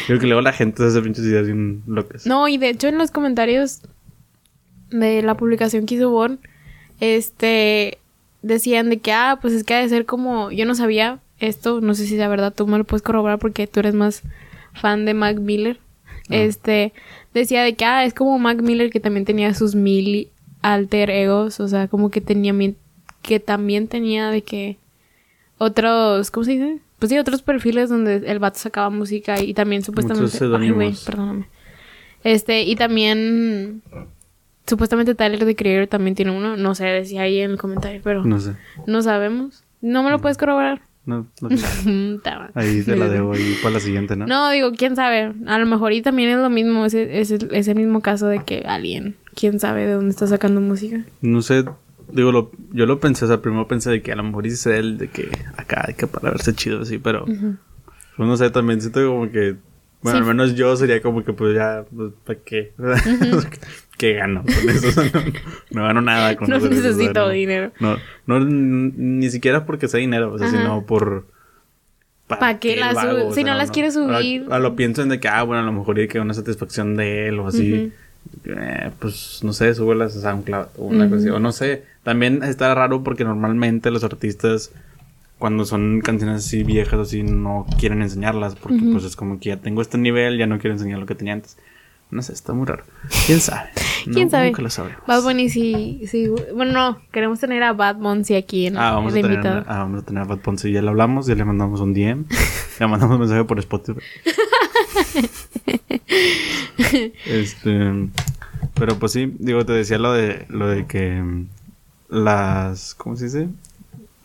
Creo 0.08 0.20
que 0.20 0.28
luego 0.28 0.42
la 0.42 0.54
gente 0.54 0.78
se 0.78 0.90
hace 0.90 1.02
pinches 1.02 1.26
ideas 1.26 1.46
bien 1.46 1.84
locas. 1.88 2.26
No, 2.26 2.48
y 2.48 2.58
de 2.58 2.70
hecho 2.70 2.88
en 2.88 2.98
los 2.98 3.12
comentarios 3.12 3.82
de 4.90 5.22
la 5.22 5.36
publicación 5.36 5.86
que 5.86 5.96
hizo 5.96 6.10
Bon, 6.10 6.40
este, 7.00 7.98
decían 8.42 8.90
de 8.90 8.98
que, 9.00 9.12
ah, 9.12 9.40
pues 9.42 9.54
es 9.54 9.64
que 9.64 9.74
ha 9.74 9.80
de 9.80 9.90
ser 9.90 10.06
como, 10.06 10.52
yo 10.52 10.66
no 10.66 10.76
sabía 10.76 11.20
esto, 11.40 11.82
no 11.82 11.94
sé 11.94 12.06
si 12.06 12.16
sea 12.16 12.30
verdad, 12.30 12.54
tú 12.54 12.68
me 12.68 12.78
lo 12.78 12.84
puedes 12.84 13.02
corroborar 13.02 13.40
porque 13.40 13.68
tú 13.68 13.80
eres 13.80 13.94
más 13.94 14.24
fan 14.74 15.06
de 15.06 15.14
Mac 15.14 15.38
Miller. 15.38 15.80
Este, 16.30 16.94
decía 17.40 17.64
de 17.64 17.76
que, 17.76 17.86
ah, 17.86 18.06
es 18.06 18.14
como 18.14 18.38
Mac 18.40 18.62
Miller 18.62 18.90
que 18.90 19.00
también 19.00 19.26
tenía 19.26 19.54
sus 19.54 19.76
mil 19.76 20.30
alter 20.62 21.10
egos, 21.10 21.60
o 21.60 21.68
sea, 21.68 21.88
como 21.88 22.10
que 22.10 22.22
tenía, 22.22 22.54
que 23.22 23.40
también 23.40 23.88
tenía 23.88 24.30
de 24.30 24.42
que 24.44 24.78
otros, 25.58 26.32
¿cómo 26.32 26.44
se 26.44 26.52
dice? 26.52 26.80
Pues 27.00 27.10
sí, 27.12 27.18
otros 27.18 27.42
perfiles 27.42 27.90
donde 27.90 28.24
el 28.26 28.40
vato 28.40 28.60
sacaba 28.60 28.90
música 28.90 29.40
y 29.42 29.54
también 29.54 29.84
supuestamente... 29.84 30.26
Ay, 30.34 30.40
güey, 30.40 30.40
seudónimos. 30.40 31.06
perdóname. 31.06 31.48
Este, 32.24 32.64
y 32.64 32.76
también... 32.76 33.82
Supuestamente 34.66 35.16
Tyler 35.16 35.46
the 35.46 35.56
Creator 35.56 35.88
también 35.88 36.16
tiene 36.16 36.32
uno. 36.32 36.58
No 36.58 36.76
sé, 36.76 36.86
decía 36.86 37.22
ahí 37.22 37.40
en 37.40 37.52
el 37.52 37.58
comentario, 37.58 38.02
pero 38.04 38.26
no, 38.26 38.38
No 38.86 39.02
sé. 39.02 39.04
sabemos. 39.04 39.64
¿No 39.80 40.04
me 40.04 40.10
lo 40.10 40.20
puedes 40.20 40.38
corroborar? 40.38 40.82
No, 41.08 41.26
no. 41.42 41.50
Ahí 42.54 42.84
te 42.84 42.98
la 42.98 43.08
debo 43.08 43.34
y 43.34 43.56
para 43.64 43.76
la 43.76 43.80
siguiente, 43.80 44.18
¿no? 44.18 44.28
No, 44.28 44.52
digo, 44.52 44.74
quién 44.74 44.98
sabe. 44.98 45.34
A 45.48 45.58
lo 45.58 45.66
mejor 45.66 45.94
y 45.94 46.02
también 46.02 46.30
es 46.30 46.38
lo 46.38 46.50
mismo. 46.50 46.86
Es, 46.86 46.94
es, 46.94 47.32
es 47.32 47.68
el 47.70 47.78
mismo 47.78 48.02
caso 48.02 48.28
de 48.28 48.44
que 48.44 48.66
alguien, 48.68 49.16
quién 49.34 49.60
sabe 49.60 49.88
de 49.88 49.94
dónde 49.94 50.10
está 50.10 50.28
sacando 50.28 50.60
música. 50.60 51.06
No 51.22 51.42
sé, 51.42 51.64
digo, 52.12 52.34
lo, 52.34 52.52
yo 52.74 52.86
lo 52.86 53.00
pensé, 53.00 53.24
o 53.24 53.28
sea, 53.30 53.42
primero 53.42 53.70
pensé 53.70 53.90
de 53.90 54.02
que 54.02 54.12
a 54.12 54.16
lo 54.16 54.24
mejor 54.24 54.46
hice 54.48 54.78
él, 54.78 54.98
de 54.98 55.08
que 55.08 55.30
acá, 55.56 55.86
de 55.88 55.94
que 55.94 56.08
para 56.08 56.32
verse 56.32 56.54
chido, 56.54 56.82
así, 56.82 56.98
pero, 56.98 57.24
pues 57.26 58.28
no 58.28 58.36
sé, 58.36 58.50
también 58.50 58.82
siento 58.82 59.06
como 59.08 59.32
que, 59.32 59.56
bueno, 60.12 60.20
Sí. 60.20 60.30
al 60.30 60.36
menos 60.36 60.56
yo 60.56 60.76
sería 60.76 61.02
como 61.02 61.24
que, 61.24 61.34
pues 61.34 61.56
ya, 61.56 61.86
pues, 61.96 62.12
¿para 62.26 62.40
qué? 62.40 62.74
¿Qué 63.98 64.14
gano 64.14 64.44
con 64.44 64.70
eso? 64.70 64.88
O 64.90 64.92
sea, 64.92 65.12
no, 65.14 65.82
no 65.82 65.84
gano 65.88 66.02
nada 66.02 66.36
con 66.36 66.50
No 66.50 66.58
o 66.58 66.60
sea, 66.60 66.70
necesito 66.70 67.30
dinero. 67.30 67.72
No, 67.80 67.98
no, 68.26 68.40
ni 68.40 69.30
siquiera 69.30 69.66
porque 69.66 69.88
sea 69.88 70.00
dinero, 70.00 70.34
o 70.34 70.38
sea, 70.38 70.48
Ajá. 70.48 70.58
sino 70.58 70.86
por... 70.86 71.26
¿Pa' 72.28 72.60
qué 72.60 72.76
las? 72.76 72.98
O 72.98 73.30
si 73.30 73.44
sea, 73.44 73.54
no 73.54 73.58
las 73.58 73.72
quieres 73.72 73.94
subir? 73.94 74.48
A, 74.50 74.60
lo 74.60 74.76
pienso 74.76 75.02
en 75.02 75.08
de 75.10 75.20
que, 75.20 75.30
ah, 75.30 75.44
bueno, 75.44 75.64
a 75.64 75.66
lo 75.66 75.72
mejor 75.72 75.98
hay 75.98 76.10
que 76.10 76.20
una 76.20 76.34
satisfacción 76.34 76.98
de 76.98 77.30
él 77.30 77.40
o 77.40 77.48
así. 77.48 77.94
Eh, 78.44 78.92
pues, 79.00 79.40
no 79.44 79.54
sé, 79.54 79.74
súbelas 79.74 80.18
a 80.18 80.22
SoundCloud 80.22 80.66
o 80.78 80.86
una 80.88 81.06
cosa 81.08 81.22
así. 81.22 81.30
O 81.30 81.40
no 81.40 81.54
sé, 81.54 81.84
también 82.04 82.44
está 82.44 82.76
raro 82.76 83.02
porque 83.02 83.24
normalmente 83.24 83.92
los 83.92 84.04
artistas, 84.04 84.72
cuando 85.40 85.66
son 85.66 86.02
canciones 86.02 86.46
así 86.46 86.64
viejas, 86.64 87.00
así, 87.00 87.24
no 87.24 87.66
quieren 87.80 88.02
enseñarlas 88.02 88.56
porque, 88.56 88.82
pues, 88.92 89.04
es 89.04 89.16
como 89.16 89.40
que 89.40 89.50
ya 89.50 89.58
tengo 89.58 89.82
este 89.82 89.98
nivel, 89.98 90.38
ya 90.38 90.48
no 90.48 90.60
quiero 90.60 90.74
enseñar 90.74 91.00
lo 91.00 91.06
que 91.06 91.16
tenía 91.16 91.34
antes. 91.34 91.58
No 92.10 92.22
sé, 92.22 92.32
está 92.32 92.54
muy 92.54 92.66
raro. 92.66 92.86
¿Quién 93.26 93.42
sabe? 93.42 93.70
¿Quién 94.14 94.30
sabe? 94.30 94.48
Nunca 94.48 94.62
lo 94.62 94.70
sabremos. 94.70 95.06
Bad 95.06 95.24
Bunny 95.24 95.50
sí, 95.50 96.04
sí. 96.08 96.30
Bueno, 96.56 96.72
no. 96.72 97.02
Queremos 97.12 97.38
tener 97.40 97.64
a 97.64 97.74
Bad 97.74 97.98
Bunny 97.98 98.34
aquí 98.36 98.68
en 98.68 98.78
Ah, 98.78 98.94
vamos 98.94 99.12
a, 99.12 99.16
de 99.18 99.22
tener, 99.24 99.40
invitado. 99.40 99.66
ah, 99.68 99.80
vamos 99.80 100.04
a 100.04 100.06
tener 100.06 100.24
a 100.24 100.26
Bad 100.26 100.40
Bunny. 100.42 100.72
Ya 100.72 100.82
le 100.82 100.88
hablamos, 100.88 101.28
ya 101.28 101.36
le 101.36 101.44
mandamos 101.44 101.82
un 101.82 101.94
DM. 101.94 102.24
le 102.80 102.88
mandamos 102.88 103.16
un 103.16 103.20
mensaje 103.20 103.44
por 103.44 103.60
Spotify. 103.60 104.00
este. 107.26 108.10
Pero 108.74 108.98
pues 109.00 109.12
sí, 109.12 109.34
digo, 109.40 109.66
te 109.66 109.74
decía 109.74 109.98
lo 109.98 110.14
de 110.14 110.46
lo 110.50 110.70
de 110.70 110.86
que 110.86 111.22
las. 112.08 112.96
¿Cómo 112.96 113.18
se 113.18 113.26
dice? 113.26 113.50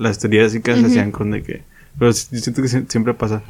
Las 0.03 0.19
teorías 0.19 0.47
así 0.49 0.61
que 0.61 0.75
se 0.75 0.85
hacían 0.87 1.13
con 1.13 1.31
de 1.31 1.43
que. 1.43 1.63
Pero 1.99 2.13
siento 2.13 2.63
que 2.63 2.69
sie- 2.69 2.87
siempre 2.89 3.15
pasa. 3.15 3.43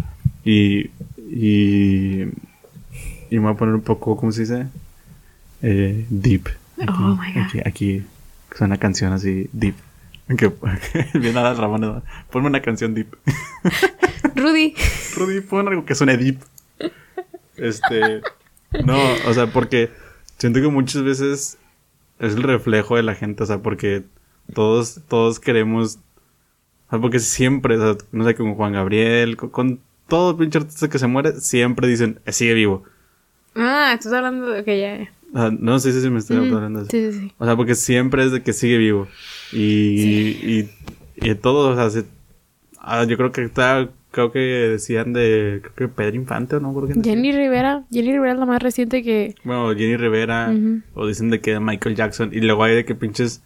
Y. 0.44 0.90
Y. 1.30 2.22
Y 3.30 3.36
me 3.36 3.40
voy 3.40 3.52
a 3.52 3.56
poner 3.56 3.74
un 3.74 3.80
poco, 3.80 4.16
¿cómo 4.16 4.30
se 4.32 4.42
dice? 4.42 4.66
Eh, 5.62 6.06
deep. 6.10 6.48
Aquí, 6.80 6.92
Oh 6.92 7.16
my 7.16 7.32
God. 7.32 7.42
Aquí, 7.46 7.60
aquí 7.64 8.02
suena 8.56 8.76
canción 8.76 9.12
así, 9.12 9.48
deep. 9.52 9.74
Que, 10.36 10.50
bien 11.18 11.36
a 11.38 11.42
las 11.42 11.58
Ramones. 11.58 12.02
Ponme 12.30 12.48
una 12.48 12.60
canción 12.62 12.94
deep. 12.94 13.08
Rudy. 14.36 14.74
Rudy, 15.16 15.40
pon 15.40 15.66
algo 15.68 15.84
que 15.84 15.94
suene 15.94 16.16
deep. 16.16 16.38
Este. 17.56 18.20
No, 18.84 18.98
o 19.26 19.34
sea, 19.34 19.46
porque 19.46 19.90
siento 20.38 20.60
que 20.60 20.68
muchas 20.68 21.02
veces 21.02 21.58
es 22.18 22.34
el 22.34 22.42
reflejo 22.42 22.96
de 22.96 23.02
la 23.02 23.14
gente, 23.14 23.42
o 23.42 23.46
sea, 23.46 23.58
porque 23.58 24.04
todos, 24.54 25.00
todos 25.08 25.38
queremos. 25.40 25.98
Sea, 26.92 27.00
porque 27.00 27.18
siempre, 27.18 27.76
o 27.76 27.94
sea, 27.94 28.04
no 28.12 28.24
sé, 28.24 28.34
con 28.34 28.54
Juan 28.54 28.74
Gabriel, 28.74 29.36
con, 29.36 29.48
con 29.48 29.80
todo 30.08 30.36
pinche 30.36 30.58
artista 30.58 30.88
que 30.90 30.98
se 30.98 31.06
muere, 31.06 31.32
siempre 31.40 31.88
dicen, 31.88 32.20
"Eh, 32.26 32.32
sigue 32.32 32.52
vivo. 32.54 32.84
Ah, 33.54 33.92
estás 33.94 34.12
hablando 34.12 34.46
de 34.48 34.62
que 34.62 34.78
ya. 34.80 35.10
no 35.58 35.78
sé 35.78 35.98
si 35.98 36.10
me 36.10 36.18
estoy 36.18 36.36
Ujú. 36.38 36.54
hablando 36.54 36.80
de 36.80 36.84
eso. 36.86 36.90
Sí, 36.90 37.12
sí, 37.12 37.18
sí. 37.28 37.34
O 37.38 37.44
sea, 37.46 37.56
porque 37.56 37.74
siempre 37.74 38.24
es 38.24 38.30
de 38.32 38.42
que 38.42 38.52
sigue 38.52 38.76
vivo. 38.76 39.08
Y, 39.52 39.58
y, 39.58 40.70
y 41.16 41.34
todo, 41.34 41.70
o 41.70 41.74
sea, 41.76 41.88
se- 41.90 42.04
ah, 42.78 43.04
yo 43.04 43.16
creo 43.16 43.32
que 43.32 43.42
está, 43.44 43.88
creo 44.10 44.30
que 44.32 44.38
decían 44.38 45.12
de, 45.14 45.62
creo 45.74 45.88
que 45.88 45.94
Pedro 45.94 46.16
Infante, 46.16 46.56
¿o 46.56 46.60
¿no? 46.60 46.72
¿Por 46.74 46.86
qué 46.88 46.94
decían? 46.94 47.16
Jenny 47.16 47.32
Rivera. 47.32 47.84
Jenny 47.90 48.12
Rivera 48.12 48.32
es 48.34 48.38
la 48.38 48.46
más 48.46 48.62
reciente 48.62 49.02
que. 49.02 49.34
Bueno, 49.44 49.70
Jenny 49.74 49.96
Rivera, 49.96 50.52
o 50.94 51.06
dicen 51.06 51.30
de 51.30 51.40
que 51.40 51.58
Michael 51.60 51.94
Jackson, 51.96 52.30
y 52.32 52.40
luego 52.40 52.64
hay 52.64 52.74
de 52.74 52.84
que 52.84 52.94
pinches 52.94 53.42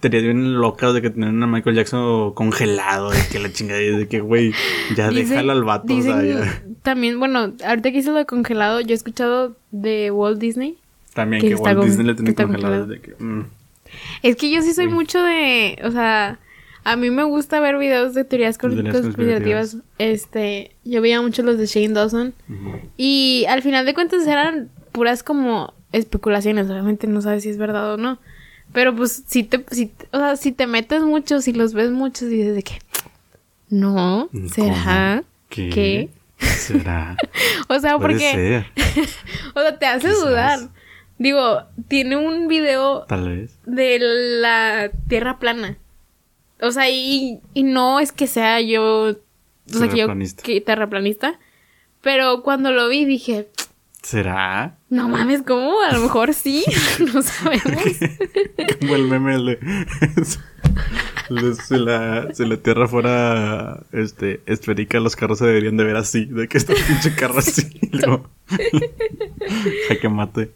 teorías 0.00 0.22
bien 0.24 0.54
locas 0.60 0.94
de 0.94 1.02
que 1.02 1.10
tienen 1.10 1.42
a 1.42 1.46
Michael 1.46 1.76
Jackson 1.76 2.32
congelado, 2.34 3.10
de 3.10 3.18
que 3.30 3.38
la 3.38 3.52
chingada, 3.52 3.80
de 3.80 4.06
que, 4.08 4.20
güey, 4.20 4.52
ya 4.96 5.08
Dice- 5.10 5.30
déjalo 5.30 5.52
al 5.52 5.64
vato, 5.64 5.94
o 5.94 6.02
sea, 6.02 6.20
dicen 6.20 6.38
ya. 6.44 6.62
También, 6.82 7.18
bueno, 7.18 7.52
ahorita 7.66 7.90
que 7.92 7.98
hice 7.98 8.10
lo 8.10 8.16
de 8.18 8.26
congelado, 8.26 8.80
yo 8.80 8.90
he 8.90 8.94
escuchado 8.94 9.56
de 9.72 10.10
Walt 10.10 10.38
Disney. 10.38 10.76
También 11.14 11.42
que 11.42 11.54
Walt 11.54 11.78
con- 11.78 11.86
Disney 11.86 12.06
le 12.06 12.14
tiene 12.14 12.34
congelado, 12.34 12.86
congelado. 12.86 12.86
de 12.86 13.00
que, 13.00 13.14
mm, 13.22 13.44
Es 14.22 14.36
que 14.36 14.50
yo 14.50 14.60
sí 14.62 14.74
soy 14.74 14.86
Uy. 14.88 14.92
mucho 14.92 15.22
de, 15.22 15.78
o 15.84 15.90
sea, 15.90 16.38
a 16.84 16.96
mí 16.96 17.08
me 17.10 17.22
gusta 17.24 17.60
ver 17.60 17.78
videos 17.78 18.14
de 18.14 18.24
teorías 18.24 18.58
con- 18.58 18.72
Teorías 18.74 19.00
conspirativas. 19.00 19.76
Este, 19.98 20.72
yo 20.84 21.00
veía 21.00 21.22
mucho 21.22 21.42
los 21.42 21.56
de 21.58 21.66
Shane 21.66 21.94
Dawson 21.94 22.34
y 22.96 23.44
al 23.48 23.62
final 23.62 23.86
de 23.86 23.94
cuentas 23.94 24.26
eran 24.26 24.68
puras 24.92 25.22
como 25.22 25.72
especulaciones, 25.92 26.68
obviamente 26.68 27.06
no 27.06 27.22
sabes 27.22 27.44
si 27.44 27.48
es 27.50 27.58
verdad 27.58 27.94
o 27.94 27.96
no. 27.96 28.18
Pero 28.72 28.94
pues 28.94 29.22
si 29.26 29.42
te, 29.44 29.64
si, 29.70 29.92
o 30.12 30.18
sea, 30.18 30.36
si 30.36 30.52
te 30.52 30.66
metes 30.66 31.02
mucho, 31.02 31.40
si 31.40 31.52
los 31.52 31.72
ves 31.72 31.90
muchos, 31.90 32.28
dices 32.28 32.54
de 32.54 32.62
que 32.62 32.78
no, 33.68 34.28
¿será? 34.52 35.22
¿Qué? 35.48 36.10
¿Será? 36.38 37.16
O 37.68 37.78
sea, 37.80 37.98
Puede 37.98 38.12
porque, 38.12 38.32
ser, 38.32 38.66
o 39.54 39.60
sea, 39.60 39.78
te 39.78 39.86
hace 39.86 40.08
Quizás. 40.08 40.20
dudar. 40.24 40.58
Digo, 41.18 41.62
tiene 41.88 42.16
un 42.16 42.46
video 42.46 43.04
tal 43.08 43.28
vez. 43.28 43.58
de 43.64 43.98
la 44.00 44.90
tierra 45.08 45.38
plana. 45.38 45.78
O 46.60 46.70
sea, 46.70 46.88
y, 46.90 47.40
y 47.54 47.62
no 47.62 48.00
es 48.00 48.12
que 48.12 48.26
sea 48.26 48.60
yo. 48.60 49.16
O 49.74 49.78
sea, 49.78 49.88
que 49.88 49.96
yo. 49.96 50.08
Que 50.42 50.60
terraplanista. 50.60 51.38
Pero 52.02 52.42
cuando 52.42 52.70
lo 52.70 52.88
vi 52.88 53.04
dije, 53.04 53.48
¿Será? 54.02 54.75
No 54.88 55.08
mames, 55.08 55.42
¿cómo? 55.42 55.80
A 55.82 55.92
lo 55.94 56.00
mejor 56.02 56.32
sí. 56.34 56.64
no 57.12 57.22
sabemos. 57.22 57.82
Como 58.80 58.94
el 58.96 59.04
meme 59.08 59.36
de... 59.38 59.58
si, 61.66 61.76
la, 61.76 62.28
si 62.32 62.44
la 62.46 62.56
tierra 62.58 62.86
fuera 62.86 63.80
este, 63.92 64.40
esférica, 64.46 65.00
los 65.00 65.16
carros 65.16 65.38
se 65.38 65.46
deberían 65.46 65.76
de 65.76 65.84
ver 65.84 65.96
así. 65.96 66.24
De 66.26 66.46
que 66.48 66.58
está 66.58 66.72
el 66.72 66.82
pinche 66.84 67.14
carro 67.16 67.38
así. 67.38 67.80
luego- 67.92 68.28
Jaque 69.88 70.08
mate. 70.08 70.52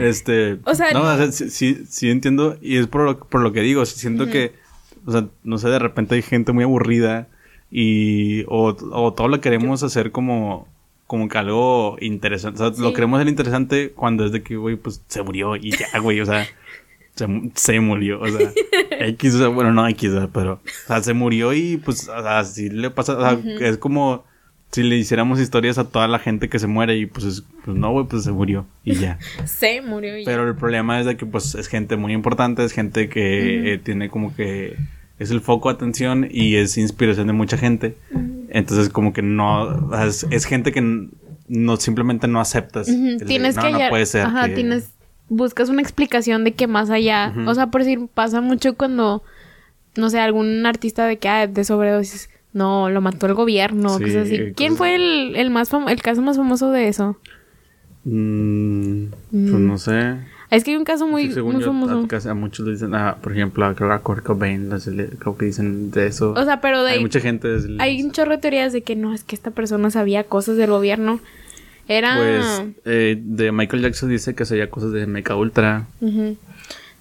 Este... 0.00 0.58
O 0.64 0.74
sea- 0.74 0.92
No, 0.92 1.02
o 1.02 1.16
sea, 1.16 1.32
sí, 1.32 1.48
sí, 1.50 1.84
sí 1.88 2.10
entiendo. 2.10 2.58
Y 2.60 2.76
es 2.76 2.86
por 2.86 3.02
lo, 3.04 3.18
por 3.20 3.40
lo 3.40 3.52
que 3.52 3.60
digo. 3.62 3.84
Siento 3.86 4.26
que... 4.26 4.52
O 5.06 5.12
sea, 5.12 5.26
no 5.44 5.56
sé, 5.58 5.68
de 5.68 5.78
repente 5.78 6.14
hay 6.14 6.22
gente 6.22 6.52
muy 6.52 6.64
aburrida. 6.64 7.28
Y... 7.70 8.42
O, 8.48 8.76
o 8.92 9.12
todo 9.14 9.28
lo 9.28 9.40
queremos 9.40 9.82
hacer 9.82 10.12
como... 10.12 10.68
Como 11.10 11.28
que 11.28 11.38
algo 11.38 11.96
interesante. 12.00 12.62
O 12.62 12.72
sea, 12.72 12.80
lo 12.84 12.92
queremos 12.92 13.18
hacer 13.18 13.28
interesante 13.28 13.90
cuando 13.90 14.24
es 14.24 14.30
de 14.30 14.44
que, 14.44 14.54
güey, 14.56 14.76
pues 14.76 15.02
se 15.08 15.20
murió 15.24 15.56
y 15.56 15.72
ya, 15.72 15.98
güey. 15.98 16.20
O 16.20 16.24
sea... 16.26 16.46
Se, 17.16 17.26
se 17.56 17.80
murió, 17.80 18.20
o 18.20 18.28
sea, 18.28 18.52
X, 19.08 19.34
o 19.34 19.38
sea, 19.38 19.48
bueno, 19.48 19.72
no 19.72 19.86
X, 19.88 20.10
o 20.10 20.18
sea, 20.18 20.28
pero, 20.32 20.52
o 20.54 20.86
sea, 20.86 21.02
se 21.02 21.12
murió 21.12 21.52
y 21.52 21.76
pues, 21.76 22.08
o 22.08 22.22
sea, 22.22 22.38
así 22.38 22.70
le 22.70 22.88
pasa, 22.90 23.16
o 23.18 23.20
sea, 23.20 23.38
es 23.68 23.76
como, 23.78 24.24
si 24.70 24.84
le 24.84 24.96
hiciéramos 24.96 25.38
historias 25.40 25.76
a 25.76 25.88
toda 25.90 26.06
la 26.08 26.18
gente 26.20 26.48
que 26.48 26.58
se 26.60 26.68
muere 26.68 26.96
y 26.96 27.06
pues, 27.06 27.26
es- 27.26 27.44
pues 27.64 27.76
no, 27.76 27.90
güey, 27.90 28.06
pues 28.06 28.22
se 28.22 28.30
murió 28.32 28.64
y 28.84 28.94
ya. 28.94 29.18
Se 29.44 29.82
murió 29.82 30.16
y 30.16 30.24
ya. 30.24 30.30
Pero 30.30 30.48
el 30.48 30.54
problema 30.54 31.00
es 31.00 31.04
de 31.04 31.16
que 31.16 31.26
pues 31.26 31.56
es 31.56 31.66
gente 31.66 31.96
muy 31.96 32.12
importante, 32.14 32.64
es 32.64 32.72
gente 32.72 33.08
que 33.10 33.74
eh, 33.74 33.78
tiene 33.78 34.08
como 34.08 34.34
que 34.34 34.76
es 35.18 35.30
el 35.30 35.42
foco 35.42 35.68
de 35.68 35.74
atención 35.74 36.26
y 36.30 36.54
es 36.54 36.78
inspiración 36.78 37.26
de 37.26 37.34
mucha 37.34 37.58
gente. 37.58 37.96
Entonces 38.50 38.88
como 38.88 39.12
que 39.12 39.22
no, 39.22 39.94
es, 40.04 40.26
es 40.30 40.44
gente 40.44 40.72
que 40.72 41.08
no 41.48 41.76
simplemente 41.78 42.28
no 42.28 42.40
aceptas. 42.40 42.88
El 42.88 43.24
Tienes 43.26 43.56
no, 43.56 43.62
que 43.62 43.70
no 43.72 43.78
hallar- 43.78 43.90
puede 43.90 44.06
ser. 44.06 44.26
Ajá, 44.26 44.48
que- 44.48 44.54
tienes 44.54 44.90
buscas 45.28 45.68
una 45.68 45.80
explicación 45.80 46.42
de 46.44 46.52
que 46.52 46.66
más 46.66 46.90
allá, 46.90 47.32
o 47.46 47.54
sea, 47.54 47.68
por 47.68 47.82
decir, 47.84 48.08
pasa 48.12 48.40
mucho 48.40 48.74
cuando 48.76 49.22
no 49.96 50.08
sé, 50.10 50.18
algún 50.20 50.64
artista 50.66 51.04
de 51.06 51.18
que 51.18 51.28
ah, 51.28 51.46
de 51.46 51.64
sobredosis, 51.64 52.30
no, 52.52 52.90
lo 52.90 53.00
mató 53.00 53.26
el 53.26 53.34
gobierno, 53.34 53.98
Sí, 53.98 54.04
cosas 54.04 54.26
así. 54.26 54.38
¿Quién 54.56 54.70
cosas- 54.72 54.78
fue 54.78 54.94
el, 54.96 55.36
el 55.36 55.50
más 55.50 55.70
el 55.88 56.02
caso 56.02 56.22
más 56.22 56.36
famoso 56.36 56.70
de 56.72 56.88
eso? 56.88 57.16
Mm, 58.04 59.06
pues 59.30 59.52
Mm. 59.52 59.66
no 59.66 59.78
sé. 59.78 60.16
Es 60.50 60.64
que 60.64 60.72
hay 60.72 60.76
un 60.76 60.84
caso 60.84 61.06
muy, 61.06 61.28
Sí, 61.28 61.34
según 61.34 61.52
muy 61.54 61.60
yo, 61.62 61.68
famoso. 61.68 62.28
a, 62.30 62.34
muchos 62.34 62.66
le 62.66 62.72
dicen, 62.72 62.94
ah, 62.94 63.16
por 63.22 63.32
ejemplo, 63.32 63.64
a, 63.64 63.68
a 63.70 63.98
Kurt 64.00 64.24
Cobain, 64.24 64.68
creo 65.18 65.36
que 65.38 65.46
dicen 65.46 65.90
de 65.92 66.06
eso. 66.08 66.32
O 66.32 66.44
sea, 66.44 66.60
pero 66.60 66.82
de 66.82 66.92
Hay 66.92 67.00
mucha 67.00 67.20
gente. 67.20 67.48
hay 67.78 68.02
un 68.02 68.10
chorro 68.10 68.32
de 68.32 68.38
teorías 68.38 68.72
de 68.72 68.82
que 68.82 68.96
no, 68.96 69.14
es 69.14 69.22
que 69.22 69.36
esta 69.36 69.52
persona 69.52 69.90
sabía 69.90 70.24
cosas 70.24 70.56
del 70.56 70.70
gobierno. 70.70 71.20
Era 71.88 72.16
Pues 72.16 72.62
eh, 72.84 73.16
de 73.20 73.52
Michael 73.52 73.82
Jackson 73.82 74.08
dice 74.10 74.34
que 74.34 74.44
sabía 74.44 74.70
cosas 74.70 74.92
de 74.92 75.06
Mecha 75.06 75.34
Ultra. 75.36 75.86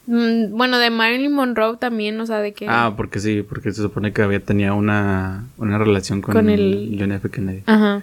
Mm, 0.07 0.55
bueno, 0.57 0.79
de 0.79 0.89
Marilyn 0.89 1.31
Monroe 1.31 1.77
también, 1.77 2.19
o 2.19 2.25
sea, 2.25 2.39
de 2.39 2.53
que 2.53 2.65
Ah, 2.67 2.93
porque 2.97 3.19
sí, 3.19 3.43
porque 3.47 3.71
se 3.71 3.81
supone 3.83 4.11
que 4.13 4.23
había 4.23 4.39
tenía 4.39 4.73
una, 4.73 5.45
una 5.57 5.77
relación 5.77 6.21
con, 6.21 6.33
Con 6.33 6.49
el- 6.49 6.95
John 6.99 7.11
F. 7.11 7.29
Kennedy. 7.29 7.61
Ajá. 7.67 8.01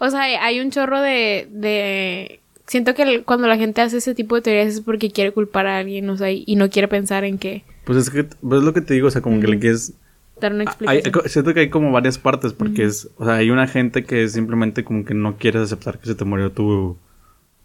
O 0.00 0.10
sea, 0.10 0.22
hay 0.22 0.58
un 0.60 0.70
chorro 0.72 1.00
de... 1.00 1.46
de... 1.52 2.40
Siento 2.66 2.94
que 2.94 3.22
cuando 3.24 3.46
la 3.46 3.56
gente 3.58 3.80
hace 3.82 3.98
ese 3.98 4.14
tipo 4.14 4.34
de 4.36 4.42
teorías 4.42 4.68
es 4.74 4.80
porque 4.80 5.10
quiere 5.10 5.32
culpar 5.32 5.66
a 5.66 5.78
alguien, 5.78 6.08
o 6.08 6.16
sea, 6.16 6.30
y 6.32 6.56
no 6.56 6.70
quiere 6.70 6.88
pensar 6.88 7.24
en 7.24 7.38
que 7.38 7.62
Pues 7.84 7.98
es 7.98 8.10
que, 8.10 8.24
pues 8.24 8.60
es 8.60 8.64
lo 8.64 8.72
que 8.72 8.80
te 8.80 8.94
digo, 8.94 9.08
o 9.08 9.10
sea, 9.10 9.20
como 9.20 9.38
que 9.40 9.46
le 9.48 9.58
quieres... 9.58 9.92
dar 10.40 10.52
una 10.54 10.64
Ah, 10.64 10.74
Hay, 10.86 10.98
explicación. 10.98 11.30
siento 11.30 11.54
que 11.54 11.60
hay 11.60 11.68
como 11.70 11.92
varias 11.92 12.16
partes, 12.18 12.52
porque 12.54 12.84
es, 12.84 13.08
o 13.18 13.24
sea, 13.26 13.34
hay 13.34 13.50
una 13.50 13.66
gente 13.66 14.04
que 14.04 14.26
simplemente 14.28 14.82
como 14.82 15.04
que 15.04 15.12
no 15.14 15.36
quieres 15.36 15.62
aceptar 15.62 15.98
que 15.98 16.06
se 16.06 16.14
te 16.14 16.24
murió 16.24 16.50
tu, 16.52 16.96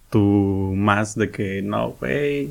tu 0.10 0.74
más 0.76 1.16
de 1.16 1.30
que, 1.32 1.62
no, 1.62 1.92
güey, 2.00 2.50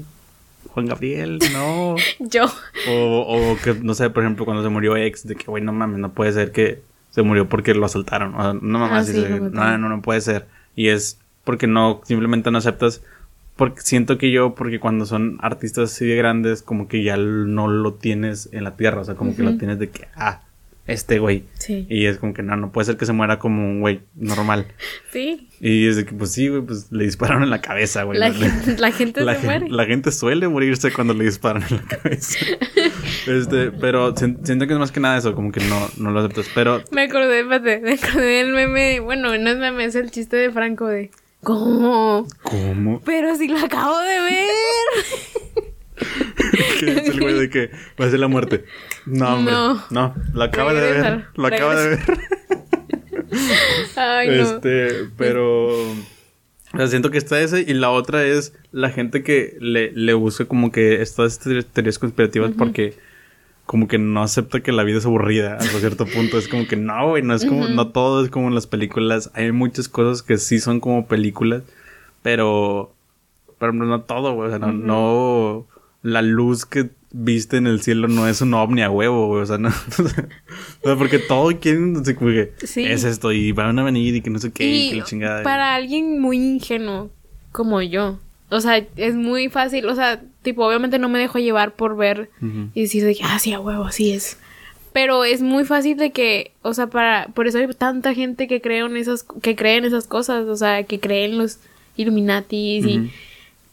Juan 0.68 0.86
Gabriel, 0.86 1.38
no. 1.52 1.96
Yo. 2.18 2.46
O, 2.88 3.52
o 3.52 3.56
que, 3.62 3.74
no 3.74 3.92
sé, 3.94 4.08
por 4.10 4.22
ejemplo, 4.22 4.44
cuando 4.46 4.62
se 4.62 4.68
murió 4.70 4.96
ex, 4.96 5.26
de 5.26 5.34
que, 5.36 5.44
güey, 5.44 5.62
no 5.62 5.72
mames, 5.72 5.98
no 5.98 6.12
puede 6.12 6.32
ser 6.32 6.52
que 6.52 6.80
se 7.10 7.22
murió 7.22 7.48
porque 7.48 7.74
lo 7.74 7.84
asaltaron. 7.86 8.34
O 8.34 8.42
sea, 8.42 8.52
no 8.54 8.78
mames, 8.78 9.08
Ah, 9.08 9.12
sí 9.12 9.24
no, 9.52 9.76
no, 9.78 9.88
no 9.88 10.02
puede 10.02 10.20
ser. 10.22 10.46
Y 10.76 10.88
es 10.88 11.18
porque 11.48 11.66
no, 11.66 12.02
simplemente 12.04 12.50
no 12.50 12.58
aceptas. 12.58 13.02
Porque 13.56 13.80
siento 13.80 14.18
que 14.18 14.30
yo, 14.30 14.54
porque 14.54 14.78
cuando 14.80 15.06
son 15.06 15.38
artistas 15.40 15.90
así 15.94 16.04
de 16.06 16.14
grandes, 16.14 16.60
como 16.60 16.88
que 16.88 17.02
ya 17.02 17.16
no 17.16 17.68
lo 17.68 17.94
tienes 17.94 18.50
en 18.52 18.64
la 18.64 18.76
tierra. 18.76 19.00
O 19.00 19.04
sea, 19.04 19.14
como 19.14 19.34
que 19.34 19.42
lo 19.42 19.56
tienes 19.56 19.78
de 19.78 19.88
que, 19.88 20.08
ah, 20.14 20.42
este 20.86 21.18
güey. 21.18 21.44
Sí. 21.54 21.86
Y 21.88 22.04
es 22.04 22.18
como 22.18 22.34
que 22.34 22.42
no, 22.42 22.54
no 22.56 22.70
puede 22.70 22.84
ser 22.84 22.98
que 22.98 23.06
se 23.06 23.14
muera 23.14 23.38
como 23.38 23.66
un 23.66 23.80
güey 23.80 24.00
normal. 24.14 24.66
Sí. 25.10 25.48
Y 25.60 25.88
es 25.88 25.96
de 25.96 26.04
que, 26.04 26.12
pues 26.14 26.32
sí, 26.32 26.48
güey, 26.48 26.60
pues 26.60 26.92
le 26.92 27.04
dispararon 27.04 27.42
en 27.42 27.48
la 27.48 27.62
cabeza, 27.62 28.02
güey. 28.02 28.18
La, 28.18 28.30
gente, 28.32 28.76
la 28.76 28.92
gente 28.92 29.22
la, 29.22 29.34
se 29.36 29.46
muere. 29.46 29.70
la 29.70 29.86
gente 29.86 30.12
suele 30.12 30.46
morirse 30.48 30.92
cuando 30.92 31.14
le 31.14 31.24
disparan 31.24 31.62
en 31.70 31.76
la 31.78 31.82
cabeza. 31.96 32.38
este, 33.26 33.70
pero 33.70 34.14
sien- 34.14 34.38
siento 34.44 34.66
que 34.66 34.74
es 34.74 34.78
más 34.78 34.92
que 34.92 35.00
nada 35.00 35.16
eso, 35.16 35.34
como 35.34 35.50
que 35.50 35.60
no, 35.64 35.88
no 35.96 36.10
lo 36.10 36.20
aceptas. 36.20 36.46
Pero 36.54 36.82
Me 36.92 37.02
acordé, 37.04 37.40
espérate, 37.40 37.80
me 37.80 37.94
acordé 37.94 38.44
del 38.44 38.52
meme. 38.52 39.00
Bueno, 39.00 39.36
no 39.36 39.50
es 39.50 39.56
meme, 39.58 39.84
es 39.86 39.94
el 39.94 40.10
chiste 40.10 40.36
de 40.36 40.50
Franco 40.52 40.86
de. 40.86 41.10
¿Cómo? 41.42 42.26
¿cómo? 42.42 43.00
Pero 43.04 43.34
si 43.36 43.48
lo 43.48 43.58
acabo 43.58 43.98
de 44.00 44.20
ver. 44.20 44.48
que 46.80 46.90
es 46.92 47.08
el 47.08 47.20
güey 47.20 47.34
de 47.34 47.50
que 47.50 47.70
va 48.00 48.06
a 48.06 48.10
ser 48.10 48.20
la 48.20 48.28
muerte. 48.28 48.64
No, 49.06 49.34
hombre. 49.36 49.52
No, 49.54 49.84
No. 49.90 50.14
lo 50.34 50.42
acaba 50.44 50.74
de 50.74 50.80
ver. 50.80 51.24
Lo 51.34 51.46
acaba 51.46 51.74
de 51.76 51.88
ver. 51.90 52.00
Ay, 53.96 54.28
no. 54.28 54.34
Este, 54.34 55.08
pero. 55.16 55.68
O 56.72 56.76
sea, 56.76 56.86
siento 56.88 57.10
que 57.10 57.18
está 57.18 57.40
ese. 57.40 57.60
Y 57.66 57.72
la 57.74 57.90
otra 57.90 58.24
es 58.24 58.52
la 58.72 58.90
gente 58.90 59.22
que 59.22 59.56
le, 59.60 59.90
le 59.92 60.14
busca 60.14 60.44
como 60.44 60.70
que 60.70 61.00
estas 61.02 61.40
teorías- 61.40 61.66
teorías 61.72 61.98
conspirativas 61.98 62.50
porque 62.56 62.94
como 63.68 63.86
que 63.86 63.98
no 63.98 64.22
acepta 64.22 64.60
que 64.62 64.72
la 64.72 64.82
vida 64.82 64.96
es 64.96 65.04
aburrida 65.04 65.56
hasta 65.56 65.78
cierto 65.78 66.06
punto. 66.06 66.38
Es 66.38 66.48
como 66.48 66.66
que 66.66 66.76
no, 66.76 67.10
güey, 67.10 67.22
no 67.22 67.34
es 67.34 67.44
como, 67.44 67.68
no 67.68 67.88
todo 67.88 68.24
es 68.24 68.30
como 68.30 68.48
en 68.48 68.54
las 68.54 68.66
películas. 68.66 69.30
Hay 69.34 69.52
muchas 69.52 69.90
cosas 69.90 70.22
que 70.22 70.38
sí 70.38 70.58
son 70.58 70.80
como 70.80 71.06
películas, 71.06 71.64
pero, 72.22 72.94
pero 73.58 73.74
no 73.74 74.00
todo, 74.00 74.32
güey. 74.34 74.46
O 74.48 74.50
sea, 74.50 74.58
no, 74.58 74.72
no, 74.72 75.66
la 76.02 76.22
luz 76.22 76.64
que 76.64 76.88
viste 77.10 77.58
en 77.58 77.66
el 77.66 77.82
cielo 77.82 78.08
no 78.08 78.26
es 78.26 78.40
un 78.40 78.54
ovni 78.54 78.80
a 78.80 78.90
huevo, 78.90 79.26
güey. 79.26 79.42
O 79.42 79.46
sea, 79.46 79.58
no, 79.58 79.68
o 79.98 80.08
sea, 80.84 80.96
porque 80.96 81.18
todo 81.18 81.48
quieren, 81.60 81.94
así 82.00 82.14
como 82.14 82.30
que 82.30 82.54
Sí. 82.64 82.84
es 82.86 83.04
esto 83.04 83.32
y 83.32 83.52
van 83.52 83.78
a 83.78 83.82
venir 83.84 84.14
y 84.16 84.22
que 84.22 84.30
no 84.30 84.38
sé 84.38 84.50
qué, 84.50 84.64
y, 84.64 84.86
Y 84.86 84.90
que 84.92 84.96
la 84.96 85.04
chingada. 85.04 85.42
para 85.42 85.74
alguien 85.74 86.20
muy 86.22 86.38
ingenuo 86.38 87.10
como 87.52 87.82
yo, 87.82 88.18
o 88.50 88.60
sea, 88.60 88.84
es 88.96 89.14
muy 89.14 89.48
fácil, 89.48 89.86
o 89.86 89.94
sea, 89.94 90.22
tipo, 90.42 90.66
obviamente 90.66 90.98
no 90.98 91.08
me 91.08 91.18
dejo 91.18 91.38
llevar 91.38 91.72
por 91.72 91.96
ver 91.96 92.30
Ujú. 92.40 92.70
y 92.74 92.82
decir 92.82 93.04
de 93.04 93.14
que, 93.14 93.22
ah, 93.24 93.38
sí, 93.38 93.52
a 93.52 93.60
huevo, 93.60 93.84
así 93.84 94.12
es. 94.12 94.38
Pero 94.92 95.24
es 95.24 95.42
muy 95.42 95.64
fácil 95.64 95.96
de 95.96 96.12
que, 96.12 96.52
o 96.62 96.72
sea, 96.72 96.86
para, 96.86 97.28
por 97.34 97.46
eso 97.46 97.58
hay 97.58 97.66
tanta 97.68 98.14
gente 98.14 98.48
que 98.48 98.60
cree 98.60 98.80
en 98.80 98.96
esas, 98.96 99.22
que 99.22 99.54
cree 99.54 99.76
en 99.76 99.84
esas 99.84 100.06
cosas, 100.06 100.46
o 100.46 100.56
sea, 100.56 100.82
que 100.84 100.98
cree 100.98 101.26
en 101.26 101.38
los 101.38 101.58
Illuminatis 101.96 102.86
y, 102.86 103.10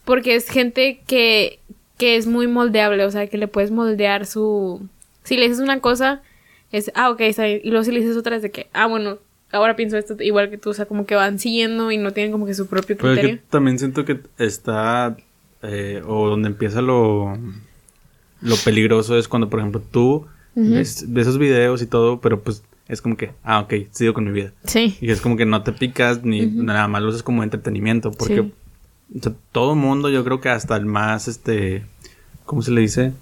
porque 0.04 0.34
es 0.34 0.48
gente 0.48 1.00
que, 1.06 1.58
que 1.96 2.16
es 2.16 2.26
muy 2.26 2.46
moldeable, 2.46 3.04
o 3.04 3.10
sea, 3.10 3.28
que 3.28 3.38
le 3.38 3.48
puedes 3.48 3.70
moldear 3.70 4.26
su, 4.26 4.86
si 5.24 5.36
le 5.36 5.48
dices 5.48 5.60
una 5.60 5.80
cosa, 5.80 6.22
es, 6.70 6.92
ah, 6.94 7.10
ok, 7.10 7.20
está 7.22 7.44
bien. 7.44 7.60
Y 7.64 7.70
luego 7.70 7.84
si 7.84 7.92
le 7.92 8.00
dices 8.00 8.16
otra 8.16 8.36
es 8.36 8.42
de 8.42 8.50
que, 8.50 8.68
ah, 8.72 8.86
bueno, 8.86 9.18
ahora 9.56 9.76
pienso 9.76 9.96
esto 9.96 10.16
igual 10.20 10.50
que 10.50 10.58
tú, 10.58 10.70
o 10.70 10.74
sea, 10.74 10.86
como 10.86 11.06
que 11.06 11.14
van 11.14 11.38
siguiendo 11.38 11.90
y 11.90 11.98
no 11.98 12.12
tienen 12.12 12.32
como 12.32 12.46
que 12.46 12.54
su 12.54 12.66
propio 12.66 12.96
Pero 12.96 13.12
es 13.12 13.18
criterio. 13.18 13.36
que 13.42 13.50
también 13.50 13.78
siento 13.78 14.04
que 14.04 14.20
está, 14.38 15.16
eh, 15.62 16.02
o 16.06 16.28
donde 16.28 16.48
empieza 16.48 16.80
lo, 16.82 17.36
lo 18.40 18.56
peligroso 18.64 19.16
es 19.18 19.28
cuando, 19.28 19.48
por 19.50 19.60
ejemplo, 19.60 19.80
tú 19.90 20.26
ves, 20.54 21.04
ves 21.08 21.26
esos 21.26 21.38
videos 21.38 21.82
y 21.82 21.86
todo, 21.86 22.20
pero 22.20 22.40
pues 22.42 22.62
es 22.88 23.02
como 23.02 23.16
que, 23.16 23.32
ah, 23.42 23.60
ok, 23.60 23.74
sigo 23.90 24.14
con 24.14 24.24
mi 24.24 24.30
vida. 24.30 24.52
Sí. 24.64 24.96
Y 25.00 25.10
es 25.10 25.20
como 25.20 25.36
que 25.36 25.44
no 25.44 25.62
te 25.62 25.72
picas 25.72 26.22
ni 26.24 26.46
nada 26.46 26.86
más 26.88 27.02
lo 27.02 27.08
usas 27.08 27.22
como 27.22 27.42
entretenimiento, 27.42 28.12
porque 28.12 28.42
Sí. 28.42 28.52
o 29.18 29.22
sea, 29.22 29.32
todo 29.52 29.74
mundo, 29.74 30.08
yo 30.08 30.22
creo 30.24 30.40
que 30.40 30.48
hasta 30.50 30.76
el 30.76 30.86
más, 30.86 31.26
este, 31.28 31.84
¿cómo 32.44 32.62
se 32.62 32.70
le 32.70 32.80
dice? 32.82 33.12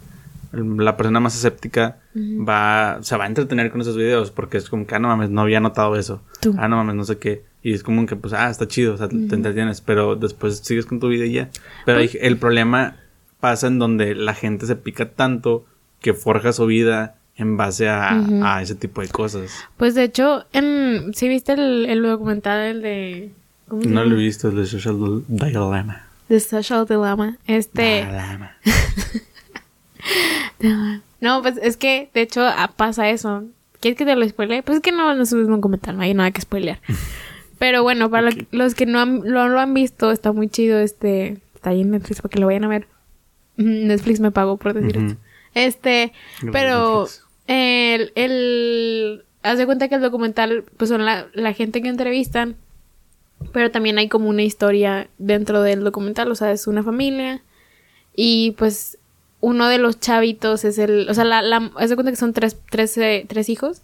La 0.57 0.97
persona 0.97 1.21
más 1.21 1.35
escéptica 1.35 1.99
va, 2.17 2.99
se 3.03 3.17
va 3.17 3.25
a 3.25 3.27
entretener 3.27 3.71
con 3.71 3.81
esos 3.81 3.97
videos 3.97 4.31
porque 4.31 4.57
es 4.59 4.69
como 4.69 4.87
que, 4.87 4.95
ah, 4.95 4.99
no 4.99 5.09
mames, 5.09 5.31
no 5.31 5.41
había 5.43 5.61
notado 5.61 5.97
eso. 5.97 6.23
Tú. 6.41 6.55
Ah, 6.59 6.69
no 6.69 6.77
mames, 6.77 6.95
no 6.95 7.05
sé 7.05 7.19
qué. 7.19 7.45
Y 7.63 7.73
es 7.73 7.83
como 7.83 8.05
que, 8.07 8.17
pues, 8.17 8.33
ah, 8.35 8.51
está 8.51 8.69
chido, 8.69 8.95
o 8.95 8.97
sea, 8.99 9.09
te 9.09 9.15
entretienes, 9.35 9.81
pero 9.81 10.17
después 10.17 10.59
sigues 10.59 10.87
con 10.87 11.01
tu 11.01 11.09
vida 11.09 11.25
y 11.25 11.33
ya. 11.33 11.51
Pero 11.87 11.99
Pues 11.99 12.17
el 12.21 12.37
problema 12.37 12.97
pasa 13.41 13.67
en 13.67 13.79
donde 13.79 14.15
la 14.15 14.35
gente 14.35 14.67
se 14.67 14.77
pica 14.77 15.11
tanto 15.11 15.65
que 16.01 16.13
forja 16.15 16.53
su 16.53 16.67
vida 16.67 17.17
en 17.37 17.57
base 17.57 17.89
a, 17.89 18.21
a 18.43 18.63
ese 18.63 18.75
tipo 18.75 19.01
de 19.01 19.09
cosas. 19.09 19.51
Pues 19.77 19.95
de 19.95 20.05
hecho, 20.05 20.45
en, 20.53 21.13
¿sí 21.15 21.29
viste 21.29 21.53
el, 21.55 21.87
el 21.87 22.03
documental 22.03 22.61
el 22.61 22.83
de... 22.83 23.33
¿cómo 23.67 23.83
se 23.83 23.89
No 23.89 24.01
llama? 24.03 24.13
lo 24.15 24.21
he 24.21 24.23
visto, 24.23 24.49
el 24.51 24.57
de 24.57 24.67
Social 24.67 25.23
Dilemma. 25.27 26.07
The 26.29 26.41
Social 26.41 26.87
Dilemma. 26.87 27.39
Este... 27.47 28.05
Dilemma. 28.07 28.53
No, 31.21 31.41
pues 31.41 31.57
es 31.63 31.77
que 31.79 32.11
de 32.13 32.21
hecho 32.21 32.43
ah, 32.45 32.73
pasa 32.77 33.09
eso. 33.09 33.45
¿Quieres 33.81 33.97
que 33.97 34.05
te 34.05 34.15
lo 34.15 34.29
spoile? 34.29 34.63
Pues 34.63 34.77
es 34.77 34.83
que 34.83 34.93
no, 34.93 35.15
no 35.15 35.25
subes 35.27 35.49
un 35.49 35.61
comentario, 35.63 35.97
no 35.97 36.03
hay 36.05 36.13
nada 36.15 36.31
que 36.31 36.41
spoilear. 36.43 36.81
Pero 37.59 37.83
bueno, 37.83 38.11
para 38.11 38.31
lo- 38.31 38.47
los 38.51 38.75
que 38.75 38.85
no, 38.85 39.01
han- 39.01 39.23
lo, 39.25 39.49
lo 39.49 39.59
han 39.61 39.73
visto, 39.73 40.11
está 40.11 40.33
muy 40.33 40.49
chido 40.49 40.79
este... 40.79 41.39
Está 41.55 41.71
ahí 41.71 41.81
en 41.81 41.93
Netflix 41.93 42.21
para 42.21 42.31
que 42.31 42.41
lo 42.41 42.47
vayan 42.47 42.65
a 42.65 42.69
ver. 42.69 42.89
Netflix 43.57 44.21
me 44.21 44.31
pagó 44.33 44.59
por 44.59 44.75
decir 44.75 44.99
esto. 44.99 45.19
Este, 45.55 46.13
Gracias, 46.43 46.53
pero 46.53 47.09
el, 47.47 48.13
el... 48.17 49.25
Haz 49.43 49.57
de 49.59 49.65
cuenta 49.67 49.89
que 49.89 49.95
el 49.95 50.03
documental, 50.03 50.65
pues 50.77 50.91
son 50.91 51.05
la, 51.07 51.27
la 51.33 51.53
gente 51.55 51.81
que 51.81 51.89
entrevistan, 51.89 52.57
pero 53.53 53.71
también 53.71 53.97
hay 53.99 54.09
como 54.09 54.29
una 54.29 54.43
historia 54.43 55.09
dentro 55.19 55.63
del 55.63 55.85
documental, 55.85 56.31
o 56.31 56.35
sea, 56.35 56.51
es 56.53 56.67
una 56.67 56.83
familia 56.83 57.43
y 58.17 58.53
pues 58.53 58.99
uno 59.45 59.69
de 59.69 59.79
los 59.79 60.01
chavitos 60.01 60.65
es 60.65 60.79
el, 60.79 61.09
o 61.09 61.15
sea, 61.15 61.25
la, 61.25 61.43
la, 61.43 61.71
haz 61.77 61.91
de 61.91 61.97
cuenta 61.97 62.11
que 62.11 62.17
son 62.17 62.33
tres, 62.33 62.57
tres, 62.71 62.97
eh, 62.99 63.27
tres 63.29 63.49
hijos 63.49 63.83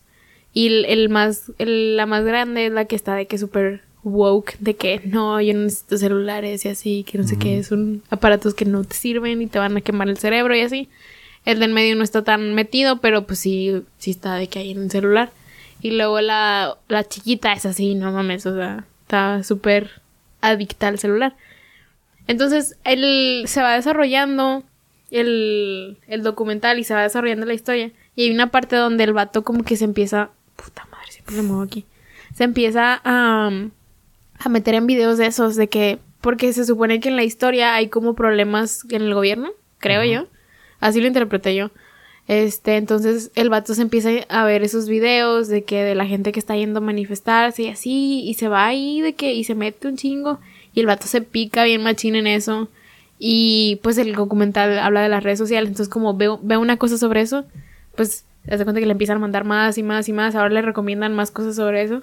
y 0.53 0.67
el, 0.69 0.85
el 0.87 1.09
más, 1.09 1.53
el- 1.59 1.97
la 1.97 2.07
más 2.07 2.25
grande 2.25 2.67
es 2.67 2.73
la 2.73 2.87
que 2.87 2.97
está 2.97 3.15
de 3.15 3.27
que 3.27 3.39
súper 3.39 3.83
woke, 4.03 4.57
de 4.61 4.75
que 4.77 5.01
no, 5.05 5.41
yo 5.41 5.53
no 5.55 5.61
necesito 5.65 5.99
celulares 5.99 6.65
y 6.65 6.69
así, 6.71 7.05
que 7.05 7.19
no 7.19 7.25
sé 7.25 7.39
qué, 7.39 7.63
son 7.63 8.03
aparatos 8.11 8.55
que 8.55 8.65
no 8.65 8.83
te 8.85 8.95
sirven 8.97 9.43
y 9.43 9.47
te 9.47 9.59
van 9.59 9.77
a 9.77 9.81
quemar 9.83 10.09
el 10.09 10.17
cerebro 10.19 10.57
y 10.57 10.63
así. 10.63 10.89
El 11.45 11.59
del 11.61 11.73
medio 11.73 11.95
no 11.97 12.03
está 12.05 12.23
tan 12.25 12.55
metido, 12.55 12.99
pero 13.01 13.27
pues 13.27 13.39
sí, 13.39 13.83
sí 13.99 14.11
está 14.11 14.35
de 14.37 14.49
que 14.49 14.59
hay 14.61 14.71
en 14.73 14.83
el 14.85 14.91
celular. 14.91 15.31
Y 15.83 15.91
luego 15.93 16.21
la, 16.21 16.77
la 16.89 17.05
chiquita 17.09 17.53
es 17.53 17.65
así, 17.67 17.95
no 17.95 18.13
mames, 18.13 18.45
o 18.47 18.55
sea, 18.55 18.85
está 19.03 19.43
súper 19.43 19.91
adicta 20.41 20.89
al 20.89 20.99
celular. 20.99 21.35
Entonces, 22.27 22.77
él 22.85 23.45
se 23.47 23.61
va 23.63 23.75
desarrollando 23.75 24.63
el, 25.11 25.99
el 26.07 26.23
documental 26.23 26.79
y 26.79 26.85
se 26.85 26.95
va 26.95 27.03
desarrollando 27.03 27.47
la 27.47 27.55
historia. 27.55 27.91
Y 28.17 28.25
hay 28.25 28.31
una 28.31 28.51
parte 28.51 28.77
donde 28.77 29.05
el 29.05 29.13
vato 29.13 29.43
como 29.43 29.65
que 29.65 29.77
se 29.77 29.85
empieza... 29.85 30.31
Puta 30.57 30.87
madre, 30.91 31.11
siempre 31.13 31.37
me 31.37 31.43
muevo 31.43 31.63
aquí. 31.63 31.85
Se 32.35 32.45
empieza 32.45 33.01
a, 33.05 33.51
a 34.39 34.49
meter 34.49 34.75
en 34.75 34.87
videos 34.87 35.19
de 35.19 35.27
esos, 35.27 35.57
de 35.57 35.69
que... 35.69 35.99
Porque 36.21 36.53
se 36.53 36.67
supone 36.67 37.01
que 37.01 37.09
en 37.09 37.17
la 37.17 37.25
historia 37.25 37.75
hay 37.75 37.89
como 37.89 38.15
problemas 38.15 38.85
en 38.91 39.03
el 39.03 39.15
gobierno, 39.15 39.51
creo 39.79 40.05
yo. 40.05 40.27
Así 40.79 41.01
lo 41.01 41.07
interpreté 41.07 41.55
yo. 41.55 41.71
Este, 42.29 42.77
entonces 42.77 43.33
el 43.35 43.49
vato 43.49 43.75
se 43.75 43.83
empieza 43.83 44.11
a 44.29 44.45
ver 44.45 44.63
esos 44.63 44.89
videos 44.89 45.49
de 45.49 45.65
que 45.65 45.83
de 45.83 45.95
la 45.95 46.07
gente 46.07 46.31
que 46.31 46.39
está 46.39 46.55
yendo 46.55 46.79
a 46.79 46.83
manifestarse 46.83 47.63
y 47.63 47.69
así, 47.69 48.23
y 48.25 48.35
se 48.35 48.49
va 48.49 48.67
ahí 48.67 49.01
de 49.01 49.15
que, 49.15 49.33
y 49.33 49.43
se 49.45 49.55
mete 49.55 49.89
un 49.89 49.97
chingo, 49.97 50.39
y 50.73 50.81
el 50.81 50.87
vato 50.87 51.07
se 51.07 51.23
pica 51.23 51.65
bien 51.65 51.83
machín 51.83 52.15
en 52.15 52.29
eso. 52.29 52.69
Y 53.23 53.79
pues 53.83 53.99
el 53.99 54.15
documental 54.15 54.79
habla 54.79 55.03
de 55.03 55.11
las 55.11 55.23
redes 55.23 55.39
sociales, 55.39 55.69
entonces 55.69 55.93
como 55.93 56.15
veo, 56.15 56.41
veo 56.43 56.59
una 56.59 56.79
cosa 56.79 56.97
sobre 56.97 57.21
eso, 57.21 57.45
pues 57.95 58.25
se 58.47 58.57
da 58.57 58.65
cuenta 58.65 58.81
que 58.81 58.87
le 58.87 58.93
empiezan 58.93 59.19
a 59.19 59.21
mandar 59.21 59.45
más 59.45 59.77
y 59.77 59.83
más 59.83 60.09
y 60.09 60.15
más, 60.15 60.35
ahora 60.35 60.49
le 60.49 60.63
recomiendan 60.63 61.15
más 61.15 61.31
cosas 61.31 61.55
sobre 61.55 61.83
eso. 61.83 62.03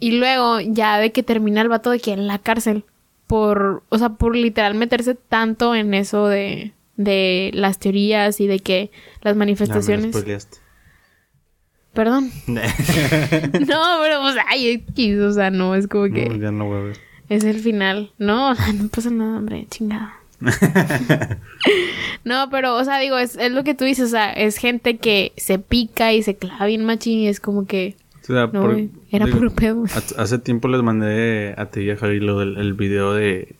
Y 0.00 0.12
luego 0.12 0.58
ya 0.60 0.98
de 0.98 1.12
que 1.12 1.22
termina 1.22 1.60
el 1.60 1.68
vato 1.68 1.90
de 1.90 2.00
que 2.00 2.12
en 2.12 2.26
la 2.26 2.38
cárcel, 2.38 2.84
por, 3.26 3.82
o 3.90 3.98
sea, 3.98 4.08
por 4.10 4.34
literal 4.34 4.74
meterse 4.74 5.14
tanto 5.14 5.74
en 5.74 5.92
eso 5.92 6.28
de, 6.28 6.72
de 6.96 7.50
las 7.52 7.78
teorías 7.78 8.40
y 8.40 8.46
de 8.46 8.60
que 8.60 8.90
las 9.20 9.36
manifestaciones... 9.36 10.16
Perdón. 11.92 12.30
no, 12.46 12.62
pero 14.02 14.22
pues, 14.22 14.36
ay, 14.46 14.82
o 15.20 15.32
sea, 15.32 15.50
no, 15.50 15.74
es 15.74 15.88
como 15.88 16.04
que... 16.04 16.26
No, 16.26 16.36
ya 16.36 16.50
no 16.52 16.66
voy 16.66 16.78
a 16.78 16.80
ver. 16.84 16.96
Es 17.28 17.44
el 17.44 17.58
final. 17.58 18.12
No, 18.18 18.54
no 18.74 18.88
pasa 18.88 19.10
nada, 19.10 19.38
hombre, 19.38 19.66
chingada. 19.70 20.14
no, 22.24 22.48
pero, 22.50 22.76
o 22.76 22.84
sea, 22.84 22.98
digo, 22.98 23.18
es, 23.18 23.36
es, 23.36 23.50
lo 23.52 23.64
que 23.64 23.74
tú 23.74 23.84
dices, 23.84 24.06
o 24.06 24.10
sea, 24.10 24.32
es 24.32 24.56
gente 24.56 24.98
que 24.98 25.32
se 25.36 25.58
pica 25.58 26.12
y 26.12 26.22
se 26.22 26.36
clava 26.36 26.66
bien 26.66 26.84
machín 26.84 27.20
y 27.20 27.28
es 27.28 27.40
como 27.40 27.66
que... 27.66 27.96
O 28.22 28.26
sea, 28.26 28.46
no, 28.46 28.62
por, 28.62 28.78
era 29.10 29.26
puro 29.26 29.50
pedo. 29.50 29.84
Hace 30.16 30.38
tiempo 30.38 30.68
les 30.68 30.82
mandé 30.82 31.54
a 31.56 31.66
ti 31.66 31.80
y 31.80 31.90
a 31.90 31.96
Javi 31.96 32.20
lo 32.20 32.38
del 32.38 32.58
el 32.58 32.74
video 32.74 33.14
de, 33.14 33.56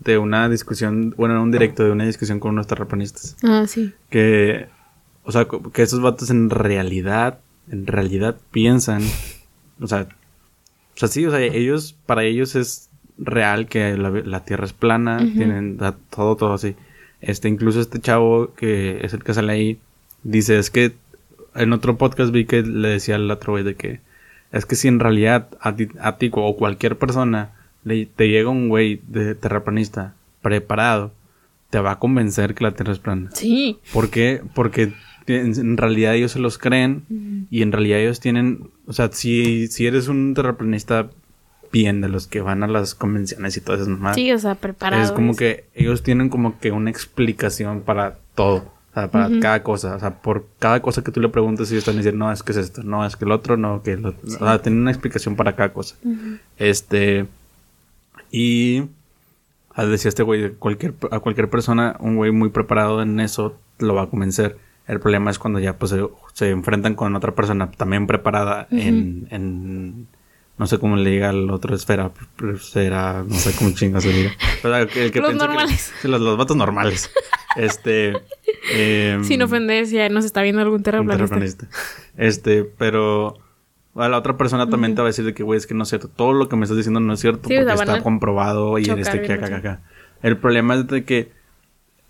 de 0.00 0.18
una 0.18 0.48
discusión, 0.48 1.14
bueno, 1.16 1.42
un 1.42 1.50
directo 1.50 1.84
de 1.84 1.90
una 1.90 2.06
discusión 2.06 2.40
con 2.40 2.52
unos 2.52 2.66
terraplanistas. 2.66 3.36
Ah, 3.42 3.66
sí. 3.68 3.92
Que, 4.08 4.68
o 5.24 5.32
sea, 5.32 5.46
que 5.72 5.82
esos 5.82 6.00
vatos 6.00 6.30
en 6.30 6.48
realidad, 6.48 7.40
en 7.70 7.86
realidad 7.86 8.36
piensan, 8.50 9.02
o 9.80 9.86
sea, 9.86 10.08
o 10.94 10.98
sea, 10.98 11.08
sí, 11.08 11.26
o 11.26 11.30
sea, 11.30 11.40
ellos, 11.40 11.96
para 12.06 12.24
ellos 12.24 12.56
es 12.56 12.89
real 13.20 13.66
que 13.66 13.96
la, 13.96 14.44
Tierra 14.44 14.64
es 14.64 14.72
plana, 14.72 15.18
tienen 15.18 15.78
todo, 16.10 16.36
todo 16.36 16.54
así. 16.54 16.74
Este, 17.20 17.48
incluso 17.48 17.80
este 17.80 18.00
chavo 18.00 18.54
que 18.54 19.04
es 19.04 19.12
el 19.12 19.22
que 19.22 19.34
sale 19.34 19.52
ahí, 19.52 19.78
dice, 20.22 20.58
es 20.58 20.70
que 20.70 20.94
en 21.54 21.72
otro 21.72 21.98
podcast 21.98 22.32
vi 22.32 22.46
que 22.46 22.62
le 22.62 22.88
decía 22.88 23.16
al 23.16 23.30
otro 23.30 23.52
güey 23.52 23.64
de 23.64 23.74
que 23.74 24.00
es 24.52 24.66
que 24.66 24.74
si 24.74 24.88
en 24.88 25.00
realidad 25.00 25.48
a 25.60 25.76
ti, 25.76 25.88
a 26.00 26.16
ti 26.16 26.30
o 26.32 26.56
cualquier 26.56 26.96
persona 26.96 27.52
le, 27.84 28.06
te 28.06 28.28
llega 28.28 28.48
un 28.48 28.68
güey 28.68 29.00
de 29.06 29.34
terraplanista 29.34 30.14
preparado, 30.42 31.12
te 31.70 31.78
va 31.78 31.92
a 31.92 31.98
convencer 31.98 32.54
que 32.54 32.64
la 32.64 32.72
Tierra 32.72 32.92
es 32.92 32.98
plana. 32.98 33.30
Sí. 33.32 33.78
¿Por 33.92 34.10
qué? 34.10 34.42
Porque 34.54 34.92
en 35.26 35.76
realidad 35.76 36.14
ellos 36.14 36.32
se 36.32 36.40
los 36.40 36.58
creen 36.58 37.46
y 37.50 37.62
en 37.62 37.70
realidad 37.70 38.00
ellos 38.00 38.18
tienen, 38.18 38.70
o 38.86 38.92
sea, 38.92 39.10
si, 39.12 39.68
si 39.68 39.86
eres 39.86 40.08
un 40.08 40.34
terraplanista 40.34 41.10
bien 41.72 42.00
de 42.00 42.08
los 42.08 42.26
que 42.26 42.40
van 42.40 42.62
a 42.62 42.66
las 42.66 42.94
convenciones 42.94 43.56
y 43.56 43.60
todas 43.60 43.82
esas 43.82 43.92
mamadas. 43.92 44.16
Sí, 44.16 44.32
o 44.32 44.38
sea, 44.38 44.54
preparados. 44.54 45.06
Es 45.06 45.12
como 45.12 45.34
que 45.34 45.64
ellos 45.74 46.02
tienen 46.02 46.28
como 46.28 46.58
que 46.58 46.72
una 46.72 46.90
explicación 46.90 47.82
para 47.82 48.18
todo. 48.34 48.72
O 48.90 48.94
sea, 48.94 49.10
para 49.10 49.30
cada 49.40 49.62
cosa. 49.62 49.94
O 49.94 50.00
sea, 50.00 50.20
por 50.20 50.46
cada 50.58 50.82
cosa 50.82 51.02
que 51.04 51.12
tú 51.12 51.20
le 51.20 51.28
preguntes, 51.28 51.70
ellos 51.70 51.82
están 51.82 51.96
diciendo, 51.96 52.24
no, 52.24 52.32
es 52.32 52.42
que 52.42 52.52
es 52.52 52.58
esto, 52.58 52.82
no, 52.82 53.06
es 53.06 53.16
que 53.16 53.24
el 53.24 53.32
otro, 53.32 53.56
no, 53.56 53.82
que 53.82 53.92
el 53.92 54.04
otro. 54.04 54.20
O 54.26 54.44
sea, 54.44 54.60
tienen 54.60 54.80
una 54.80 54.90
explicación 54.90 55.36
para 55.36 55.54
cada 55.54 55.72
cosa. 55.72 55.96
Este. 56.58 57.26
Y. 58.30 58.84
Decía 59.76 60.10
este 60.10 60.22
güey, 60.22 60.50
cualquier, 60.50 60.92
a 61.10 61.20
cualquier 61.20 61.48
persona, 61.48 61.96
un 62.00 62.16
güey 62.16 62.32
muy 62.32 62.50
preparado 62.50 63.00
en 63.00 63.18
eso, 63.18 63.56
lo 63.78 63.94
va 63.94 64.02
a 64.02 64.06
convencer. 64.08 64.58
El 64.86 65.00
problema 65.00 65.30
es 65.30 65.38
cuando 65.38 65.58
ya 65.58 65.78
pues 65.78 65.94
se, 66.34 66.50
enfrentan 66.50 66.96
con 66.96 67.16
otra 67.16 67.34
persona 67.34 67.70
también 67.70 68.06
preparada 68.06 68.66
en, 68.70 69.26
en 69.30 70.06
no 70.60 70.66
sé 70.66 70.78
cómo 70.78 70.96
le 70.96 71.08
diga 71.08 71.30
al 71.30 71.48
otro 71.48 71.74
esfera, 71.74 72.12
esfera, 72.54 73.24
no 73.26 73.34
sé 73.34 73.56
cómo 73.56 73.70
chingas 73.70 74.02
se 74.02 74.12
diga. 74.12 74.30
el 74.94 75.10
que 75.10 75.18
los 75.18 75.34
normales. 75.34 75.90
Que, 76.02 76.08
los, 76.08 76.20
los 76.20 76.36
vatos 76.36 76.54
normales. 76.54 77.10
Este. 77.56 78.12
Em, 78.70 79.24
Sin 79.24 79.40
ofender 79.40 79.86
si 79.86 79.96
nos 80.10 80.26
está 80.26 80.42
viendo 80.42 80.60
algún 80.60 80.82
terraplanista. 80.82 81.66
Este, 82.18 82.64
pero 82.64 83.38
a 83.94 84.10
la 84.10 84.18
otra 84.18 84.36
persona 84.36 84.68
también 84.68 84.94
te 84.94 85.00
va 85.00 85.06
a 85.06 85.12
decir 85.12 85.24
de 85.24 85.32
que, 85.32 85.42
güey, 85.42 85.56
es 85.56 85.66
que 85.66 85.72
no 85.72 85.84
es 85.84 85.88
cierto. 85.88 86.08
Todo 86.08 86.34
lo 86.34 86.50
que 86.50 86.56
me 86.56 86.64
estás 86.64 86.76
diciendo 86.76 87.00
no 87.00 87.14
es 87.14 87.20
cierto 87.20 87.48
porque 87.48 87.58
está 87.58 88.02
comprobado 88.02 88.78
y 88.78 88.84
en 88.84 88.98
este 88.98 89.22
que 89.22 89.32
acá, 89.32 89.46
acá, 89.46 89.56
acá. 89.56 89.80
El 90.22 90.36
problema 90.36 90.74
es 90.74 90.86
de 90.88 91.04
que 91.04 91.32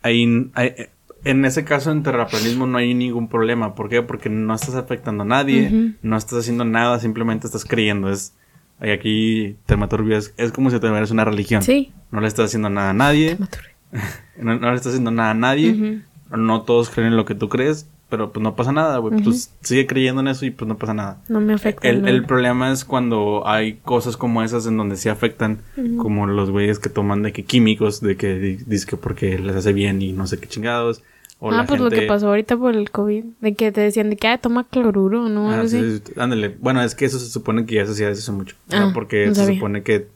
hay, 0.03 0.25
en 0.25 1.45
ese 1.45 1.65
caso 1.65 1.93
en 1.93 2.03
terraplanismo 2.03 2.67
no 2.67 2.79
hay 2.79 2.95
ningún 2.95 3.29
problema. 3.29 3.77
¿Por 3.77 3.89
qué? 3.89 4.03
Porque 4.03 4.29
no 4.29 4.53
estás 4.57 4.75
afectando 4.75 5.23
a 5.23 5.27
nadie, 5.27 5.95
no 6.03 6.17
estás 6.17 6.41
haciendo 6.41 6.65
nada, 6.65 6.99
simplemente 6.99 7.47
estás 7.47 7.65
creyendo. 7.65 8.11
Es 8.11 8.35
y 8.83 8.91
aquí 8.91 9.57
Termaturbio 9.67 10.17
es, 10.17 10.35
es 10.37 10.53
como 10.53 10.71
si 10.71 10.77
te 10.77 10.87
tuvieras 10.87 11.11
una 11.11 11.25
religión. 11.25 11.63
Sí. 11.63 11.93
No 12.11 12.21
le 12.21 12.29
estás 12.29 12.47
haciendo 12.47 12.71
nada 12.71 12.91
a 12.91 12.95
nadie. 12.95 13.37
no, 14.39 14.55
le 14.55 14.75
estás 14.75 14.89
haciendo 14.89 15.11
nada 15.11 15.31
a 15.31 15.35
nadie. 15.35 16.03
No 16.31 16.63
todos 16.63 16.91
creen 16.91 17.09
en 17.09 17.17
lo 17.17 17.25
que 17.25 17.35
tú 17.35 17.49
crees, 17.49 17.89
pero 18.09 18.33
pues 18.33 18.43
no 18.43 18.57
pasa 18.57 18.73
nada, 18.73 18.99
güey. 18.99 19.23
Pues 19.23 19.53
sigue 19.61 19.87
creyendo 19.87 20.21
en 20.21 20.29
eso 20.29 20.47
y 20.47 20.51
pues 20.51 20.69
no 20.69 20.79
pasa 20.79 20.95
nada. 20.95 21.23
No 21.29 21.41
me 21.41 21.55
afecta. 21.55 21.89
El, 21.89 22.09
el 22.09 22.25
problema 22.25 22.73
es 22.73 22.85
cuando 22.85 23.47
hay 23.47 23.75
cosas 23.75 24.17
como 24.17 24.43
esas 24.43 24.67
en 24.67 24.77
donde 24.77 24.97
sí 24.97 25.09
afectan, 25.09 25.61
como 25.99 26.27
los 26.27 26.51
güeyes 26.51 26.79
que 26.79 26.89
toman 26.89 27.23
de 27.23 27.33
que 27.33 27.45
químicos, 27.45 28.01
de 28.01 28.17
que 28.17 28.59
dicen 28.67 28.89
que 28.89 28.97
porque 28.97 29.39
les 29.39 29.57
hace 29.57 29.73
bien 29.73 30.01
y 30.03 30.13
no 30.13 30.27
sé 30.27 30.39
qué 30.39 30.47
chingados 30.47 31.03
ah, 31.43 31.65
pues 31.67 31.81
lo 31.81 31.91
que 31.91 32.03
pasó 32.03 32.29
ahorita 32.29 32.57
por 32.57 32.77
el 32.77 32.91
COVID. 32.91 33.25
De 33.41 33.55
que 33.55 33.73
te 33.73 33.81
decían 33.81 34.11
de 34.11 34.17
que, 34.17 34.29
ah, 34.29 34.39
toma 34.39 34.65
cloruro, 34.65 35.29
¿no? 35.29 35.51
Ah, 35.51 35.67
sí, 35.67 36.03
ándale. 36.17 36.55
Bueno, 36.61 36.83
es 36.83 36.95
que 36.95 37.07
eso 37.07 37.19
se 37.19 37.31
supone 37.31 37.65
que 37.67 37.77
ya 37.77 37.87
se 37.87 37.93
hacía 37.93 38.11
hace 38.11 38.33
mucho. 38.33 38.57
Ah, 38.71 38.91
porque 38.93 39.35
se 39.35 39.55
supone 39.55 39.83
que 39.83 40.09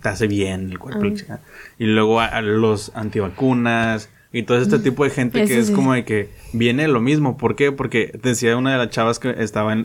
te 0.00 0.08
hace 0.08 0.26
bien 0.26 0.70
el 0.70 0.78
cuerpo. 0.78 1.02
Ah. 1.28 1.40
Y 1.78 1.86
luego 1.86 2.20
a, 2.20 2.40
los 2.40 2.92
antivacunas 2.94 4.08
y 4.32 4.44
todo 4.44 4.58
este 4.58 4.78
tipo 4.78 5.04
de 5.04 5.10
gente 5.10 5.44
que 5.44 5.58
es 5.58 5.70
como 5.70 5.92
de 5.92 6.04
que 6.04 6.30
viene 6.52 6.88
lo 6.88 7.00
mismo. 7.00 7.36
¿Por 7.36 7.54
qué? 7.54 7.70
Porque 7.70 8.18
decía 8.22 8.56
una 8.56 8.72
de 8.72 8.78
las 8.78 8.90
chavas 8.90 9.18
que 9.18 9.34
estaba 9.38 9.72
en, 9.74 9.84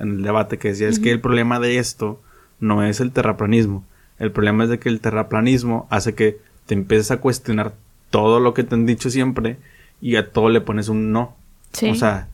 el, 0.00 0.22
debate 0.22 0.56
que 0.56 0.68
decía, 0.68 0.88
es 0.88 0.98
que 0.98 1.10
el 1.10 1.20
problema 1.20 1.60
de 1.60 1.78
esto 1.78 2.20
no 2.60 2.82
es 2.82 3.00
el 3.00 3.12
terraplanismo. 3.12 3.84
El 4.18 4.32
problema 4.32 4.64
es 4.64 4.70
de 4.70 4.78
que 4.78 4.88
el 4.88 5.00
terraplanismo 5.00 5.86
hace 5.90 6.14
que 6.14 6.38
te 6.66 6.74
empieces 6.74 7.10
a 7.10 7.18
cuestionar 7.18 7.74
todo 8.10 8.40
lo 8.40 8.54
que 8.54 8.64
te 8.64 8.74
han 8.74 8.86
dicho 8.86 9.10
siempre 9.10 9.58
y 10.00 10.16
a 10.16 10.30
todo 10.30 10.48
le 10.48 10.60
pones 10.60 10.88
un 10.88 11.12
no. 11.12 11.36
Sí. 11.72 11.88
O 11.88 11.94
sea, 11.94 12.28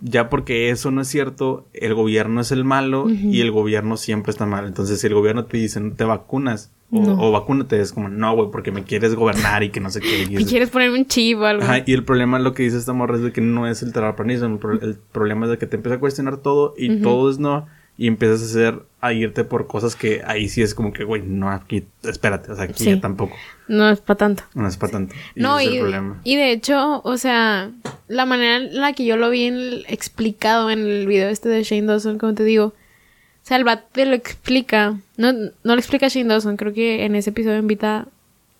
ya 0.00 0.28
porque 0.28 0.70
eso 0.70 0.90
no 0.90 1.00
es 1.00 1.08
cierto, 1.08 1.66
el 1.72 1.94
gobierno 1.94 2.40
es 2.40 2.52
el 2.52 2.64
malo 2.64 3.08
y 3.08 3.40
el 3.40 3.50
gobierno 3.50 3.96
siempre 3.96 4.30
está 4.30 4.46
mal. 4.46 4.66
Entonces, 4.66 5.00
si 5.00 5.06
el 5.06 5.14
gobierno 5.14 5.44
te 5.44 5.58
dice 5.58 5.80
no 5.80 5.92
te 5.92 6.04
vacunas 6.04 6.72
o, 6.90 7.32
vacúnate, 7.32 7.80
es 7.80 7.92
como 7.92 8.08
no, 8.08 8.34
güey, 8.34 8.50
porque 8.50 8.70
me 8.70 8.84
quieres 8.84 9.14
gobernar 9.14 9.64
y 9.64 9.70
que 9.70 9.80
no 9.80 9.90
sé 9.90 10.00
qué. 10.00 10.26
Y, 10.30 10.44
quieres 10.44 10.70
ponerme 10.70 10.98
un 10.98 11.06
chivo 11.06 11.42
o 11.42 11.46
algo. 11.46 11.62
Ajá, 11.64 11.82
y 11.84 11.92
el 11.92 12.04
problema, 12.04 12.38
lo 12.38 12.54
que 12.54 12.62
dice 12.62 12.78
esta 12.78 12.92
morra 12.92 13.16
es 13.16 13.22
de 13.22 13.32
que 13.32 13.40
no 13.40 13.66
es 13.66 13.82
el 13.82 13.92
terraplanismo. 13.92 14.58
El, 14.80 14.96
problema 15.12 15.46
es 15.46 15.50
de 15.50 15.58
que 15.58 15.66
te 15.66 15.76
empieza 15.76 15.96
a 15.96 16.00
cuestionar 16.00 16.38
todo 16.38 16.74
y 16.76 17.00
todo 17.00 17.30
es 17.30 17.38
no 17.38 17.66
y 17.98 18.08
empiezas 18.08 18.42
a 18.42 18.44
hacer 18.44 18.82
a 19.00 19.12
irte 19.12 19.44
por 19.44 19.66
cosas 19.66 19.96
que 19.96 20.22
ahí 20.26 20.48
sí 20.48 20.62
es 20.62 20.74
como 20.74 20.92
que, 20.92 21.04
güey, 21.04 21.22
no, 21.22 21.50
aquí, 21.50 21.86
espérate, 22.02 22.52
o 22.52 22.56
sea, 22.56 22.64
aquí 22.64 22.84
ya 22.84 23.00
tampoco. 23.00 23.36
No 23.68 23.88
es 23.88 24.00
para 24.00 24.18
tanto. 24.18 24.42
No 24.54 24.66
es 24.66 24.76
para 24.76 24.92
tanto. 24.92 25.14
Y 25.34 25.40
no, 25.40 25.60
y, 25.60 25.80
y 26.24 26.36
de 26.36 26.52
hecho, 26.52 27.00
o 27.02 27.16
sea, 27.16 27.70
la 28.08 28.26
manera 28.26 28.56
en 28.56 28.80
la 28.80 28.92
que 28.92 29.04
yo 29.04 29.16
lo 29.16 29.30
vi 29.30 29.84
explicado 29.88 30.70
en 30.70 30.80
el 30.80 31.06
video 31.06 31.28
este 31.28 31.48
de 31.48 31.62
Shane 31.62 31.86
Dawson, 31.86 32.18
como 32.18 32.34
te 32.34 32.44
digo, 32.44 32.66
o 32.66 33.48
sea, 33.48 33.56
el 33.56 33.64
bate 33.64 34.06
lo 34.06 34.14
explica, 34.14 34.98
no, 35.16 35.32
no 35.32 35.50
lo 35.62 35.78
explica 35.78 36.08
Shane 36.08 36.28
Dawson, 36.28 36.56
creo 36.56 36.72
que 36.72 37.04
en 37.04 37.14
ese 37.14 37.30
episodio 37.30 37.58
invita 37.58 38.08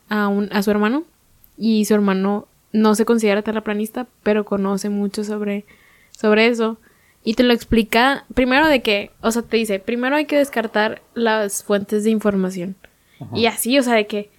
a, 0.09 0.29
un, 0.29 0.49
a 0.53 0.63
su 0.63 0.71
hermano 0.71 1.05
y 1.59 1.85
su 1.85 1.95
hermano 1.95 2.47
no 2.73 2.95
se 2.95 3.05
considera 3.05 3.43
terraplanista, 3.43 4.07
pero 4.23 4.45
conoce 4.45 4.89
mucho 4.89 5.25
sobre, 5.25 5.65
sobre 6.11 6.47
eso. 6.47 6.79
Y 7.27 7.35
te 7.35 7.43
lo 7.43 7.53
explica 7.53 8.25
primero 8.35 8.69
de 8.69 8.83
que, 8.83 9.11
o 9.21 9.33
sea, 9.33 9.43
te 9.43 9.57
dice, 9.57 9.81
primero 9.81 10.15
hay 10.15 10.27
que 10.27 10.37
descartar 10.37 11.03
las 11.15 11.65
fuentes 11.65 12.05
de 12.05 12.11
información. 12.11 12.77
Y 13.35 13.47
así, 13.47 13.77
o 13.81 13.83
sea, 13.83 13.95
de 13.95 14.07
que 14.07 14.31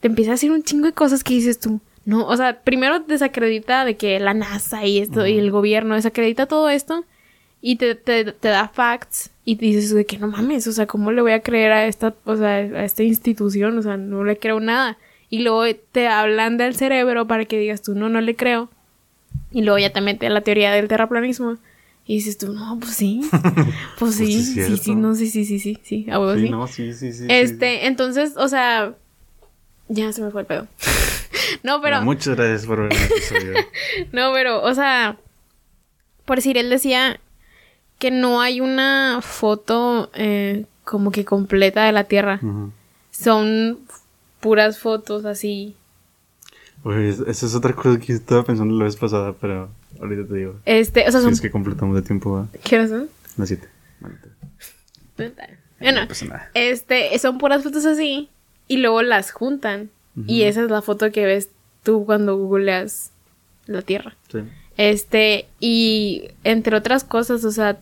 te 0.00 0.08
empieza 0.08 0.32
a 0.32 0.34
decir 0.34 0.50
un 0.50 0.64
chingo 0.64 0.86
de 0.86 0.92
cosas 0.92 1.22
que 1.22 1.34
dices 1.34 1.60
tú. 1.60 1.80
No, 2.04 2.26
o 2.26 2.36
sea, 2.36 2.60
primero 2.62 2.98
desacredita 2.98 3.84
de 3.84 3.96
que 3.96 4.18
la 4.18 4.34
NASA 4.34 4.84
y 4.84 4.98
esto 4.98 5.24
y 5.24 5.38
el 5.38 5.52
gobierno 5.52 5.94
desacredita 5.94 6.46
todo 6.46 6.68
esto. 6.68 7.04
y 7.60 7.76
te, 7.76 7.94
te, 7.94 8.24
te 8.32 8.48
da 8.48 8.66
facts 8.68 9.30
y 9.44 9.54
dices 9.54 9.94
de 9.94 10.04
que 10.04 10.18
no 10.18 10.26
mames, 10.26 10.66
o 10.66 10.72
sea, 10.72 10.88
¿cómo 10.88 11.12
le 11.12 11.22
voy 11.22 11.30
a 11.30 11.42
creer 11.42 11.70
a 11.70 11.86
esta, 11.86 12.12
o 12.24 12.36
sea, 12.36 12.56
a 12.56 12.84
esta 12.84 13.04
institución? 13.04 13.78
O 13.78 13.82
sea, 13.82 13.96
no 13.96 14.24
le 14.24 14.36
creo 14.36 14.58
nada. 14.58 14.98
Y 15.30 15.38
luego 15.44 15.62
te 15.92 16.08
hablan 16.08 16.56
del 16.56 16.74
cerebro 16.74 17.28
para 17.28 17.44
que 17.44 17.56
digas 17.56 17.82
tú, 17.82 17.94
no, 17.94 18.08
no 18.08 18.20
le 18.20 18.34
creo. 18.34 18.68
Y 19.52 19.62
luego 19.62 19.78
ya 19.78 19.92
te 19.92 20.00
mete 20.00 20.28
la 20.28 20.40
teoría 20.40 20.72
del 20.72 20.88
terraplanismo. 20.88 21.58
Y 22.04 22.16
dices 22.16 22.36
tú, 22.38 22.52
no, 22.52 22.78
pues 22.80 22.94
sí. 22.94 23.22
Pues 23.98 24.16
sí, 24.16 24.42
sí, 24.42 24.76
sí, 24.76 24.94
no, 24.94 25.14
sí, 25.14 25.28
sí, 25.28 25.44
sí, 25.44 25.58
sí, 25.58 25.78
sí. 25.82 26.06
A 26.10 26.16
sí, 26.36 26.50
no, 26.50 26.66
sí, 26.66 26.92
sí, 26.92 27.12
sí. 27.12 27.26
Este, 27.28 27.86
entonces, 27.86 28.32
o 28.36 28.48
sea, 28.48 28.94
ya 29.88 30.12
se 30.12 30.22
me 30.22 30.30
fue 30.30 30.40
el 30.40 30.46
pedo. 30.46 30.66
no, 31.62 31.80
pero. 31.80 32.02
muchas 32.02 32.36
gracias 32.36 32.66
por 32.66 32.82
ver 32.82 32.92
el 32.92 33.02
episodio. 33.02 33.54
no, 34.12 34.32
pero, 34.32 34.62
o 34.62 34.74
sea, 34.74 35.16
por 36.24 36.36
decir, 36.38 36.58
él 36.58 36.70
decía 36.70 37.20
que 37.98 38.10
no 38.10 38.40
hay 38.40 38.60
una 38.60 39.20
foto 39.22 40.10
eh, 40.14 40.64
como 40.82 41.12
que 41.12 41.24
completa 41.24 41.84
de 41.84 41.92
la 41.92 42.04
Tierra. 42.04 42.40
Son 43.12 43.78
puras 44.40 44.80
fotos 44.80 45.24
así. 45.24 45.76
Pues 46.82 47.20
esa 47.20 47.46
es 47.46 47.54
otra 47.54 47.74
cosa 47.74 47.98
que 47.98 48.12
estaba 48.12 48.42
pensando 48.42 48.74
la 48.74 48.84
vez 48.84 48.96
pasada, 48.96 49.34
pero 49.40 49.70
ahorita 50.00 50.26
te 50.26 50.34
digo. 50.34 50.56
Este, 50.64 51.06
o 51.06 51.12
sea, 51.12 51.20
son... 51.20 51.32
es 51.32 51.40
que 51.40 51.50
completamos 51.50 51.94
de 51.94 52.02
tiempo. 52.02 52.48
¿Qué 52.64 52.76
hora 52.76 52.88
son? 52.88 53.08
Las 53.36 53.48
siete. 53.48 53.68
Bueno, 55.78 56.00
este, 56.54 57.18
son 57.18 57.38
puras 57.38 57.62
fotos 57.62 57.84
así 57.86 58.28
y 58.68 58.78
luego 58.78 59.02
las 59.02 59.30
juntan. 59.30 59.90
Y 60.26 60.42
esa 60.42 60.62
es 60.62 60.70
la 60.70 60.82
foto 60.82 61.10
que 61.10 61.24
ves 61.24 61.48
tú 61.82 62.04
cuando 62.04 62.36
googleas 62.36 63.12
la 63.66 63.80
Tierra. 63.80 64.14
Sí. 64.30 64.40
Este, 64.76 65.46
y 65.58 66.28
entre 66.44 66.76
otras 66.76 67.04
cosas, 67.04 67.44
o 67.44 67.50
sea, 67.50 67.78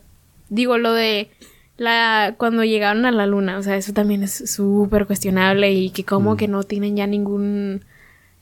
digo 0.48 0.78
lo 0.78 0.92
de 0.92 1.28
la 1.76 2.34
cuando 2.36 2.62
llegaron 2.62 3.04
a 3.04 3.10
la 3.10 3.26
luna, 3.26 3.58
o 3.58 3.62
sea, 3.62 3.76
eso 3.76 3.92
también 3.92 4.22
es 4.22 4.50
súper 4.50 5.06
cuestionable 5.06 5.72
y 5.72 5.90
que 5.90 6.04
como 6.04 6.36
que 6.36 6.46
no 6.46 6.62
tienen 6.62 6.96
ya 6.96 7.06
ningún 7.06 7.82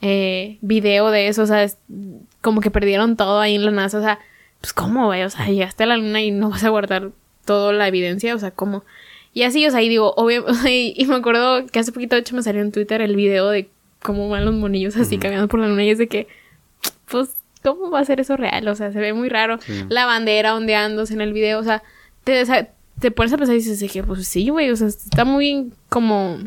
eh, 0.01 0.59
video 0.61 1.11
de 1.11 1.29
eso, 1.29 1.43
o 1.43 1.47
sea, 1.47 1.65
es 1.65 1.79
como 2.41 2.61
que 2.61 2.71
perdieron 2.71 3.17
todo 3.17 3.41
ahí 3.41 3.55
en 3.57 3.65
la 3.65 3.71
NASA, 3.71 3.99
o 3.99 4.03
sea, 4.03 4.19
pues 4.61 4.73
cómo, 4.73 5.07
güey, 5.07 5.23
o 5.23 5.31
sea, 5.31 5.47
llegaste 5.47 5.85
a 5.85 5.87
la 5.87 5.97
luna 5.97 6.23
y 6.23 6.31
no 6.31 6.51
vas 6.51 6.65
a 6.65 6.69
guardar 6.69 7.11
toda 7.45 7.73
la 7.73 7.89
evidencia, 7.89 8.35
o 8.35 8.39
sea, 8.39 8.51
cómo. 8.51 8.85
Y 9.33 9.43
así, 9.43 9.67
o 9.67 9.71
sea, 9.71 9.83
y 9.83 9.89
digo, 9.89 10.15
obvio, 10.17 10.45
y, 10.69 11.05
me 11.07 11.17
acuerdo 11.17 11.67
que 11.67 11.79
hace 11.79 11.93
poquito, 11.93 12.17
de 12.17 12.21
hecho, 12.21 12.37
me 12.37 12.43
salió 12.43 12.61
en 12.61 12.73
Twitter 12.73 13.01
el 13.01 13.17
video 13.17 13.49
de 13.51 13.69
cómo 14.03 14.29
van 14.29 14.45
los 14.45 14.55
monillos 14.55 14.97
así 14.97 15.19
caminando 15.19 15.49
por 15.49 15.61
la 15.61 15.69
luna 15.69 15.85
y 15.85 15.91
es 15.91 15.99
de 15.99 16.09
que, 16.09 16.29
pues, 17.11 17.31
¿cómo 17.63 17.91
va 17.91 18.01
a 18.01 18.05
ser 18.05 18.21
eso 18.21 18.37
real? 18.37 18.69
O 18.69 18.75
sea, 18.75 18.93
se 18.93 19.01
ve 19.01 19.13
muy 19.13 19.29
raro. 19.29 19.59
La 19.89 20.07
bandera 20.07 20.55
ondeándose 20.55 21.15
en 21.15 21.21
el 21.21 21.33
video, 21.33 21.59
o 21.59 21.65
sea, 21.65 21.83
te, 22.25 22.45
te 23.01 23.11
pones 23.11 23.33
a 23.33 23.39
pensar 23.39 23.55
y 23.55 23.59
dices 23.59 23.91
que, 23.91 24.03
pues 24.03 24.27
sí, 24.27 24.49
güey, 24.49 24.71
o 24.71 24.77
sea, 24.77 24.89
está 24.89 25.25
muy 25.25 25.73
como... 25.89 26.39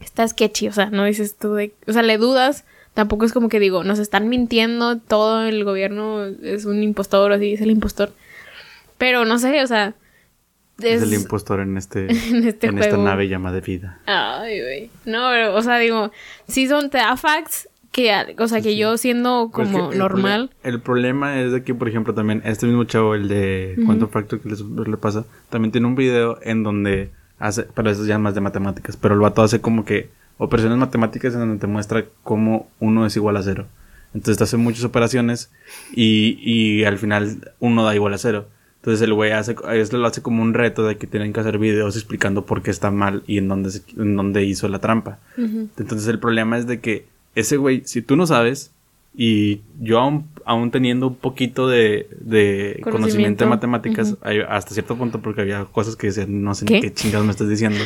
Está 0.00 0.26
sketchy, 0.26 0.66
o 0.66 0.72
sea, 0.72 0.90
no 0.90 1.04
dices 1.04 1.36
tú 1.36 1.54
de... 1.54 1.72
O 1.86 1.92
sea, 1.92 2.02
le 2.02 2.18
dudas, 2.18 2.64
tampoco 2.94 3.24
es 3.24 3.32
como 3.32 3.48
que 3.48 3.60
digo, 3.60 3.84
nos 3.84 3.98
están 3.98 4.28
mintiendo, 4.28 4.98
todo 4.98 5.44
el 5.44 5.64
gobierno 5.64 6.24
es 6.24 6.64
un 6.64 6.82
impostor, 6.82 7.32
así 7.32 7.54
es 7.54 7.60
el 7.60 7.70
impostor. 7.70 8.12
Pero 8.98 9.24
no 9.24 9.38
sé, 9.38 9.62
o 9.62 9.66
sea... 9.66 9.94
Es, 10.80 11.02
el 11.02 11.14
impostor 11.14 11.60
en 11.60 11.76
este... 11.76 12.06
en, 12.30 12.46
este 12.46 12.66
en 12.66 12.78
esta 12.78 12.96
nave 12.96 13.28
llamada 13.28 13.60
vida. 13.60 14.00
Ay, 14.06 14.60
güey. 14.60 14.90
No, 15.04 15.28
pero, 15.30 15.54
o 15.54 15.62
sea, 15.62 15.78
digo, 15.78 16.10
sí 16.48 16.66
son, 16.66 16.90
te 16.90 16.98
da 16.98 17.16
facts 17.16 17.68
que, 17.92 18.10
o 18.38 18.48
sea, 18.48 18.60
que 18.62 18.76
yo 18.76 18.96
siendo 18.96 19.50
pues 19.54 19.68
como 19.68 19.92
normal. 19.92 20.50
El, 20.62 20.80
problema 20.80 21.40
es 21.40 21.52
de 21.52 21.62
que, 21.62 21.74
por 21.74 21.88
ejemplo, 21.88 22.14
también 22.14 22.42
este 22.44 22.66
mismo 22.66 22.84
chavo, 22.84 23.14
el 23.14 23.28
de 23.28 23.76
Quantum 23.84 24.08
Fracture 24.08 24.40
que 24.40 24.48
le 24.90 24.96
pasa, 24.96 25.26
también 25.50 25.72
tiene 25.72 25.86
un 25.86 25.94
video 25.94 26.38
en 26.42 26.62
donde 26.62 27.10
hace, 27.38 27.64
pero 27.74 27.90
eso 27.90 28.06
ya 28.06 28.18
más 28.18 28.34
de 28.34 28.40
matemáticas, 28.40 28.96
pero 28.96 29.14
el 29.14 29.20
vato 29.20 29.42
hace 29.42 29.60
como 29.60 29.84
que 29.84 30.08
operaciones 30.42 30.78
matemáticas 30.78 31.34
en 31.34 31.40
donde 31.40 31.58
te 31.58 31.66
muestra 31.66 32.04
cómo 32.22 32.68
uno 32.80 33.06
es 33.06 33.16
igual 33.16 33.36
a 33.36 33.42
cero. 33.42 33.66
Entonces 34.14 34.38
te 34.38 34.44
hace 34.44 34.56
muchas 34.56 34.84
operaciones 34.84 35.50
y, 35.94 36.38
y 36.42 36.84
al 36.84 36.98
final 36.98 37.52
uno 37.60 37.84
da 37.84 37.94
igual 37.94 38.14
a 38.14 38.18
cero. 38.18 38.48
Entonces 38.76 39.00
el 39.02 39.14
güey 39.14 39.30
hace, 39.30 39.54
lo 39.92 40.06
hace 40.06 40.22
como 40.22 40.42
un 40.42 40.54
reto 40.54 40.84
de 40.84 40.98
que 40.98 41.06
tienen 41.06 41.32
que 41.32 41.38
hacer 41.38 41.58
videos 41.58 41.94
explicando 41.94 42.44
por 42.44 42.62
qué 42.62 42.72
está 42.72 42.90
mal 42.90 43.22
y 43.28 43.38
en 43.38 43.46
dónde, 43.46 43.70
en 43.96 44.16
dónde 44.16 44.44
hizo 44.44 44.66
la 44.68 44.80
trampa. 44.80 45.20
Entonces 45.36 46.08
el 46.08 46.18
problema 46.18 46.58
es 46.58 46.66
de 46.66 46.80
que 46.80 47.06
ese 47.36 47.56
güey, 47.56 47.82
si 47.84 48.02
tú 48.02 48.16
no 48.16 48.26
sabes, 48.26 48.72
y 49.14 49.60
yo 49.80 50.00
aún, 50.00 50.26
aún 50.44 50.70
teniendo 50.70 51.06
un 51.06 51.14
poquito 51.14 51.68
de, 51.68 52.08
de 52.20 52.80
conocimiento. 52.82 53.44
de 53.44 53.50
matemáticas, 53.50 54.16
hasta 54.48 54.74
cierto 54.74 54.96
punto, 54.96 55.20
porque 55.20 55.42
había 55.42 55.64
cosas 55.66 55.96
que 55.96 56.08
decían, 56.08 56.42
no 56.42 56.54
sé 56.54 56.64
¿Qué? 56.64 56.80
qué 56.80 56.92
chingados 56.92 57.24
me 57.24 57.30
estás 57.30 57.48
diciendo, 57.48 57.78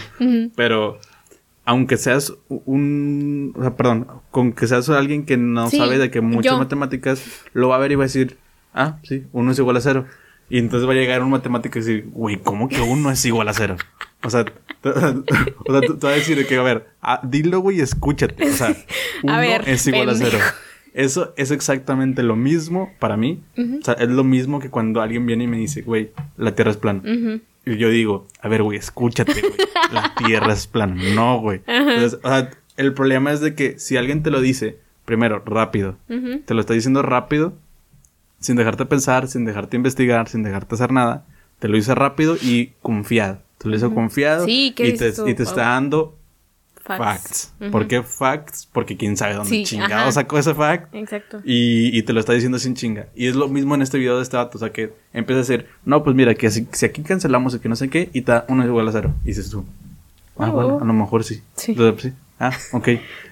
pero 0.55 0.99
aunque 1.67 1.97
seas 1.97 2.33
un, 2.49 3.53
o 3.57 3.61
sea, 3.61 3.77
perdón, 3.77 4.07
con 4.31 4.53
que 4.53 4.69
seas 4.69 4.89
alguien 4.89 5.27
que 5.27 5.37
no 5.37 5.69
sabe 5.69 5.99
de 5.99 6.11
que 6.13 6.21
muchas 6.21 6.57
matemáticas, 6.57 7.23
lo 7.53 7.69
va 7.69 7.77
a 7.77 7.79
ver 7.81 7.91
y 7.93 7.97
va 7.97 8.05
a 8.05 8.07
decir, 8.07 8.39
ah, 8.73 8.99
sí, 9.03 9.25
uno 9.33 9.51
es 9.51 9.59
igual 9.59 9.77
a 9.77 9.81
cero. 9.81 10.07
Y 10.49 10.59
entonces 10.59 10.89
va 10.89 10.93
a 10.93 10.97
llegar 10.97 11.25
un 11.25 11.31
matemático 11.31 11.79
y 11.79 11.83
decir, 11.83 12.09
güey, 12.13 12.37
¿cómo 12.37 12.69
que 12.69 12.81
uno 12.81 13.11
es 13.11 13.25
igual 13.25 13.49
a 13.49 13.53
cero? 13.53 13.77
O 14.23 14.31
sea, 14.31 14.45
o 14.85 15.01
sea, 15.01 15.81
tú, 15.81 15.99
vas 16.01 16.05
a 16.05 16.11
decir 16.11 16.47
que, 16.47 16.57
a 16.57 16.63
ver, 16.63 16.87
ah, 17.03 17.21
dilo, 17.25 17.59
güey, 17.59 17.81
escúchate. 17.81 18.49
O 18.49 18.53
sea, 18.53 18.77
uno 19.25 19.43
es 19.43 19.87
igual 19.89 20.11
a 20.11 20.15
cero. 20.15 20.39
Eso 20.95 21.35
es 21.37 21.51
exactamente 21.51 22.23
lo 22.23 22.37
mismo 22.37 22.93
para 23.01 23.17
mí. 23.17 23.43
O 23.59 23.85
sea, 23.85 23.95
es 23.95 24.09
lo 24.09 24.23
mismo 24.23 24.61
que 24.61 24.71
cuando 24.71 25.03
alguien 25.03 25.27
viene 25.27 25.45
y 25.45 25.49
me 25.49 25.59
dice, 25.59 25.83
güey, 25.83 26.13
la 26.37 26.55
Tierra 26.55 26.71
es 26.71 26.77
plana. 26.77 27.03
Y 27.67 27.77
yo 27.77 27.91
digo, 27.91 28.29
a 28.41 28.49
ver, 28.49 28.63
güey, 28.63 28.79
escúchate, 28.79 29.41
güey. 29.41 29.55
La 29.93 30.15
Tierra 30.15 30.53
es 30.53 30.67
plana. 30.69 30.95
No, 31.15 31.41
güey. 31.41 31.63
Entonces, 31.67 32.19
o 32.23 32.29
sea, 32.29 32.51
el 32.77 32.95
problema 32.95 33.33
es 33.33 33.41
de 33.41 33.55
que 33.55 33.79
si 33.79 33.97
alguien 33.97 34.23
te 34.23 34.31
lo 34.31 34.41
dice, 34.41 34.79
primero, 35.05 35.43
rápido. 35.45 35.97
Te 36.45 36.55
lo 36.55 36.61
está 36.61 36.75
diciendo 36.75 37.03
rápido, 37.03 37.55
sin 38.39 38.57
dejarte 38.57 38.87
pensar, 38.87 39.27
sin 39.27 39.45
dejarte 39.45 39.77
investigar, 39.77 40.29
sin 40.29 40.45
dejarte 40.45 40.77
hacer 40.77 40.93
nada. 40.93 41.27
Te 41.59 41.69
lo 41.69 41.77
dice 41.77 41.95
rápido 41.95 42.37
y 42.41 42.73
confiado. 42.83 43.43
Te 43.59 43.69
lo 43.69 43.77
hizo 43.77 43.93
confiado 43.93 44.45
y, 44.47 44.73
te, 44.73 44.85
y 45.27 45.35
te 45.35 45.43
está 45.43 45.63
dando 45.63 46.16
facts. 46.87 47.53
¿Por 47.71 47.87
qué 47.87 48.03
facts? 48.03 48.69
Porque 48.73 48.97
quién 48.97 49.17
sabe 49.17 49.35
dónde 49.35 49.63
chingado 49.65 50.11
sacó 50.13 50.39
ese 50.39 50.55
fact. 50.55 50.95
Exacto. 50.95 51.41
Y, 51.45 51.97
y, 51.97 52.03
te 52.03 52.13
lo 52.13 52.21
está 52.21 52.33
diciendo 52.33 52.59
sin 52.59 52.75
chinga. 52.75 53.09
Y 53.15 53.27
es 53.27 53.37
lo 53.37 53.49
mismo 53.49 53.75
en 53.75 53.83
este 53.83 53.99
video 53.99 54.17
de 54.17 54.23
este 54.23 54.37
vato. 54.37 54.59
O 54.59 54.61
sea, 54.61 54.71
que 54.71 54.93
empieza 55.13 55.39
a 55.39 55.43
decir, 55.43 55.67
no, 55.85 56.03
pues 56.03 56.15
mira, 56.17 56.35
que 56.35 56.51
si, 56.51 56.67
aquí 56.85 57.03
cancelamos 57.03 57.55
y 57.55 57.59
que 57.59 57.69
no 57.69 57.77
sé 57.77 57.89
qué, 57.89 58.11
y 58.13 58.21
está 58.21 58.45
uno 58.49 58.63
es 58.63 58.69
igual 58.69 58.89
a 58.89 58.93
cero. 58.93 59.15
Y 59.25 59.29
dices 59.29 59.51
tú, 59.51 59.65
ah, 60.39 60.51
bueno, 60.51 60.77
oh. 60.77 60.83
a 60.83 60.85
lo 60.85 60.93
mejor 60.93 61.25
sí. 61.25 61.43
Sí. 61.57 61.73
Entonces, 61.73 62.13
sí. 62.13 62.19
Ah, 62.39 62.53
ok. 62.73 62.89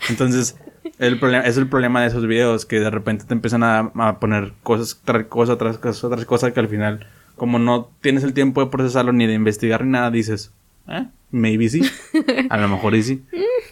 Entonces, 0.09 0.57
el 0.98 1.18
problema, 1.18 1.44
es 1.44 1.57
el 1.57 1.68
problema 1.68 2.02
de 2.02 2.09
esos 2.09 2.26
videos, 2.26 2.66
que 2.66 2.80
de 2.80 2.90
repente 2.90 3.24
te 3.24 3.34
empiezan 3.34 3.62
a, 3.62 3.92
a 3.94 4.18
poner 4.18 4.52
cosas, 4.62 5.00
tras 5.05 5.26
cosa, 5.26 5.57
tras 5.57 5.78
cosa, 5.78 6.09
tras 6.09 6.24
cosa, 6.24 6.52
que 6.52 6.61
al 6.61 6.68
final 6.68 7.07
como 7.36 7.59
no 7.59 7.90
tienes 8.00 8.24
el 8.24 8.32
tiempo 8.32 8.64
de 8.64 8.70
procesarlo 8.70 9.12
ni 9.12 9.26
de 9.26 9.34
investigar 9.34 9.84
ni 9.84 9.92
nada, 9.92 10.11
dices, 10.11 10.52
¿eh? 10.88 11.07
Maybe 11.35 11.68
sí. 11.68 11.82
A 12.49 12.57
lo 12.57 12.68
mejor 12.68 12.95
y 12.95 13.03
sí. 13.03 13.24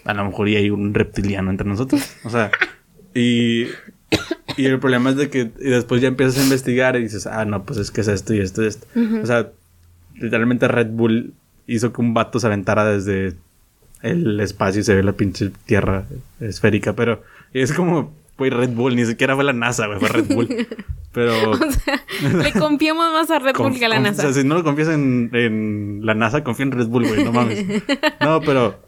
A 0.05 0.13
lo 0.15 0.25
mejor 0.25 0.49
y 0.49 0.57
hay 0.57 0.71
un 0.71 0.93
reptiliano 0.93 1.49
entre 1.49 1.69
nosotros. 1.69 2.17
O 2.25 2.31
sea, 2.31 2.51
y, 3.15 3.69
y 4.57 4.65
el 4.67 4.81
problema 4.81 5.11
es 5.11 5.17
de 5.17 5.31
que 5.31 5.45
después 5.45 6.03
ya 6.03 6.09
empiezas 6.09 6.39
a 6.39 6.43
investigar 6.43 6.97
y 6.97 7.03
dices, 7.03 7.29
ah, 7.29 7.45
no, 7.45 7.65
pues 7.65 7.79
es 7.79 7.93
que 7.93 8.01
es 8.01 8.09
esto 8.09 8.35
y 8.35 8.41
esto 8.41 8.65
y 8.65 8.67
esto. 8.67 8.89
O 9.23 9.27
sea, 9.27 9.53
literalmente 10.17 10.67
Red 10.67 10.89
Bull 10.89 11.35
hizo 11.69 11.93
que 11.93 12.01
un 12.01 12.15
vato 12.15 12.41
se 12.41 12.49
aventara 12.49 12.85
desde 12.85 13.35
el 14.03 14.41
espacio 14.41 14.81
y 14.81 14.85
se 14.85 14.97
ve 14.97 15.05
la 15.05 15.13
pinche 15.13 15.53
tierra 15.65 16.05
esférica, 16.41 16.95
pero 16.95 17.23
es 17.53 17.73
como, 17.73 18.13
fue 18.43 18.51
Red 18.51 18.71
Bull, 18.71 18.97
ni 18.97 19.07
siquiera 19.07 19.37
fue 19.37 19.45
la 19.45 19.53
NASA, 19.53 19.87
güey, 19.87 20.01
fue 20.01 20.09
Red 20.09 20.35
Bull. 20.35 20.49
Pero. 21.13 21.51
o 21.51 21.57
sea, 21.57 22.05
le 22.21 22.53
confiamos 22.53 23.13
más 23.13 23.31
a 23.31 23.39
Red 23.39 23.55
Bull 23.57 23.79
que 23.79 23.85
a 23.85 23.89
la 23.89 24.01
NASA. 24.01 24.23
O 24.23 24.33
sea, 24.33 24.43
si 24.43 24.49
no 24.49 24.57
lo 24.57 24.65
confías 24.65 24.89
en, 24.89 25.31
en 25.33 26.01
la 26.03 26.15
NASA, 26.15 26.43
confía 26.43 26.65
en 26.65 26.73
Red 26.73 26.87
Bull, 26.87 27.07
güey, 27.07 27.25
no 27.25 27.33
mames. 27.33 27.65
No, 28.21 28.41
pero. 28.41 28.81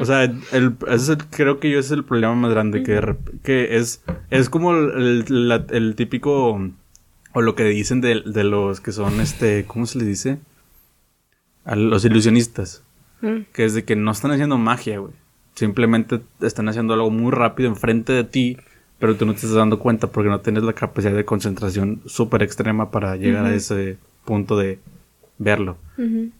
O 0.00 0.04
sea, 0.04 0.24
el, 0.24 0.76
ese 0.88 1.16
creo 1.30 1.58
que 1.58 1.70
yo 1.70 1.78
ese 1.78 1.88
es 1.88 1.92
el 1.92 2.04
problema 2.04 2.34
más 2.34 2.50
grande, 2.50 2.82
que, 2.82 3.16
que 3.42 3.76
es, 3.76 4.02
es 4.30 4.48
como 4.48 4.72
el, 4.72 5.24
el, 5.70 5.94
típico, 5.94 6.60
o 7.32 7.40
lo 7.40 7.54
que 7.54 7.64
dicen 7.64 8.02
de, 8.02 8.22
de, 8.24 8.44
los 8.44 8.80
que 8.80 8.92
son, 8.92 9.20
este, 9.20 9.64
¿cómo 9.64 9.86
se 9.86 9.98
les 9.98 10.06
dice? 10.06 10.38
A 11.64 11.74
los 11.74 12.04
ilusionistas. 12.04 12.82
Mm. 13.22 13.46
Que 13.52 13.64
es 13.64 13.72
de 13.72 13.84
que 13.84 13.96
no 13.96 14.10
están 14.10 14.30
haciendo 14.30 14.58
magia, 14.58 14.98
güey. 14.98 15.14
Simplemente 15.54 16.20
están 16.42 16.68
haciendo 16.68 16.92
algo 16.92 17.10
muy 17.10 17.30
rápido 17.30 17.70
enfrente 17.70 18.12
de 18.12 18.24
ti 18.24 18.58
pero 19.02 19.16
tú 19.16 19.26
no 19.26 19.32
te 19.32 19.38
estás 19.38 19.54
dando 19.54 19.80
cuenta 19.80 20.06
porque 20.06 20.30
no 20.30 20.38
tienes 20.38 20.62
la 20.62 20.74
capacidad 20.74 21.12
de 21.12 21.24
concentración 21.24 22.00
súper 22.06 22.44
extrema 22.44 22.92
para 22.92 23.16
llegar 23.16 23.46
a 23.46 23.52
ese 23.52 23.96
punto 24.24 24.56
de 24.56 24.78
verlo. 25.38 25.76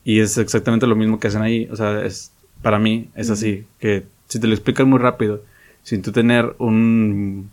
Y 0.04 0.20
es 0.20 0.38
exactamente 0.38 0.86
lo 0.86 0.94
mismo 0.94 1.18
que 1.18 1.26
hacen 1.26 1.42
ahí. 1.42 1.68
O 1.72 1.74
sea, 1.74 2.04
es, 2.04 2.30
para 2.62 2.78
mí 2.78 3.08
es 3.16 3.30
así, 3.30 3.64
que 3.80 4.04
si 4.28 4.38
te 4.38 4.46
lo 4.46 4.54
explicas 4.54 4.86
muy 4.86 5.00
rápido, 5.00 5.42
sin 5.82 6.02
tú 6.02 6.12
tener 6.12 6.54
un, 6.58 7.50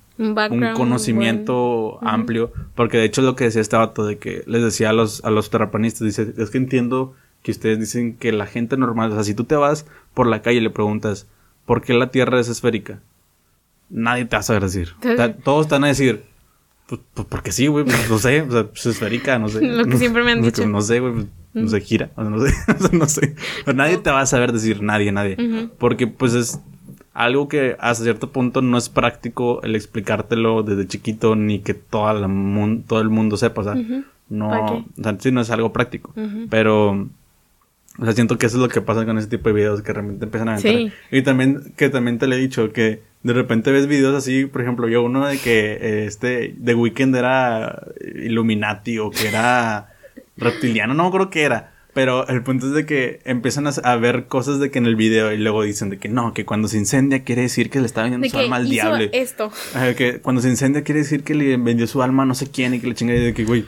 Un 0.70 0.76
conocimiento 0.76 1.98
amplio, 2.04 2.54
porque 2.76 3.00
de 3.00 3.06
hecho 3.06 3.24
lo 3.24 3.36
que 3.36 3.46
decía 3.46 3.62
este 3.62 3.78
vato 3.78 4.06
de 4.06 4.20
que 4.20 4.44
les 4.46 4.62
decía 4.62 4.92
a 4.92 4.94
los, 4.94 5.26
a 5.26 5.32
los 5.32 5.50
terraplanistas, 5.50 6.06
dice, 6.06 6.36
es 6.38 6.52
que 6.52 6.60
entiendo 6.60 7.16
que 7.42 7.50
ustedes 7.50 7.80
dicen 7.80 8.16
que 8.16 8.32
la 8.32 8.46
gente 8.46 8.78
normal, 8.78 9.12
o 9.12 9.16
sea, 9.16 9.24
si 9.24 9.34
tú 9.34 9.44
te 9.44 9.56
vas 9.56 9.88
por 10.14 10.28
la 10.28 10.44
calle 10.44 10.60
y 10.60 10.62
le 10.62 10.70
preguntas, 10.70 11.26
¿por 11.66 11.82
qué 11.82 11.96
la 11.96 12.12
Tierra 12.12 12.40
es 12.40 12.48
esférica? 12.48 13.00
Nadie 13.90 14.26
te 14.26 14.36
va 14.36 14.40
a 14.42 14.44
saber 14.44 14.64
decir. 14.64 14.94
Todos 15.44 15.68
te 15.68 15.76
van 15.76 15.84
a 15.86 15.88
decir, 15.88 16.24
pues, 16.88 17.02
pues 17.14 17.28
porque 17.28 17.52
sí, 17.52 17.68
güey, 17.68 17.86
pues, 17.86 18.10
no 18.10 18.18
sé, 18.20 18.42
o 18.42 18.52
sea, 18.52 18.64
pues, 18.68 18.86
esférica, 18.86 19.40
no 19.40 19.50
sé. 19.50 19.62
Lo 19.68 19.86
que 19.86 19.98
siempre 19.98 20.24
me 20.24 20.32
han 20.32 20.42
dicho. 20.42 20.66
No 20.68 20.82
sé, 20.82 21.00
güey, 21.00 21.14
pues, 21.14 21.26
no 21.54 21.68
se 21.68 21.82
gira, 21.82 22.12
o 22.16 22.22
sea, 22.22 22.30
no 22.30 22.40
sé, 22.46 22.54
o 22.78 22.80
sea, 22.80 22.90
no 22.98 23.06
sé. 23.08 23.36
Pero 23.66 23.78
nadie 23.78 23.98
te 23.98 24.12
va 24.12 24.22
a 24.22 24.26
saber 24.26 24.52
decir, 24.54 24.82
nadie, 24.84 25.12
nadie. 25.12 25.36
Ujú. 25.40 25.72
Porque 25.80 26.06
pues 26.08 26.34
es 26.36 26.60
algo 27.14 27.48
que 27.50 27.76
hasta 27.80 28.04
cierto 28.04 28.32
punto 28.32 28.62
no 28.62 28.78
es 28.78 28.88
práctico 28.90 29.62
el 29.64 29.76
explicártelo 29.76 30.62
desde 30.64 30.88
chiquito 30.88 31.36
ni 31.36 31.60
que 31.60 31.74
toda 31.74 32.14
la 32.14 32.28
mun- 32.28 32.84
todo 32.84 33.02
el 33.02 33.10
mundo 33.10 33.36
sepa, 33.36 33.62
o 33.62 33.64
sea, 33.64 33.74
¿Para 33.74 34.04
no, 34.30 34.86
qué? 34.96 35.02
o 35.02 35.04
sea, 35.04 35.18
sí 35.20 35.32
no 35.32 35.42
es 35.42 35.50
algo 35.50 35.74
práctico, 35.74 36.14
Ujú. 36.16 36.46
pero 36.50 36.92
o 37.98 38.06
sea, 38.06 38.14
siento 38.14 38.38
que 38.38 38.46
eso 38.46 38.58
es 38.58 38.62
lo 38.62 38.70
que 38.70 38.80
pasa 38.82 39.06
con 39.06 39.18
ese 39.18 39.28
tipo 39.28 39.50
de 39.50 39.56
videos 39.56 39.82
que 39.82 39.92
realmente 39.92 40.24
empiezan 40.26 40.48
a 40.50 40.56
entrar. 40.56 40.74
Sí. 40.74 40.92
Y 41.12 41.24
también 41.24 41.74
que 41.76 41.90
también 41.90 42.20
te 42.20 42.28
le 42.28 42.36
he 42.38 42.40
dicho 42.40 42.72
que 42.72 43.02
de 43.22 43.34
repente 43.34 43.72
ves 43.72 43.88
videos 43.88 44.16
así, 44.16 44.46
por 44.46 44.62
ejemplo, 44.62 44.88
yo 44.88 45.04
uno 45.04 45.28
de 45.28 45.38
que 45.38 45.74
eh, 45.74 46.06
este 46.06 46.56
The 46.64 46.74
Weeknd 46.74 47.16
era 47.16 47.88
Illuminati 48.02 49.00
o 49.00 49.12
que 49.12 49.28
era 49.28 49.94
reptiliano, 50.38 50.94
no 50.94 51.12
creo 51.12 51.30
que 51.30 51.44
era. 51.44 51.74
Pero 51.94 52.28
el 52.28 52.44
punto 52.44 52.68
es 52.68 52.74
de 52.74 52.86
que 52.86 53.20
empiezan 53.26 53.66
a, 53.68 53.96
ver 53.96 54.28
cosas 54.28 54.60
de 54.60 54.70
que 54.70 54.78
en 54.78 54.86
el 54.86 54.96
video 54.96 55.34
y 55.34 55.38
luego 55.38 55.64
dicen 55.64 55.90
de 55.90 55.98
que 55.98 56.08
no, 56.08 56.34
que 56.34 56.46
cuando 56.46 56.68
se 56.68 56.78
incendia 56.78 57.24
quiere 57.24 57.42
decir 57.42 57.70
que 57.70 57.80
le 57.80 57.88
está 57.88 58.04
vendiendo 58.04 58.26
De 58.26 58.30
su 58.30 58.38
que 58.38 58.44
alma 58.44 58.58
al 58.58 58.66
hizo 58.66 58.72
diablo. 58.72 59.10
esto. 59.12 59.52
Que 59.98 60.20
cuando 60.22 60.42
se 60.42 60.50
incendia 60.50 60.84
quiere 60.84 61.02
decir 61.02 61.24
que 61.24 61.34
le 61.34 61.58
vendió 61.58 61.88
su 61.88 62.02
alma 62.04 62.24
a 62.24 62.26
no 62.28 62.36
sé 62.36 62.50
quién 62.52 62.76
y 62.76 62.80
que 62.80 62.88
le 62.88 62.94
chinga 62.94 63.14
de 63.16 63.34
que, 63.34 63.44
güey, 63.44 63.66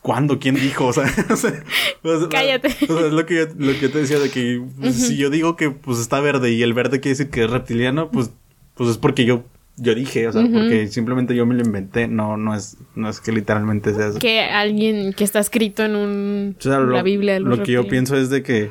¿cuándo? 0.00 0.38
¿Quién 0.40 0.54
dijo? 0.54 0.86
O 0.88 0.92
sea, 0.94 1.04
o 1.30 1.36
sea, 1.36 1.62
o 2.02 2.18
sea, 2.20 2.28
Cállate. 2.30 2.68
o 2.88 2.98
sea, 2.98 3.06
es 3.06 3.12
lo 3.12 3.26
que, 3.26 3.34
yo, 3.36 3.46
lo 3.58 3.72
que 3.74 3.80
yo 3.80 3.90
te 3.92 3.98
decía 3.98 4.18
de 4.18 4.30
que 4.30 4.62
pues, 4.80 4.94
si 4.94 5.16
yo 5.18 5.28
digo 5.28 5.56
que 5.56 5.70
pues 5.70 5.98
está 5.98 6.20
verde 6.20 6.52
y 6.52 6.62
el 6.62 6.72
verde 6.72 7.00
quiere 7.00 7.18
decir 7.18 7.30
que 7.30 7.44
es 7.44 7.50
reptiliano, 7.50 8.10
pues, 8.10 8.30
pues 8.76 8.90
es 8.90 8.98
porque 8.98 9.24
yo, 9.24 9.44
yo 9.76 9.94
dije, 9.94 10.28
o 10.28 10.32
sea, 10.32 10.42
porque 10.42 10.86
simplemente 10.88 11.34
yo 11.34 11.46
me 11.46 11.54
lo 11.54 11.62
inventé, 11.64 12.08
no, 12.08 12.36
no 12.36 12.54
es, 12.54 12.76
no 12.94 13.08
es 13.08 13.20
que 13.20 13.32
literalmente 13.32 13.94
sea 13.94 14.08
eso. 14.08 14.18
Que 14.18 14.42
alguien 14.42 15.12
que 15.14 15.24
está 15.24 15.40
escrito 15.40 15.82
en 15.84 15.96
un 15.96 16.56
O 16.58 16.62
sea, 16.62 16.78
lo, 16.78 16.92
la 16.92 17.02
Biblia 17.02 17.34
de 17.34 17.40
los 17.40 17.58
lo 17.58 17.64
que 17.64 17.72
yo 17.72 17.88
pienso 17.88 18.16
es 18.16 18.30
de 18.30 18.42
que 18.42 18.70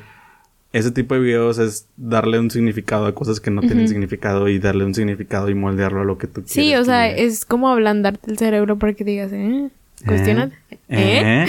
ese 0.74 0.92
tipo 0.92 1.16
de 1.16 1.22
videos 1.22 1.58
es 1.58 1.88
darle 1.96 2.38
un 2.38 2.52
significado 2.52 3.06
a 3.06 3.16
cosas 3.16 3.40
que 3.40 3.50
no 3.50 3.62
tienen 3.62 3.88
significado 3.88 4.50
y 4.50 4.60
darle 4.60 4.84
un 4.84 4.94
significado 4.94 5.50
y 5.50 5.56
moldearlo 5.56 6.02
a 6.02 6.04
lo 6.04 6.18
que 6.18 6.28
tú 6.28 6.44
quieres. 6.44 6.52
Sí, 6.52 6.76
o 6.76 6.84
sea, 6.84 7.10
es 7.10 7.46
como 7.46 7.70
ablandarte 7.70 8.30
el 8.30 8.38
cerebro 8.38 8.78
para 8.78 8.94
que 8.94 9.06
digas, 9.06 9.32
¿eh? 9.32 9.70
Cuestionate. 10.06 10.56
¿Eh? 10.70 10.78
¿Eh? 10.90 11.46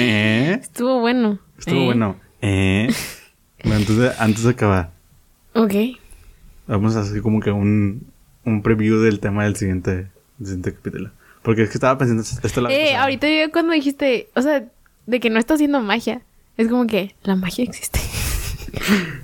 ¿Eh? 0.00 0.58
Estuvo 0.62 1.00
bueno. 1.00 1.38
Estuvo 1.58 1.82
¿Eh? 1.82 1.84
bueno. 1.84 2.16
¿Eh? 2.40 2.88
Bueno, 3.62 3.80
entonces, 3.80 4.12
antes 4.18 4.44
de 4.44 4.50
acabar, 4.50 4.90
Ok. 5.52 5.74
Vamos 6.66 6.96
a 6.96 7.00
hacer 7.00 7.22
como 7.22 7.40
que 7.40 7.50
un, 7.50 8.06
un 8.44 8.62
preview 8.62 8.98
del 9.00 9.20
tema 9.20 9.44
del 9.44 9.56
siguiente, 9.56 9.90
del 10.38 10.46
siguiente 10.46 10.74
capítulo. 10.74 11.10
Porque 11.42 11.62
es 11.62 11.68
que 11.70 11.74
estaba 11.74 11.96
pensando 11.98 12.22
esto 12.42 12.60
la 12.60 12.72
Eh, 12.72 12.96
ahorita 12.96 13.28
yo 13.28 13.52
cuando 13.52 13.72
dijiste, 13.72 14.28
o 14.34 14.42
sea, 14.42 14.64
de 15.06 15.20
que 15.20 15.30
no 15.30 15.38
está 15.38 15.54
haciendo 15.54 15.80
magia, 15.80 16.22
es 16.56 16.68
como 16.68 16.86
que 16.86 17.14
la 17.22 17.36
magia 17.36 17.64
existe. 17.64 18.00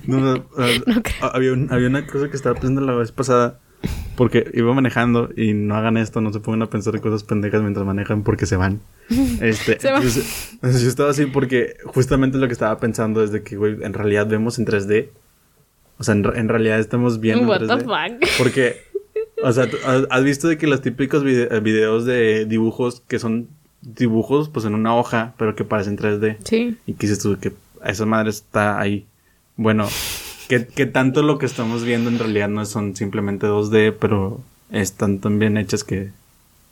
No, 0.07 0.19
no, 0.19 0.35
eh, 0.65 0.81
No 0.87 1.01
ha- 1.21 1.27
había, 1.27 1.53
un- 1.53 1.71
había 1.71 1.87
una 1.87 2.05
cosa 2.07 2.29
que 2.29 2.35
estaba 2.35 2.55
pensando 2.55 2.81
la 2.81 2.93
vez 2.95 3.11
pasada. 3.11 3.59
Porque 4.15 4.49
iba 4.53 4.73
manejando 4.73 5.29
y 5.35 5.53
no 5.53 5.75
hagan 5.75 5.97
esto, 5.97 6.21
no 6.21 6.31
se 6.31 6.39
pongan 6.39 6.61
a 6.61 6.69
pensar 6.69 6.99
cosas 7.01 7.23
pendejas 7.23 7.61
mientras 7.61 7.85
manejan 7.85 8.23
porque 8.23 8.45
se 8.45 8.55
van. 8.55 8.79
Este, 9.41 9.79
Se 9.79 9.91
van. 9.91 10.01
entonces, 10.01 10.49
entonces 10.53 10.81
yo 10.83 10.87
estaba 10.89 11.09
así 11.09 11.25
porque 11.25 11.75
justamente 11.85 12.37
lo 12.37 12.47
que 12.47 12.53
estaba 12.53 12.77
pensando 12.79 13.23
es 13.23 13.31
de 13.31 13.43
que, 13.43 13.57
güey, 13.57 13.77
en 13.83 13.93
realidad 13.93 14.27
vemos 14.27 14.57
en 14.59 14.65
3D. 14.65 15.09
O 15.97 16.03
sea, 16.03 16.15
en, 16.15 16.25
en 16.35 16.49
realidad 16.49 16.79
estamos 16.79 17.19
viendo 17.19 17.47
What 17.47 17.59
the 17.59 17.65
3D. 17.67 18.19
fuck. 18.19 18.29
Porque, 18.37 18.77
o 19.43 19.51
sea, 19.51 19.69
¿tú 19.69 19.77
has- 20.09 20.23
visto 20.23 20.47
de 20.47 20.57
que 20.57 20.67
los 20.67 20.81
típicos 20.81 21.23
vide- 21.23 21.47
eh, 21.55 21.59
videos 21.59 22.05
de 22.05 22.45
dibujos 22.45 23.01
que 23.07 23.19
son 23.19 23.47
dibujos 23.81 24.49
pues 24.49 24.65
en 24.65 24.73
una 24.75 24.95
hoja, 24.95 25.33
pero 25.37 25.55
que 25.55 25.63
parecen 25.63 25.97
3D? 25.97 26.37
Sí. 26.43 26.77
Y 26.85 26.93
que 26.93 27.07
dices 27.07 27.19
tú 27.21 27.37
que 27.39 27.53
esa 27.85 28.05
madre 28.05 28.29
está 28.29 28.79
ahí. 28.79 29.05
Bueno, 29.55 29.87
que, 30.49 30.65
que 30.65 30.85
tanto 30.85 31.21
lo 31.21 31.37
que 31.37 31.45
estamos 31.45 31.83
viendo 31.83 32.09
en 32.09 32.17
realidad 32.19 32.49
no 32.49 32.65
son 32.65 32.95
simplemente 32.95 33.45
2D, 33.47 33.93
pero 33.99 34.41
están 34.71 35.19
tan 35.19 35.37
bien 35.39 35.57
hechas 35.57 35.83
que 35.83 36.09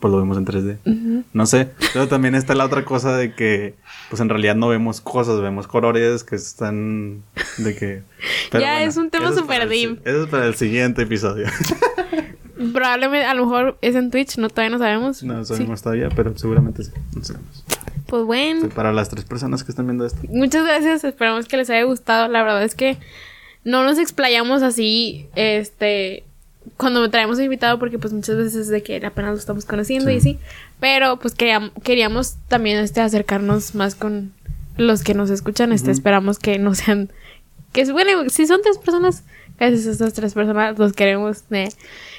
pues 0.01 0.11
lo 0.11 0.17
vemos 0.19 0.37
en 0.37 0.45
3D. 0.45 0.77
Ujú. 0.85 1.23
No 1.31 1.45
sé, 1.45 1.69
pero 1.93 2.09
también 2.09 2.35
está 2.35 2.53
la 2.55 2.65
otra 2.65 2.83
cosa 2.83 3.15
de 3.15 3.33
que 3.33 3.75
pues 4.09 4.19
en 4.19 4.27
realidad 4.27 4.55
no 4.55 4.67
vemos 4.67 4.99
cosas, 4.99 5.39
vemos 5.39 5.67
colores 5.67 6.25
que 6.25 6.35
están 6.35 7.21
de 7.57 7.75
que... 7.75 8.03
Ya, 8.51 8.83
es 8.83 8.97
un 8.97 9.09
tema 9.09 9.31
súper 9.31 9.69
deep. 9.69 10.01
Eso 10.05 10.23
es 10.23 10.29
para 10.29 10.47
el 10.47 10.55
siguiente 10.55 11.03
episodio. 11.03 11.47
Probablemente, 12.73 13.25
a 13.25 13.33
lo 13.33 13.45
mejor 13.45 13.77
es 13.81 13.95
en 13.95 14.11
Twitch, 14.11 14.37
no 14.37 14.49
todavía 14.49 14.69
no 14.69 14.77
sabemos. 14.83 15.23
no 15.23 15.43
Sí. 15.45 15.53
sabemos 15.55 15.81
todavía, 15.81 16.09
pero 16.15 16.37
seguramente 16.37 16.83
sí. 16.83 16.91
No 17.15 17.23
sabemos. 17.23 17.63
Pues 18.05 18.23
bueno, 18.25 18.67
Para 18.69 18.91
las 18.91 19.09
tres 19.09 19.23
personas 19.25 19.63
que 19.63 19.71
están 19.71 19.87
viendo 19.87 20.05
esto. 20.05 20.19
muchas 20.29 20.65
gracias, 20.65 21.03
esperamos 21.05 21.47
que 21.47 21.57
les 21.57 21.69
haya 21.69 21.83
gustado. 21.83 22.27
La 22.27 22.43
verdad 22.43 22.63
es 22.63 22.75
que 22.75 22.97
no 23.63 23.83
nos 23.85 23.97
explayamos 23.99 24.61
así, 24.63 25.27
este, 25.35 26.23
cuando 26.77 27.09
traemos 27.09 27.37
un 27.37 27.43
invitado, 27.45 27.79
porque 27.79 27.97
pues 27.99 28.13
muchas 28.13 28.37
veces 28.37 28.55
es 28.55 28.67
de 28.67 28.83
que 28.83 29.03
apenas 29.05 29.31
lo 29.31 29.37
estamos 29.37 29.65
conociendo 29.65 30.11
y 30.11 30.17
así. 30.17 30.39
Pero 30.79 31.17
pues 31.17 31.33
queríamos, 31.35 31.71
queríamos 31.83 32.35
también 32.47 32.77
este 32.79 33.01
acercarnos 33.01 33.75
más 33.75 33.95
con 33.95 34.31
los 34.77 35.03
que 35.03 35.13
nos 35.13 35.29
escuchan. 35.29 35.71
Este, 35.73 35.91
esperamos 35.91 36.39
que 36.39 36.59
no 36.59 36.75
sean, 36.75 37.09
que 37.73 37.91
bueno, 37.91 38.29
si 38.29 38.47
son 38.47 38.61
tres 38.63 38.77
personas, 38.77 39.23
gracias 39.59 39.87
a 39.87 39.91
estas 39.91 40.13
tres 40.13 40.33
personas 40.33 40.77
los 40.79 40.93
queremos. 40.93 41.43
eh. 41.51 41.69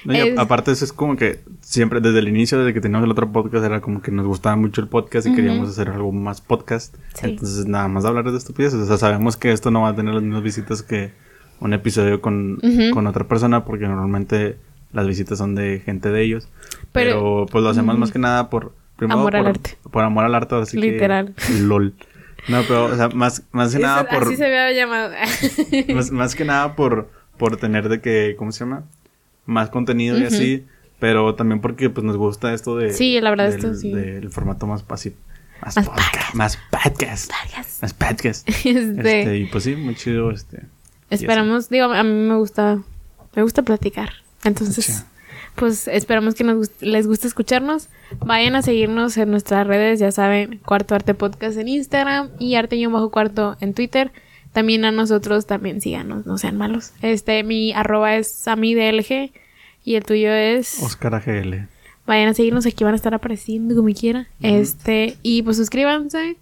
No, 0.04 0.14
Es- 0.14 0.38
aparte 0.38 0.72
eso 0.72 0.84
es 0.84 0.92
como 0.92 1.16
que 1.16 1.40
siempre 1.60 2.00
desde 2.00 2.18
el 2.18 2.28
inicio, 2.28 2.58
desde 2.58 2.74
que 2.74 2.80
teníamos 2.80 3.04
el 3.04 3.10
otro 3.12 3.30
podcast, 3.32 3.64
era 3.64 3.80
como 3.80 4.02
que 4.02 4.10
nos 4.10 4.26
gustaba 4.26 4.56
mucho 4.56 4.80
el 4.80 4.88
podcast 4.88 5.26
y 5.26 5.34
queríamos 5.34 5.68
hacer 5.70 5.88
algo 5.88 6.10
más 6.12 6.40
podcast. 6.40 6.94
Sí. 7.14 7.30
Entonces 7.30 7.66
nada 7.66 7.86
más 7.88 8.04
hablar 8.04 8.30
de 8.30 8.36
estupideces. 8.36 8.80
O 8.80 8.86
sea, 8.86 8.96
sabemos 8.98 9.36
que 9.36 9.52
esto 9.52 9.70
no 9.70 9.82
va 9.82 9.90
a 9.90 9.94
tener 9.96 10.14
las 10.14 10.22
mismas 10.22 10.42
visitas 10.42 10.82
que 10.82 11.12
un 11.62 11.72
episodio 11.72 12.20
con, 12.20 12.60
con 12.92 13.06
otra 13.06 13.26
persona 13.28 13.64
porque 13.64 13.86
normalmente 13.86 14.56
las 14.92 15.06
visitas 15.06 15.38
son 15.38 15.54
de 15.54 15.80
gente 15.84 16.10
de 16.10 16.22
ellos. 16.22 16.48
Pero, 16.92 17.10
Pero- 17.12 17.46
pues 17.50 17.64
lo 17.64 17.70
hacemos 17.70 17.96
más 17.98 18.12
que 18.12 18.18
nada 18.18 18.50
por... 18.50 18.74
primero 18.96 19.20
Amor 19.20 19.36
al 19.36 19.42
por, 19.44 19.50
arte. 19.50 19.78
Por 19.90 20.02
amor 20.04 20.24
al 20.24 20.34
arte, 20.34 20.54
así 20.56 20.76
Literal. 20.78 21.34
que... 21.34 21.54
LOL. 21.60 21.94
No, 22.48 22.62
pero, 22.62 22.86
o 22.86 22.96
sea, 22.96 23.08
más, 23.10 23.44
más 23.52 23.74
que 23.74 23.80
nada 23.80 24.02
Eso- 24.02 24.10
por... 24.10 24.24
Así 24.24 24.36
se 24.36 24.44
había 24.44 24.72
llamado. 24.72 25.14
más, 25.94 26.10
más 26.10 26.34
que 26.34 26.44
nada 26.44 26.74
por, 26.76 27.08
por 27.38 27.56
tener 27.56 27.88
de 27.88 28.00
que, 28.00 28.34
¿cómo 28.36 28.52
se 28.52 28.60
llama? 28.64 28.84
Más 29.46 29.70
contenido 29.70 30.18
y 30.18 30.24
así, 30.24 30.66
pero 30.98 31.34
también 31.34 31.60
porque 31.60 31.88
pues 31.90 32.04
nos 32.04 32.16
gusta 32.16 32.52
esto 32.52 32.76
de... 32.76 32.92
Sí, 32.92 33.20
la 33.20 33.30
verdad, 33.30 33.46
del, 33.50 33.54
esto 33.56 33.74
sí. 33.74 33.92
Del 33.92 34.28
formato 34.30 34.66
más 34.66 34.82
pasivo. 34.82 35.16
Más, 35.64 35.76
Más 35.76 35.86
podcast. 35.86 36.06
podcast. 36.10 36.34
Más 36.34 36.56
podcast. 36.58 37.82
Más 37.82 37.94
podcast. 37.94 38.48
Este, 38.66 39.20
Este, 39.20 39.38
y 39.38 39.46
pues 39.46 39.64
sí, 39.64 39.76
muy 39.76 39.94
chido 39.94 40.30
este. 40.32 40.62
Esperamos, 41.12 41.68
digo, 41.68 41.86
a 41.86 42.02
mí 42.02 42.10
me 42.12 42.36
gusta, 42.36 42.80
me 43.36 43.42
gusta 43.42 43.62
platicar. 43.62 44.10
Entonces, 44.44 44.84
Sí. 44.86 44.92
pues 45.54 45.86
esperamos 45.88 46.34
que 46.34 46.44
nos 46.44 46.56
gust- 46.56 46.80
les 46.80 47.06
guste 47.06 47.26
escucharnos. 47.28 47.88
Vayan 48.24 48.54
a 48.56 48.62
seguirnos 48.62 49.16
en 49.16 49.30
nuestras 49.30 49.66
redes, 49.66 50.00
ya 50.00 50.10
saben, 50.12 50.58
Cuarto 50.64 50.94
Arte 50.94 51.14
Podcast 51.14 51.56
en 51.58 51.68
Instagram 51.68 52.30
y 52.38 52.54
Arte 52.56 52.76
y 52.76 52.86
bajo 52.86 53.10
cuarto 53.10 53.56
en 53.60 53.74
Twitter. 53.74 54.12
También 54.52 54.84
a 54.84 54.92
nosotros, 54.92 55.46
también 55.46 55.80
síganos, 55.80 56.26
no 56.26 56.36
sean 56.36 56.56
malos. 56.58 56.92
Este, 57.00 57.42
mi 57.42 57.72
arroba 57.72 58.16
es 58.16 58.28
samidlg 58.28 59.30
y 59.84 59.94
el 59.94 60.04
tuyo 60.04 60.30
es... 60.32 60.82
Oscar 60.82 61.14
AGL. 61.14 61.68
Vayan 62.06 62.28
a 62.28 62.34
seguirnos, 62.34 62.66
aquí 62.66 62.84
van 62.84 62.92
a 62.92 62.96
estar 62.96 63.14
apareciendo 63.14 63.74
como 63.74 63.88
quiera. 63.94 64.26
Este, 64.42 65.16
y 65.22 65.42
pues 65.42 65.56
suscríbanse. 65.56 66.36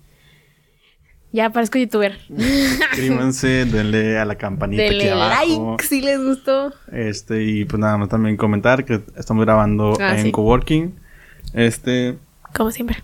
Ya 1.33 1.51
parezco 1.51 1.79
youtuber. 1.79 2.19
Suscríbanse, 2.29 3.65
denle 3.67 4.19
a 4.19 4.25
la 4.25 4.35
campanita 4.37 4.83
aquí 4.83 4.95
Denle 4.97 5.11
abajo. 5.13 5.71
like 5.73 5.85
si 5.87 6.01
les 6.01 6.19
gustó. 6.19 6.73
Este, 6.91 7.45
y 7.45 7.65
pues 7.65 7.79
nada 7.81 7.97
más 7.99 8.09
también 8.09 8.37
comentar 8.37 8.85
que 8.85 9.01
estamos 9.17 9.45
grabando 9.45 9.97
Ah, 10.01 10.17
en 10.19 10.25
sí. 10.25 10.33
coworking. 10.33 10.99
Este. 11.55 12.19
Como 12.55 12.71
siempre. 12.73 13.03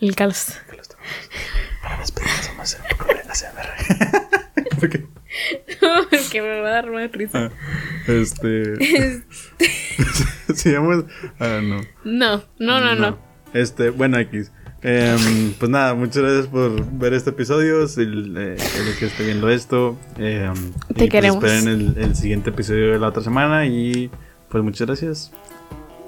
El 0.00 0.16
Carlos. 0.16 0.56
lo 0.74 0.80
estamos- 0.80 1.06
Para 1.82 1.98
despedirnos 1.98 2.48
vamos 2.48 2.58
a 2.58 2.62
hacer 2.62 3.30
ASMR. 3.30 4.78
Porque, 4.80 5.06
que 6.30 6.42
me 6.42 6.60
va 6.60 6.68
a 6.68 6.72
dar 6.72 6.90
más 6.90 7.12
risa. 7.12 7.50
ah, 7.50 7.50
este. 8.08 8.76
Se 10.54 10.72
llama. 10.72 11.04
Ah, 11.38 11.60
no. 11.62 11.80
No, 12.04 12.42
no, 12.58 12.80
no, 12.80 12.94
no. 12.96 13.18
Este, 13.54 13.90
bueno, 13.90 14.18
X. 14.18 14.50
Em, 14.84 15.52
pues 15.58 15.70
nada, 15.70 15.94
muchas 15.94 16.22
gracias 16.22 16.46
por 16.48 16.84
ver 16.92 17.14
este 17.14 17.30
episodio. 17.30 17.86
Si 17.86 18.00
el, 18.02 18.34
eh, 18.36 18.56
que 18.98 19.06
esté 19.06 19.24
viendo 19.24 19.48
esto. 19.48 19.96
y, 20.16 20.22
Te 20.22 20.50
pues, 20.94 21.10
queremos. 21.10 21.44
esperen 21.44 21.68
el, 21.68 21.94
el 21.98 22.16
siguiente 22.16 22.50
episodio 22.50 22.92
de 22.92 22.98
la 22.98 23.08
otra 23.08 23.22
semana. 23.22 23.66
Y 23.66 24.10
pues 24.48 24.62
muchas 24.64 24.86
gracias. 24.86 25.32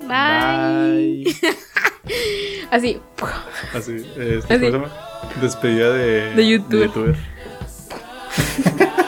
Bye. 0.09 1.25
Bye. 1.25 1.37
Así. 2.70 3.01
Así, 3.75 4.05
este, 4.18 4.55
Así. 4.55 4.72
Despedida 5.41 5.93
de, 5.93 6.35
De 6.35 6.49
youtuber. 6.49 6.87
youtuber. 6.89 7.16